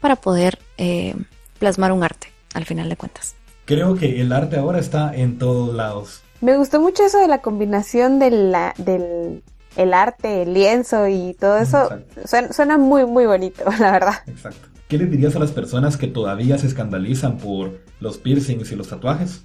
para 0.00 0.16
poder 0.16 0.58
eh, 0.76 1.14
plasmar 1.58 1.92
un 1.92 2.02
arte 2.02 2.32
al 2.54 2.64
final 2.64 2.88
de 2.88 2.96
cuentas. 2.96 3.34
Creo 3.64 3.94
que 3.94 4.20
el 4.20 4.32
arte 4.32 4.56
ahora 4.56 4.78
está 4.78 5.14
en 5.14 5.38
todos 5.38 5.74
lados. 5.74 6.22
Me 6.40 6.56
gustó 6.56 6.80
mucho 6.80 7.04
eso 7.04 7.18
de 7.18 7.28
la 7.28 7.42
combinación 7.42 8.18
de 8.18 8.30
la, 8.30 8.74
del 8.78 9.42
el 9.76 9.94
arte, 9.94 10.42
el 10.42 10.54
lienzo 10.54 11.08
y 11.08 11.34
todo 11.38 11.58
eso. 11.58 11.88
Suena, 12.24 12.52
suena 12.52 12.78
muy, 12.78 13.06
muy 13.06 13.26
bonito, 13.26 13.64
la 13.78 13.92
verdad. 13.92 14.14
Exacto. 14.26 14.68
¿Qué 14.88 14.98
les 14.98 15.10
dirías 15.10 15.36
a 15.36 15.38
las 15.38 15.52
personas 15.52 15.96
que 15.96 16.08
todavía 16.08 16.58
se 16.58 16.66
escandalizan 16.66 17.38
por 17.38 17.78
los 18.00 18.18
piercings 18.18 18.72
y 18.72 18.76
los 18.76 18.88
tatuajes? 18.88 19.44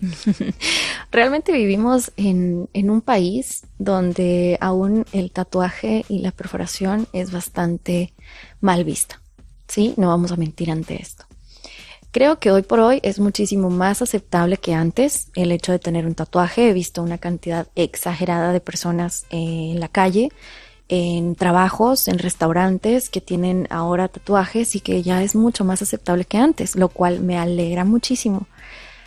Realmente 1.12 1.52
vivimos 1.52 2.10
en, 2.16 2.68
en, 2.72 2.90
un 2.90 3.00
país 3.00 3.62
donde 3.78 4.56
aún 4.60 5.04
el 5.12 5.30
tatuaje 5.30 6.04
y 6.08 6.20
la 6.20 6.32
perforación 6.32 7.06
es 7.12 7.30
bastante 7.30 8.14
mal 8.60 8.84
vista. 8.84 9.20
Sí, 9.68 9.94
no 9.96 10.08
vamos 10.08 10.32
a 10.32 10.36
mentir 10.36 10.70
ante 10.70 11.00
esto. 11.00 11.24
Creo 12.12 12.40
que 12.40 12.50
hoy 12.50 12.62
por 12.62 12.80
hoy 12.80 12.98
es 13.04 13.20
muchísimo 13.20 13.70
más 13.70 14.02
aceptable 14.02 14.56
que 14.56 14.74
antes 14.74 15.28
el 15.36 15.52
hecho 15.52 15.70
de 15.70 15.78
tener 15.78 16.06
un 16.06 16.16
tatuaje. 16.16 16.68
He 16.68 16.72
visto 16.72 17.04
una 17.04 17.18
cantidad 17.18 17.68
exagerada 17.76 18.52
de 18.52 18.60
personas 18.60 19.26
en 19.30 19.78
la 19.78 19.86
calle, 19.86 20.30
en 20.88 21.36
trabajos, 21.36 22.08
en 22.08 22.18
restaurantes 22.18 23.10
que 23.10 23.20
tienen 23.20 23.68
ahora 23.70 24.08
tatuajes 24.08 24.74
y 24.74 24.80
que 24.80 25.04
ya 25.04 25.22
es 25.22 25.36
mucho 25.36 25.64
más 25.64 25.82
aceptable 25.82 26.24
que 26.24 26.38
antes, 26.38 26.74
lo 26.74 26.88
cual 26.88 27.20
me 27.20 27.38
alegra 27.38 27.84
muchísimo. 27.84 28.48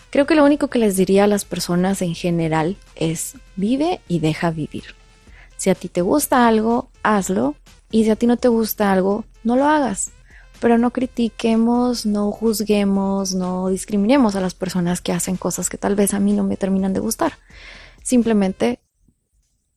Creo 0.09 0.25
que 0.25 0.35
lo 0.35 0.45
único 0.45 0.69
que 0.69 0.79
les 0.79 0.95
diría 0.95 1.25
a 1.25 1.27
las 1.27 1.43
personas 1.43 2.01
en 2.01 2.15
general 2.15 2.77
es 2.95 3.35
vive 3.57 3.99
y 4.07 4.19
deja 4.19 4.49
vivir. 4.49 4.95
Si 5.57 5.69
a 5.69 5.75
ti 5.75 5.89
te 5.89 6.01
gusta 6.01 6.47
algo, 6.47 6.87
hazlo. 7.03 7.55
Y 7.91 8.05
si 8.05 8.11
a 8.11 8.15
ti 8.15 8.27
no 8.27 8.37
te 8.37 8.47
gusta 8.47 8.93
algo, 8.93 9.25
no 9.43 9.57
lo 9.57 9.65
hagas. 9.65 10.11
Pero 10.64 10.78
no 10.78 10.91
critiquemos, 10.91 12.05
no 12.05 12.32
juzguemos, 12.32 13.36
no 13.36 13.68
discriminemos 13.68 14.38
a 14.38 14.39
las 14.39 14.53
personas 14.53 15.01
que 15.01 15.11
hacen 15.11 15.36
cosas 15.36 15.70
que 15.70 15.78
tal 15.78 15.97
vez 15.97 16.14
a 16.14 16.22
mí 16.22 16.32
no 16.32 16.45
me 16.45 16.55
terminan 16.55 16.93
de 16.93 17.01
gustar. 17.01 17.34
Simplemente 18.01 18.80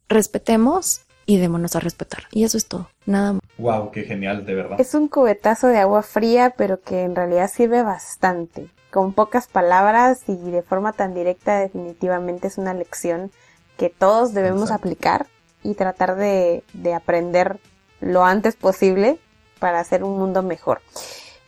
respetemos 0.08 1.00
y 1.26 1.38
démonos 1.38 1.74
a 1.74 1.80
respetar. 1.80 2.26
Y 2.30 2.44
eso 2.44 2.56
es 2.56 2.68
todo. 2.68 2.88
Nada 3.04 3.32
más. 3.32 3.42
Wow, 3.58 3.90
qué 3.90 4.04
genial, 4.04 4.46
de 4.46 4.54
verdad. 4.54 4.80
Es 4.80 4.94
un 4.94 5.08
cubetazo 5.08 5.66
de 5.66 5.78
agua 5.78 6.04
fría, 6.04 6.54
pero 6.56 6.80
que 6.80 7.02
en 7.02 7.16
realidad 7.16 7.50
sirve 7.52 7.82
bastante 7.82 8.70
con 8.92 9.12
pocas 9.12 9.48
palabras 9.48 10.22
y 10.28 10.36
de 10.36 10.62
forma 10.62 10.92
tan 10.92 11.14
directa 11.14 11.58
definitivamente 11.58 12.46
es 12.46 12.58
una 12.58 12.74
lección 12.74 13.32
que 13.76 13.90
todos 13.90 14.34
debemos 14.34 14.70
Exacto. 14.70 14.86
aplicar 14.86 15.26
y 15.64 15.74
tratar 15.74 16.14
de, 16.14 16.62
de, 16.74 16.94
aprender 16.94 17.58
lo 18.00 18.24
antes 18.24 18.54
posible 18.54 19.18
para 19.58 19.80
hacer 19.80 20.04
un 20.04 20.18
mundo 20.18 20.42
mejor. 20.42 20.80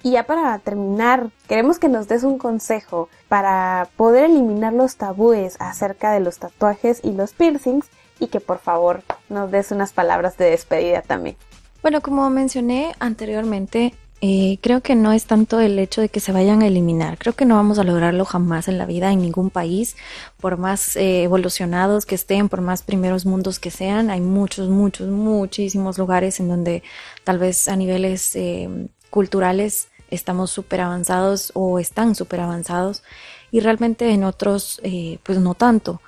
Y 0.03 0.13
ya 0.13 0.25
para 0.25 0.59
terminar, 0.61 1.31
queremos 1.49 1.79
que 1.79 1.89
nos 1.89 2.07
des 2.07 2.23
un 2.23 2.39
consejo 2.39 3.09
para 3.29 3.89
poder 3.97 4.27
eliminar 4.27 4.73
los 4.73 4.97
tabúes 4.97 5.57
acerca 5.59 6.13
de 6.13 6.21
los 6.21 6.39
tatuajes 6.39 7.01
y 7.03 7.13
los 7.13 7.33
piercings 7.33 7.87
y 8.21 8.29
que 8.29 8.41
por 8.41 8.59
favor 8.59 9.03
nos 9.29 9.51
des 9.51 9.73
unas 9.73 9.93
palabras 9.93 10.37
de 10.37 10.51
despedida 10.51 11.03
también. 11.03 11.37
Bueno, 11.83 12.01
como 12.01 12.29
mencioné 12.31 12.95
anteriormente, 13.01 13.95
eh, 14.21 14.59
creo 14.61 14.81
que 14.81 14.97
no 14.97 15.13
es 15.13 15.27
tanto 15.27 15.61
el 15.61 15.79
hecho 15.79 16.01
de 16.01 16.09
que 16.09 16.19
se 16.21 16.33
vayan 16.33 16.63
a 16.63 16.67
eliminar. 16.67 17.19
Creo 17.19 17.35
que 17.35 17.45
no 17.45 17.55
vamos 17.55 17.79
a 17.79 17.85
lograrlo 17.85 18.25
jamás 18.25 18.67
en 18.67 18.77
la 18.77 18.87
vida 18.87 19.13
en 19.13 19.23
ningún 19.23 19.51
país, 19.51 19.97
por 20.41 20.57
más 20.57 20.97
eh, 20.97 21.23
evolucionados 21.23 22.05
que 22.05 22.17
estén, 22.17 22.49
por 22.49 22.61
más 22.61 22.83
primeros 22.83 23.27
mundos 23.27 23.61
que 23.61 23.71
sean. 23.71 24.11
Hay 24.11 24.21
muchos, 24.21 24.69
muchos, 24.69 25.09
muchísimos 25.09 25.99
lugares 25.99 26.41
en 26.41 26.49
donde 26.49 26.83
tal 27.23 27.39
vez 27.39 27.69
a 27.69 27.77
niveles 27.77 28.35
eh, 28.35 28.69
culturales 29.11 29.89
estamos 30.11 30.51
súper 30.51 30.81
avanzados 30.81 31.53
o 31.55 31.79
están 31.79 32.15
súper 32.15 32.41
avanzados 32.41 33.05
y 33.51 33.61
realmente 33.61 34.11
en 34.11 34.25
otros, 34.25 34.81
pues 35.23 35.39
no 35.39 35.55
tanto. 35.55 36.01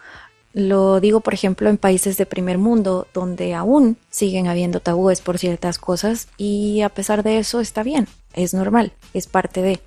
Lo 0.53 1.01
digo, 1.01 1.21
por 1.21 1.33
ejemplo, 1.33 1.71
en 1.71 1.77
países 1.77 2.17
de 2.17 2.27
primer 2.27 2.59
mundo, 2.59 3.07
donde 3.15 3.55
aún 3.55 3.97
siguen 4.11 4.49
habiendo 4.49 4.81
tabúes 4.81 5.21
por 5.21 5.39
ciertas 5.39 5.79
cosas 5.79 6.29
y 6.37 6.81
a 6.81 6.89
pesar 6.89 7.23
de 7.23 7.39
eso 7.39 7.61
está 7.61 7.83
bien, 7.85 8.09
es 8.35 8.55
normal, 8.55 8.93
es 9.15 9.27
parte 9.27 9.63
de. 9.63 9.81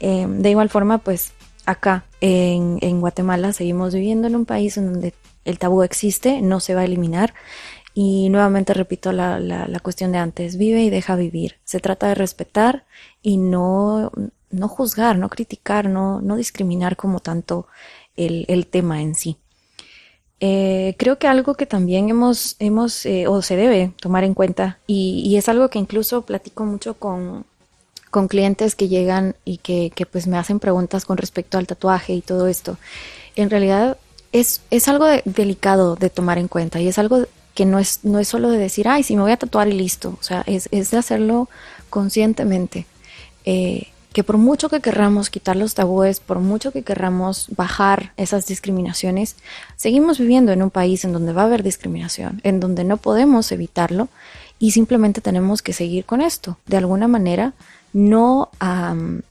Eh, 0.00 0.26
de 0.26 0.50
igual 0.50 0.70
forma, 0.70 0.98
pues 0.98 1.32
acá 1.66 2.04
en, 2.22 2.78
en 2.80 3.00
Guatemala 3.00 3.52
seguimos 3.52 3.94
viviendo 3.94 4.26
en 4.26 4.36
un 4.36 4.46
país 4.46 4.78
en 4.78 4.92
donde 4.92 5.12
el 5.44 5.58
tabú 5.58 5.82
existe, 5.82 6.40
no 6.40 6.60
se 6.60 6.74
va 6.74 6.82
a 6.82 6.84
eliminar. 6.84 7.34
Y 7.92 8.28
nuevamente 8.30 8.72
repito 8.72 9.12
la, 9.12 9.40
la, 9.40 9.66
la, 9.66 9.80
cuestión 9.80 10.12
de 10.12 10.18
antes, 10.18 10.56
vive 10.56 10.82
y 10.82 10.90
deja 10.90 11.16
vivir. 11.16 11.56
Se 11.64 11.80
trata 11.80 12.06
de 12.08 12.14
respetar 12.14 12.84
y 13.20 13.36
no, 13.36 14.12
no 14.50 14.68
juzgar, 14.68 15.18
no 15.18 15.28
criticar, 15.28 15.88
no, 15.88 16.20
no 16.20 16.36
discriminar 16.36 16.96
como 16.96 17.18
tanto 17.18 17.66
el, 18.16 18.44
el 18.48 18.68
tema 18.68 19.02
en 19.02 19.16
sí. 19.16 19.39
Eh, 20.40 20.94
creo 20.98 21.18
que 21.18 21.28
algo 21.28 21.54
que 21.54 21.66
también 21.66 22.08
hemos, 22.08 22.56
hemos 22.58 23.04
eh, 23.04 23.26
o 23.26 23.42
se 23.42 23.56
debe 23.56 23.92
tomar 24.00 24.24
en 24.24 24.34
cuenta, 24.34 24.78
y, 24.86 25.22
y, 25.24 25.36
es 25.36 25.48
algo 25.50 25.68
que 25.68 25.78
incluso 25.78 26.22
platico 26.22 26.64
mucho 26.64 26.94
con, 26.94 27.44
con 28.10 28.26
clientes 28.26 28.74
que 28.74 28.88
llegan 28.88 29.36
y 29.44 29.58
que, 29.58 29.92
que, 29.94 30.06
pues 30.06 30.26
me 30.26 30.38
hacen 30.38 30.58
preguntas 30.58 31.04
con 31.04 31.18
respecto 31.18 31.58
al 31.58 31.66
tatuaje 31.66 32.14
y 32.14 32.22
todo 32.22 32.46
esto. 32.46 32.78
En 33.36 33.50
realidad 33.50 33.98
es, 34.32 34.62
es 34.70 34.88
algo 34.88 35.06
de, 35.06 35.22
delicado 35.24 35.96
de 35.96 36.10
tomar 36.10 36.38
en 36.38 36.48
cuenta 36.48 36.80
y 36.80 36.88
es 36.88 36.98
algo 36.98 37.26
que 37.54 37.64
no 37.64 37.78
es, 37.78 38.00
no 38.04 38.18
es 38.18 38.28
solo 38.28 38.50
de 38.50 38.58
decir, 38.58 38.88
ay, 38.88 39.02
si 39.02 39.16
me 39.16 39.22
voy 39.22 39.32
a 39.32 39.36
tatuar 39.36 39.68
y 39.68 39.72
listo. 39.72 40.16
O 40.20 40.22
sea, 40.22 40.42
es, 40.46 40.68
es 40.72 40.90
de 40.90 40.98
hacerlo 40.98 41.48
conscientemente. 41.90 42.86
Eh, 43.44 43.88
que 44.12 44.24
por 44.24 44.38
mucho 44.38 44.68
que 44.68 44.80
querramos 44.80 45.30
quitar 45.30 45.56
los 45.56 45.74
tabúes, 45.74 46.20
por 46.20 46.40
mucho 46.40 46.72
que 46.72 46.82
querramos 46.82 47.46
bajar 47.56 48.12
esas 48.16 48.46
discriminaciones, 48.46 49.36
seguimos 49.76 50.18
viviendo 50.18 50.52
en 50.52 50.62
un 50.62 50.70
país 50.70 51.04
en 51.04 51.12
donde 51.12 51.32
va 51.32 51.42
a 51.42 51.44
haber 51.46 51.62
discriminación, 51.62 52.40
en 52.42 52.58
donde 52.60 52.84
no 52.84 52.96
podemos 52.96 53.52
evitarlo 53.52 54.08
y 54.58 54.72
simplemente 54.72 55.20
tenemos 55.20 55.62
que 55.62 55.72
seguir 55.72 56.04
con 56.04 56.20
esto. 56.20 56.58
De 56.66 56.76
alguna 56.76 57.08
manera, 57.08 57.52
no 57.92 58.50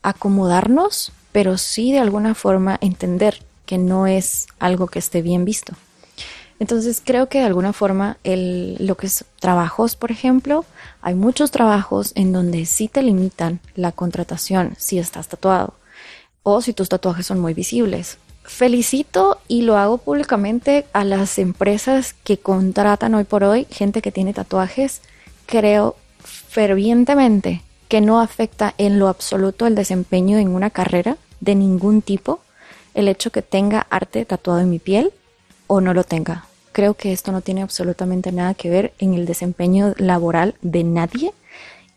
acomodarnos, 0.01 1.11
pero 1.32 1.57
sí 1.57 1.91
de 1.91 1.99
alguna 1.99 2.34
forma 2.34 2.77
entender 2.82 3.41
que 3.65 3.77
no 3.77 4.07
es 4.07 4.47
algo 4.59 4.88
que 4.88 4.99
esté 4.99 5.21
bien 5.21 5.45
visto. 5.45 5.73
Entonces 6.60 7.01
creo 7.03 7.30
que 7.30 7.39
de 7.39 7.45
alguna 7.45 7.72
forma 7.72 8.18
el, 8.26 8.76
lo 8.80 8.97
que 8.97 9.07
es 9.07 9.24
trabajos, 9.39 9.95
por 9.95 10.12
ejemplo, 10.12 10.66
hay 11.01 11.16
muchos 11.16 11.51
trabajos 11.51 12.12
en 12.16 12.34
donde 12.34 12.66
sí 12.66 12.89
te 12.89 13.01
limitan 13.01 13.62
la 13.76 13.93
contratación 13.93 14.76
si 14.78 14.99
estás 14.99 15.30
tatuado 15.30 15.74
o 16.43 16.62
si 16.62 16.74
tus 16.74 16.89
tatuajes 16.89 17.26
son 17.26 17.39
muy 17.39 17.53
visibles. 17.53 18.18
Felicito 18.43 19.39
y 19.47 19.62
lo 19.62 19.78
hago 19.78 19.99
públicamente 19.99 20.86
a 20.91 21.05
las 21.05 21.39
empresas 21.39 22.14
que 22.24 22.38
contratan 22.38 23.16
hoy 23.16 23.24
por 23.24 23.43
hoy 23.43 23.66
gente 23.70 24.01
que 24.01 24.12
tiene 24.12 24.34
tatuajes. 24.34 25.01
Creo 25.45 25.95
fervientemente 26.24 27.62
que 27.88 28.01
no 28.01 28.20
afecta 28.20 28.74
en 28.78 28.99
lo 28.99 29.07
absoluto 29.07 29.66
el 29.66 29.76
desempeño 29.76 30.38
en 30.38 30.49
una 30.49 30.72
carrera 30.72 31.18
de 31.39 31.55
ningún 31.55 32.01
tipo 32.01 32.41
el 32.95 33.07
hecho 33.07 33.32
que 33.32 33.41
tenga 33.41 33.88
arte 33.89 34.26
tatuado 34.26 34.60
en 34.60 34.70
mi 34.70 34.80
piel 34.80 35.14
o 35.68 35.80
no 35.80 35.93
lo 35.93 36.03
tenga 36.03 36.49
creo 36.80 36.93
que 36.93 37.11
esto 37.11 37.34
no 37.34 37.41
tiene 37.41 37.61
absolutamente 37.61 38.32
nada 38.32 38.53
que 38.53 38.69
ver 38.69 38.93
en 38.99 39.13
el 39.13 39.25
desempeño 39.25 39.93
laboral 39.97 40.55
de 40.61 40.86
nadie 40.86 41.34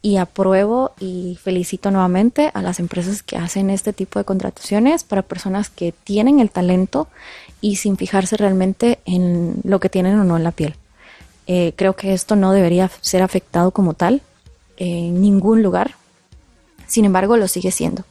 y 0.02 0.16
apruebo 0.16 0.90
y 0.98 1.38
felicito 1.40 1.92
nuevamente 1.92 2.50
a 2.52 2.62
las 2.62 2.80
empresas 2.80 3.22
que 3.22 3.36
hacen 3.36 3.70
este 3.70 3.92
tipo 3.92 4.18
de 4.18 4.24
contrataciones 4.24 5.04
para 5.04 5.22
personas 5.22 5.70
que 5.70 5.92
tienen 5.92 6.40
el 6.40 6.50
talento 6.50 7.06
y 7.60 7.76
sin 7.76 7.96
fijarse 7.96 8.36
realmente 8.36 8.98
en 9.04 9.54
lo 9.62 9.78
que 9.78 9.88
tienen 9.88 10.18
o 10.18 10.24
no 10.24 10.36
en 10.36 10.42
la 10.42 10.50
piel. 10.50 10.74
Eh, 11.46 11.74
creo 11.76 11.94
que 11.94 12.12
esto 12.12 12.34
no 12.34 12.50
debería 12.50 12.90
ser 13.02 13.22
afectado 13.22 13.70
como 13.70 13.94
tal 13.94 14.20
en 14.78 15.20
ningún 15.20 15.62
lugar, 15.62 15.92
sin 16.88 17.04
embargo 17.04 17.36
lo 17.36 17.46
sigue 17.46 17.70
siendo. 17.70 18.02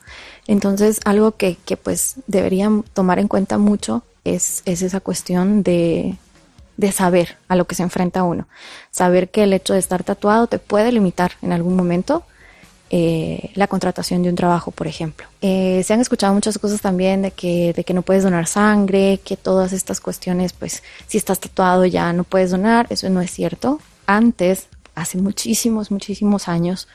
Entonces 0.48 1.02
algo 1.04 1.34
que, 1.34 1.58
que 1.66 1.76
pues 1.76 2.16
deberían 2.28 2.84
tomar 2.94 3.20
en 3.20 3.28
cuenta 3.28 3.58
mucho 3.58 4.04
es, 4.24 4.62
es 4.64 4.84
esa 4.84 5.02
cuestión 5.02 5.64
de, 5.64 6.16
de 6.82 6.92
saber 6.92 7.38
a 7.48 7.56
lo 7.56 7.66
que 7.66 7.76
se 7.76 7.84
enfrenta 7.84 8.24
uno. 8.24 8.48
Saber 8.90 9.30
que 9.30 9.44
el 9.44 9.54
hecho 9.54 9.74
de 9.74 9.80
estar 9.80 10.04
tatuado 10.04 10.48
te 10.48 10.58
puede 10.58 10.92
limitar 10.92 11.34
en 11.44 11.54
algún 11.54 11.76
momento 11.76 12.24
eh, 12.90 13.52
la 13.54 13.68
contratación 13.68 14.24
de 14.24 14.30
un 14.30 14.36
trabajo, 14.36 14.72
por 14.72 14.88
ejemplo. 14.88 15.28
Eh, 15.44 15.84
se 15.86 15.94
han 15.94 16.02
escuchado 16.02 16.34
muchas 16.34 16.58
cosas 16.58 16.82
también 16.82 17.22
de 17.22 17.30
que, 17.30 17.74
de 17.74 17.84
que 17.84 17.94
no 17.94 18.02
puedes 18.02 18.24
donar 18.24 18.48
sangre, 18.48 19.20
que 19.24 19.38
todas 19.38 19.74
estas 19.74 20.02
cuestiones, 20.02 20.54
pues 20.54 20.82
si 21.06 21.20
estás 21.20 21.40
tatuado 21.40 21.86
ya 21.86 22.12
no 22.14 22.24
puedes 22.24 22.50
donar, 22.50 22.88
eso 22.90 23.08
no 23.12 23.22
es 23.22 23.30
cierto. 23.30 23.80
Antes, 24.08 24.68
hace 24.96 25.20
muchísimos, 25.20 25.92
muchísimos 25.92 26.48
años, 26.48 26.88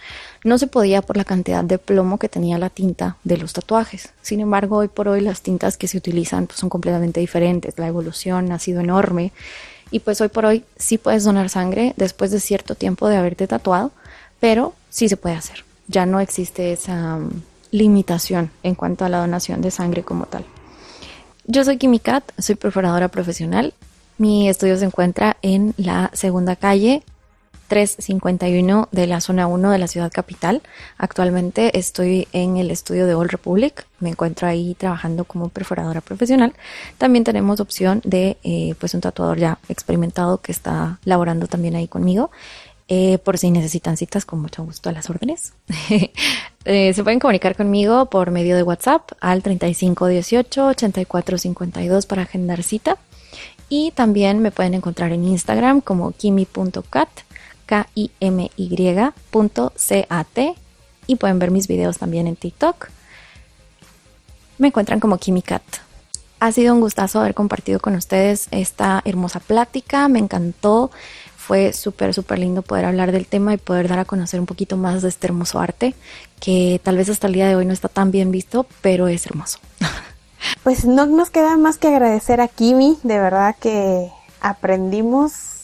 no 0.43 0.59
se 0.59 0.67
podía 0.67 1.01
por 1.01 1.17
la 1.17 1.25
cantidad 1.25 1.63
de 1.63 1.79
plomo 1.79 2.19
que 2.19 2.29
tenía 2.29 2.59
la 2.59 2.71
tinta 2.71 3.19
de 3.23 3.37
los 3.37 3.53
tatuajes. 3.53 4.11
Sin 4.21 4.41
embargo, 4.41 4.79
hoy 4.79 4.89
por 4.89 5.07
hoy 5.07 5.21
las 5.21 5.43
tintas 5.43 5.77
que 5.77 5.87
se 5.87 5.97
utilizan 5.97 6.49
pues, 6.49 6.59
son 6.59 6.71
completamente 6.71 7.21
diferentes. 7.21 7.79
La 7.79 7.87
evolución 7.87 8.51
ha 8.51 8.59
sido 8.59 8.81
enorme 8.81 9.31
y 9.91 10.01
pues 10.01 10.21
hoy 10.21 10.29
por 10.29 10.47
hoy 10.47 10.65
sí 10.77 10.99
puedes 10.99 11.25
donar 11.25 11.49
sangre 11.49 11.95
después 11.97 12.31
de 12.31 12.41
cierto 12.41 12.75
tiempo 12.75 13.09
de 13.09 13.17
haberte 13.17 13.47
tatuado, 13.47 13.93
pero 14.41 14.75
sí 14.91 15.09
se 15.09 15.17
puede 15.17 15.37
hacer. 15.37 15.65
Ya 15.89 16.07
no 16.07 16.21
existe 16.21 16.73
esa 16.73 17.17
um, 17.17 17.31
limitación 17.71 18.51
en 18.63 18.75
cuanto 18.75 19.05
a 19.05 19.09
la 19.09 19.19
donación 19.19 19.61
de 19.61 19.71
sangre 19.71 20.03
como 20.03 20.27
tal. 20.27 20.45
Yo 21.47 21.65
soy 21.65 21.79
Kimi 21.79 22.01
Kat, 22.01 22.25
soy 22.39 22.57
perforadora 22.57 23.09
profesional. 23.09 23.73
Mi 24.19 24.49
estudio 24.49 24.77
se 24.77 24.87
encuentra 24.87 25.37
en 25.43 25.75
la 25.77 26.11
segunda 26.13 26.57
calle 26.57 27.03
351 27.67 28.89
de 28.93 29.07
la 29.07 29.21
zona 29.21 29.47
1 29.47 29.71
de 29.71 29.79
la 29.79 29.89
ciudad 29.89 30.11
capital. 30.13 30.63
Actualmente 30.99 31.79
estoy 31.79 32.29
en 32.33 32.57
el 32.57 32.71
estudio 32.71 33.07
de 33.07 33.15
All 33.15 33.29
Republic. 33.29 33.87
Me 34.01 34.11
encuentro 34.11 34.49
ahí 34.49 34.75
trabajando 34.75 35.25
como 35.25 35.49
perforadora 35.49 36.01
profesional. 36.01 36.55
También 36.99 37.25
tenemos 37.25 37.61
opción 37.61 38.01
de 38.05 38.37
eh, 38.45 38.75
pues 38.79 38.95
un 38.95 39.01
tatuador 39.01 39.39
ya 39.39 39.59
experimentado 39.69 40.39
que 40.39 40.53
está 40.53 40.99
laborando 41.05 41.47
también 41.47 41.77
ahí 41.77 41.89
conmigo. 41.89 42.31
Eh, 42.89 43.19
por 43.19 43.37
si 43.37 43.51
necesitan 43.51 43.97
citas, 43.97 44.25
con 44.25 44.41
mucho 44.41 44.63
gusto 44.63 44.89
a 44.89 44.93
las 44.93 45.11
órdenes. 45.11 45.55
eh, 46.65 46.93
se 46.95 47.03
pueden 47.03 47.19
comunicar 47.19 47.57
conmigo 47.57 48.07
por 48.07 48.31
medio 48.31 48.55
de 48.55 48.63
WhatsApp 48.63 49.11
al 49.21 49.43
3518 49.43 50.69
8452 50.69 52.07
para 52.07 52.23
agendar 52.23 52.63
cita. 52.63 52.97
Y 53.69 53.91
también 53.91 54.41
me 54.41 54.53
pueden 54.53 54.75
encontrar 54.75 55.13
en 55.13 55.25
Instagram 55.25 55.81
como 55.81 56.13
kimi.cat 56.13 57.09
K-I-M-Y.cat 57.67 59.29
y 61.07 61.17
pueden 61.17 61.39
ver 61.39 61.51
mis 61.51 61.69
videos 61.69 61.99
también 61.99 62.27
en 62.27 62.37
TikTok. 62.37 62.89
Me 64.59 64.69
encuentran 64.69 65.01
como 65.01 65.19
KimiCat. 65.19 65.63
Ha 66.39 66.53
sido 66.53 66.75
un 66.75 66.81
gustazo 66.81 67.21
haber 67.21 67.35
compartido 67.35 67.81
con 67.81 67.95
ustedes 67.95 68.49
esta 68.51 69.03
hermosa 69.05 69.41
plática, 69.41 70.09
me 70.09 70.19
encantó. 70.19 70.91
Fue 71.37 71.73
súper, 71.73 72.13
súper 72.13 72.39
lindo 72.41 72.63
poder 72.63 72.85
hablar 72.87 73.13
del 73.13 73.27
tema 73.27 73.55
y 73.55 73.57
poder 73.57 73.89
dar 73.89 74.01
a 74.01 74.05
conocer 74.05 74.41
un 74.41 74.47
poquito 74.47 74.77
más 74.77 75.03
de 75.03 75.09
este 75.09 75.29
hermoso 75.29 75.61
arte, 75.61 75.95
que 76.41 76.81
tal 76.83 76.97
vez 76.97 77.09
hasta 77.09 77.29
el 77.29 77.35
día 77.35 77.49
de 77.49 77.57
hoy 77.57 77.65
no 77.65 77.73
está 77.73 77.89
tan 77.89 78.11
bien 78.11 78.33
visto, 78.33 78.67
pero 78.83 79.09
es 79.09 79.27
hermoso. 79.27 79.59
Pues 80.63 80.85
no 80.85 81.07
nos 81.07 81.31
queda 81.31 81.57
más 81.57 81.79
que 81.79 81.89
agradecer 81.89 82.41
a 82.41 82.49
Kimi, 82.49 82.99
de 83.03 83.19
verdad 83.19 83.57
que 83.61 84.11
aprendimos 84.41 85.56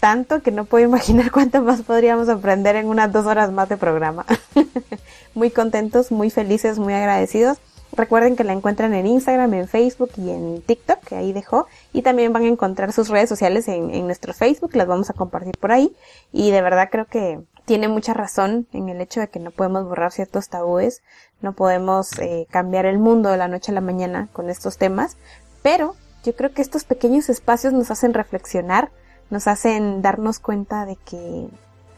tanto 0.00 0.42
que 0.42 0.50
no 0.50 0.64
puedo 0.64 0.84
imaginar 0.88 1.30
cuánto 1.30 1.62
más 1.62 1.82
podríamos 1.82 2.28
aprender 2.28 2.76
en 2.76 2.86
unas 2.86 3.12
dos 3.12 3.26
horas 3.26 3.52
más 3.52 3.68
de 3.68 3.76
programa. 3.76 4.24
muy 5.34 5.50
contentos, 5.50 6.10
muy 6.10 6.30
felices, 6.30 6.78
muy 6.78 6.94
agradecidos. 6.94 7.58
Recuerden 7.92 8.36
que 8.36 8.44
la 8.44 8.52
encuentran 8.52 8.92
en 8.94 9.06
Instagram, 9.06 9.54
en 9.54 9.66
Facebook 9.66 10.10
y 10.16 10.30
en 10.30 10.62
TikTok, 10.62 11.00
que 11.00 11.16
ahí 11.16 11.32
dejó. 11.32 11.66
Y 11.92 12.02
también 12.02 12.32
van 12.32 12.44
a 12.44 12.48
encontrar 12.48 12.92
sus 12.92 13.08
redes 13.08 13.28
sociales 13.28 13.66
en, 13.66 14.06
nuestro 14.06 14.34
Facebook, 14.34 14.76
las 14.76 14.86
vamos 14.86 15.10
a 15.10 15.14
compartir 15.14 15.56
por 15.58 15.72
ahí. 15.72 15.96
Y 16.30 16.50
de 16.50 16.60
verdad 16.60 16.90
creo 16.92 17.06
que 17.06 17.40
tiene 17.64 17.88
mucha 17.88 18.14
razón 18.14 18.66
en 18.72 18.88
el 18.88 19.00
hecho 19.00 19.20
de 19.20 19.28
que 19.28 19.40
no 19.40 19.50
podemos 19.50 19.84
borrar 19.84 20.12
ciertos 20.12 20.48
tabúes, 20.48 21.02
no 21.40 21.54
podemos 21.54 22.18
eh, 22.18 22.46
cambiar 22.50 22.86
el 22.86 22.98
mundo 22.98 23.30
de 23.30 23.36
la 23.36 23.48
noche 23.48 23.72
a 23.72 23.74
la 23.74 23.80
mañana 23.80 24.28
con 24.32 24.48
estos 24.50 24.78
temas, 24.78 25.16
pero 25.62 25.94
yo 26.24 26.36
creo 26.36 26.52
que 26.52 26.62
estos 26.62 26.84
pequeños 26.84 27.28
espacios 27.28 27.72
nos 27.72 27.90
hacen 27.90 28.14
reflexionar 28.14 28.90
nos 29.30 29.46
hacen 29.46 30.02
darnos 30.02 30.38
cuenta 30.38 30.86
de 30.86 30.96
que 30.96 31.48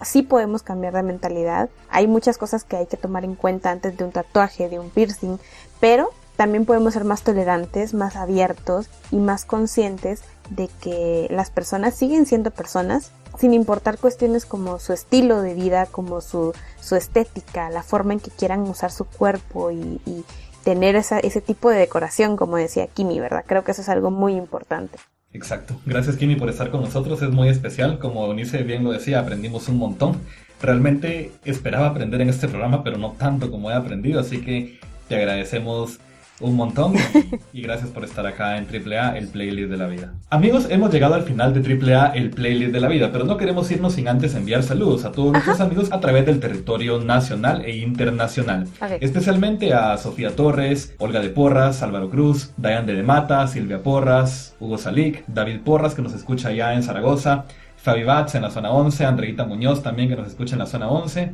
sí 0.03 0.23
podemos 0.23 0.63
cambiar 0.63 0.95
de 0.95 1.03
mentalidad. 1.03 1.69
Hay 1.89 2.07
muchas 2.07 2.39
cosas 2.39 2.65
que 2.65 2.77
hay 2.77 2.87
que 2.87 2.97
tomar 2.97 3.25
en 3.25 3.35
cuenta 3.35 3.71
antes 3.71 3.97
de 3.97 4.05
un 4.05 4.13
tatuaje, 4.13 4.69
de 4.69 4.79
un 4.79 4.91
piercing, 4.91 5.39
pero 5.79 6.11
también 6.37 6.65
podemos 6.65 6.95
ser 6.95 7.05
más 7.05 7.23
tolerantes, 7.23 7.93
más 7.93 8.17
abiertos 8.17 8.89
y 9.11 9.17
más 9.17 9.45
conscientes 9.45 10.23
de 10.49 10.69
que 10.81 11.27
las 11.31 11.51
personas 11.51 11.95
siguen 11.95 12.27
siendo 12.27 12.51
personas 12.51 13.13
sin 13.39 13.55
importar 13.55 13.99
cuestiones 13.99 14.45
como 14.47 14.79
su 14.79 14.93
estilo 14.93 15.43
de 15.43 15.55
vida, 15.55 15.87
como 15.87 16.21
su, 16.21 16.53
su 16.81 16.97
estética, 16.97 17.71
la 17.71 17.83
forma 17.83 18.15
en 18.15 18.21
que 18.21 18.31
quieran 18.31 18.63
usar 18.63 18.91
su 18.91 19.05
cuerpo 19.05 19.71
y, 19.71 20.25
tener 20.65 20.95
esa, 20.95 21.19
ese 21.21 21.41
tipo 21.41 21.71
de 21.71 21.79
decoración, 21.79 22.37
como 22.37 22.59
decía 22.59 22.87
Kimi, 22.87 23.19
¿verdad? 23.19 23.45
Creo 23.47 23.65
que 23.65 23.71
eso 23.71 23.81
es 23.81 23.89
algo 23.89 24.11
muy 24.11 24.35
importante. 24.35 24.99
Exacto. 25.33 25.81
Gracias 25.87 26.17
Kimi 26.17 26.37
por 26.37 26.49
estar 26.49 26.71
con 26.71 26.81
nosotros, 26.81 27.23
es 27.23 27.31
muy 27.31 27.49
especial. 27.49 27.99
Como 27.99 28.27
Eunice 28.27 28.63
bien 28.63 28.83
lo 28.85 28.93
decía, 28.93 29.21
aprendimos 29.21 29.69
un 29.69 29.79
montón. 29.79 30.21
Realmente 30.61 31.33
esperaba 31.45 31.87
aprender 31.87 32.21
en 32.21 32.29
este 32.29 32.49
programa, 32.49 32.83
pero 32.83 32.99
no 32.99 33.13
tanto 33.13 33.51
como 33.51 33.71
he 33.71 33.75
aprendido, 33.75 34.21
así 34.21 34.43
que 34.43 34.79
te 35.09 35.17
agradecemos 35.17 36.01
un 36.41 36.57
montón 36.57 36.95
y 37.53 37.63
gracias 37.63 37.91
por 37.91 38.05
estar 38.05 38.27
acá 38.27 38.57
en 38.57 38.67
AAA, 38.67 39.19
el 39.19 39.29
playlist 39.29 39.71
de 39.71 39.77
la 39.77 39.87
vida. 39.87 40.15
Amigos, 40.31 40.67
hemos 40.71 40.91
llegado 40.93 41.15
al 41.15 41.23
final 41.23 41.55
de 41.55 41.95
AAA, 41.95 42.13
el 42.15 42.31
playlist 42.31 42.73
de 42.73 42.81
la 42.81 42.89
vida, 42.89 43.11
pero 43.13 43.25
no 43.25 43.37
queremos 43.37 43.71
irnos 43.71 43.95
sin 43.95 44.09
antes 44.09 44.35
enviar 44.35 44.63
saludos 44.63 45.05
a 45.05 45.13
todos 45.13 45.33
nuestros 45.33 45.61
amigos 45.61 45.93
a 45.93 46.01
través 46.01 46.27
del 46.27 46.41
territorio 46.41 47.01
nacional 47.01 47.65
e 47.65 47.77
internacional. 47.77 48.67
Ok. 48.81 48.99
Especialmente 49.01 49.73
a 49.75 49.97
Sofía 49.97 50.35
Torres, 50.35 50.95
Olga 50.99 51.21
de 51.21 51.29
Porras, 51.29 51.83
Álvaro 51.83 52.11
Cruz, 52.11 52.53
Diane 52.57 52.93
de 52.93 53.03
Mata, 53.03 53.47
Silvia 53.47 53.83
Porras, 53.83 54.55
Hugo 54.61 54.79
Salic, 54.79 55.25
David 55.27 55.61
Porras 55.61 55.95
que 55.95 56.03
nos 56.03 56.15
escucha 56.15 56.49
allá 56.49 56.75
en 56.75 56.83
Zaragoza, 56.83 57.45
Fabi 57.77 58.05
Batz 58.05 58.35
en 58.35 58.43
la 58.43 58.51
zona 58.51 58.71
11, 58.71 59.05
Andreita 59.05 59.45
Muñoz 59.45 59.83
también 59.83 60.09
que 60.09 60.17
nos 60.17 60.29
escucha 60.29 60.55
en 60.55 60.61
la 60.61 60.67
zona 60.67 60.89
11, 60.89 61.33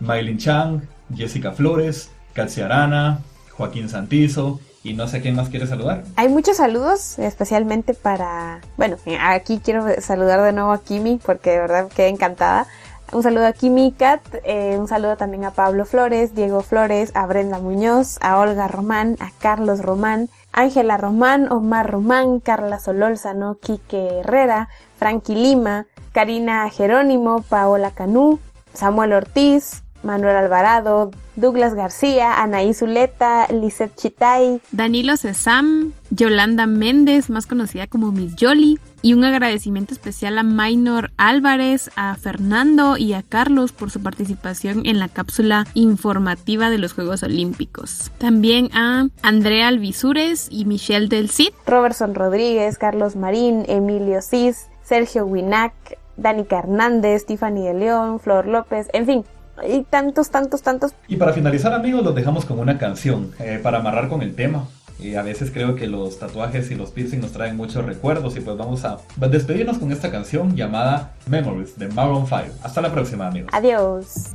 Maylin 0.00 0.38
Chang, 0.38 0.82
Jessica 1.14 1.52
Flores, 1.52 2.10
Calcia 2.34 2.66
Arana, 2.66 3.18
Joaquín 3.58 3.88
Santizo 3.88 4.60
y 4.84 4.94
no 4.94 5.08
sé 5.08 5.20
quién 5.20 5.34
más 5.34 5.48
quiere 5.48 5.66
saludar. 5.66 6.04
Hay 6.16 6.28
muchos 6.28 6.56
saludos, 6.56 7.18
especialmente 7.18 7.92
para... 7.92 8.60
Bueno, 8.76 8.96
aquí 9.20 9.60
quiero 9.62 9.84
saludar 10.00 10.40
de 10.42 10.52
nuevo 10.52 10.70
a 10.70 10.82
Kimi, 10.82 11.18
porque 11.22 11.50
de 11.50 11.58
verdad 11.58 11.88
quedé 11.88 12.08
encantada. 12.08 12.68
Un 13.10 13.22
saludo 13.22 13.46
a 13.46 13.52
Kimi 13.52 13.92
Cat, 13.92 14.20
eh, 14.44 14.76
un 14.78 14.86
saludo 14.86 15.16
también 15.16 15.44
a 15.44 15.50
Pablo 15.50 15.86
Flores, 15.86 16.34
Diego 16.34 16.60
Flores, 16.60 17.10
a 17.14 17.26
Brenda 17.26 17.58
Muñoz, 17.58 18.18
a 18.20 18.38
Olga 18.38 18.68
Román, 18.68 19.16
a 19.18 19.30
Carlos 19.40 19.80
Román, 19.80 20.28
Ángela 20.52 20.98
Román, 20.98 21.50
Omar 21.50 21.90
Román, 21.90 22.38
Carla 22.40 22.78
Solórzano, 22.78 23.56
Quique 23.60 24.20
Herrera, 24.20 24.68
Frankie 24.98 25.34
Lima, 25.34 25.86
Karina 26.12 26.68
Jerónimo, 26.68 27.42
Paola 27.42 27.92
Canú, 27.92 28.40
Samuel 28.74 29.14
Ortiz, 29.14 29.82
Manuel 30.02 30.36
Alvarado, 30.36 31.10
Douglas 31.36 31.74
García, 31.74 32.42
Anaí 32.42 32.74
Zuleta, 32.74 33.46
Lisette 33.48 33.94
Chitay, 33.96 34.60
Danilo 34.72 35.16
Cesam, 35.16 35.92
Yolanda 36.10 36.66
Méndez, 36.66 37.30
más 37.30 37.46
conocida 37.46 37.86
como 37.86 38.12
Miss 38.12 38.34
Yoli, 38.36 38.78
y 39.02 39.14
un 39.14 39.24
agradecimiento 39.24 39.94
especial 39.94 40.38
a 40.38 40.42
Minor 40.42 41.10
Álvarez, 41.16 41.90
a 41.94 42.14
Fernando 42.16 42.96
y 42.96 43.12
a 43.12 43.22
Carlos 43.22 43.72
por 43.72 43.90
su 43.90 44.02
participación 44.02 44.82
en 44.84 44.98
la 44.98 45.08
cápsula 45.08 45.66
informativa 45.74 46.70
de 46.70 46.78
los 46.78 46.92
Juegos 46.92 47.22
Olímpicos. 47.22 48.10
También 48.18 48.70
a 48.74 49.06
Andrea 49.22 49.68
Alvisures 49.68 50.48
y 50.50 50.64
Michelle 50.64 51.08
Del 51.08 51.30
Cid. 51.30 51.50
Robertson 51.66 52.14
Rodríguez, 52.14 52.78
Carlos 52.78 53.14
Marín, 53.14 53.64
Emilio 53.68 54.22
Cis, 54.22 54.66
Sergio 54.82 55.26
Winac, 55.26 55.72
Danica 56.16 56.58
Hernández, 56.58 57.26
Tiffany 57.26 57.62
de 57.62 57.74
León, 57.74 58.18
Flor 58.18 58.46
López, 58.46 58.88
en 58.92 59.06
fin, 59.06 59.24
y 59.66 59.82
tantos, 59.84 60.30
tantos, 60.30 60.62
tantos. 60.62 60.92
Y 61.06 61.16
para 61.16 61.32
finalizar 61.32 61.72
amigos 61.72 62.04
los 62.04 62.14
dejamos 62.14 62.44
con 62.44 62.58
una 62.58 62.78
canción 62.78 63.32
eh, 63.38 63.60
para 63.62 63.78
amarrar 63.78 64.08
con 64.08 64.22
el 64.22 64.34
tema. 64.34 64.66
Y 64.98 65.14
a 65.14 65.22
veces 65.22 65.52
creo 65.52 65.76
que 65.76 65.86
los 65.86 66.18
tatuajes 66.18 66.70
y 66.72 66.74
los 66.74 66.90
piercing 66.90 67.20
nos 67.20 67.30
traen 67.30 67.56
muchos 67.56 67.84
recuerdos 67.84 68.36
y 68.36 68.40
pues 68.40 68.56
vamos 68.56 68.84
a 68.84 68.98
despedirnos 69.16 69.78
con 69.78 69.92
esta 69.92 70.10
canción 70.10 70.56
llamada 70.56 71.12
Memories 71.28 71.78
de 71.78 71.88
Maroon 71.88 72.26
5. 72.26 72.42
Hasta 72.64 72.80
la 72.80 72.92
próxima 72.92 73.28
amigos. 73.28 73.50
Adiós. 73.52 74.34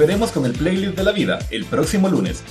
Volveremos 0.00 0.32
con 0.32 0.46
el 0.46 0.52
playlist 0.52 0.96
de 0.96 1.04
la 1.04 1.12
vida 1.12 1.38
el 1.50 1.66
próximo 1.66 2.08
lunes. 2.08 2.42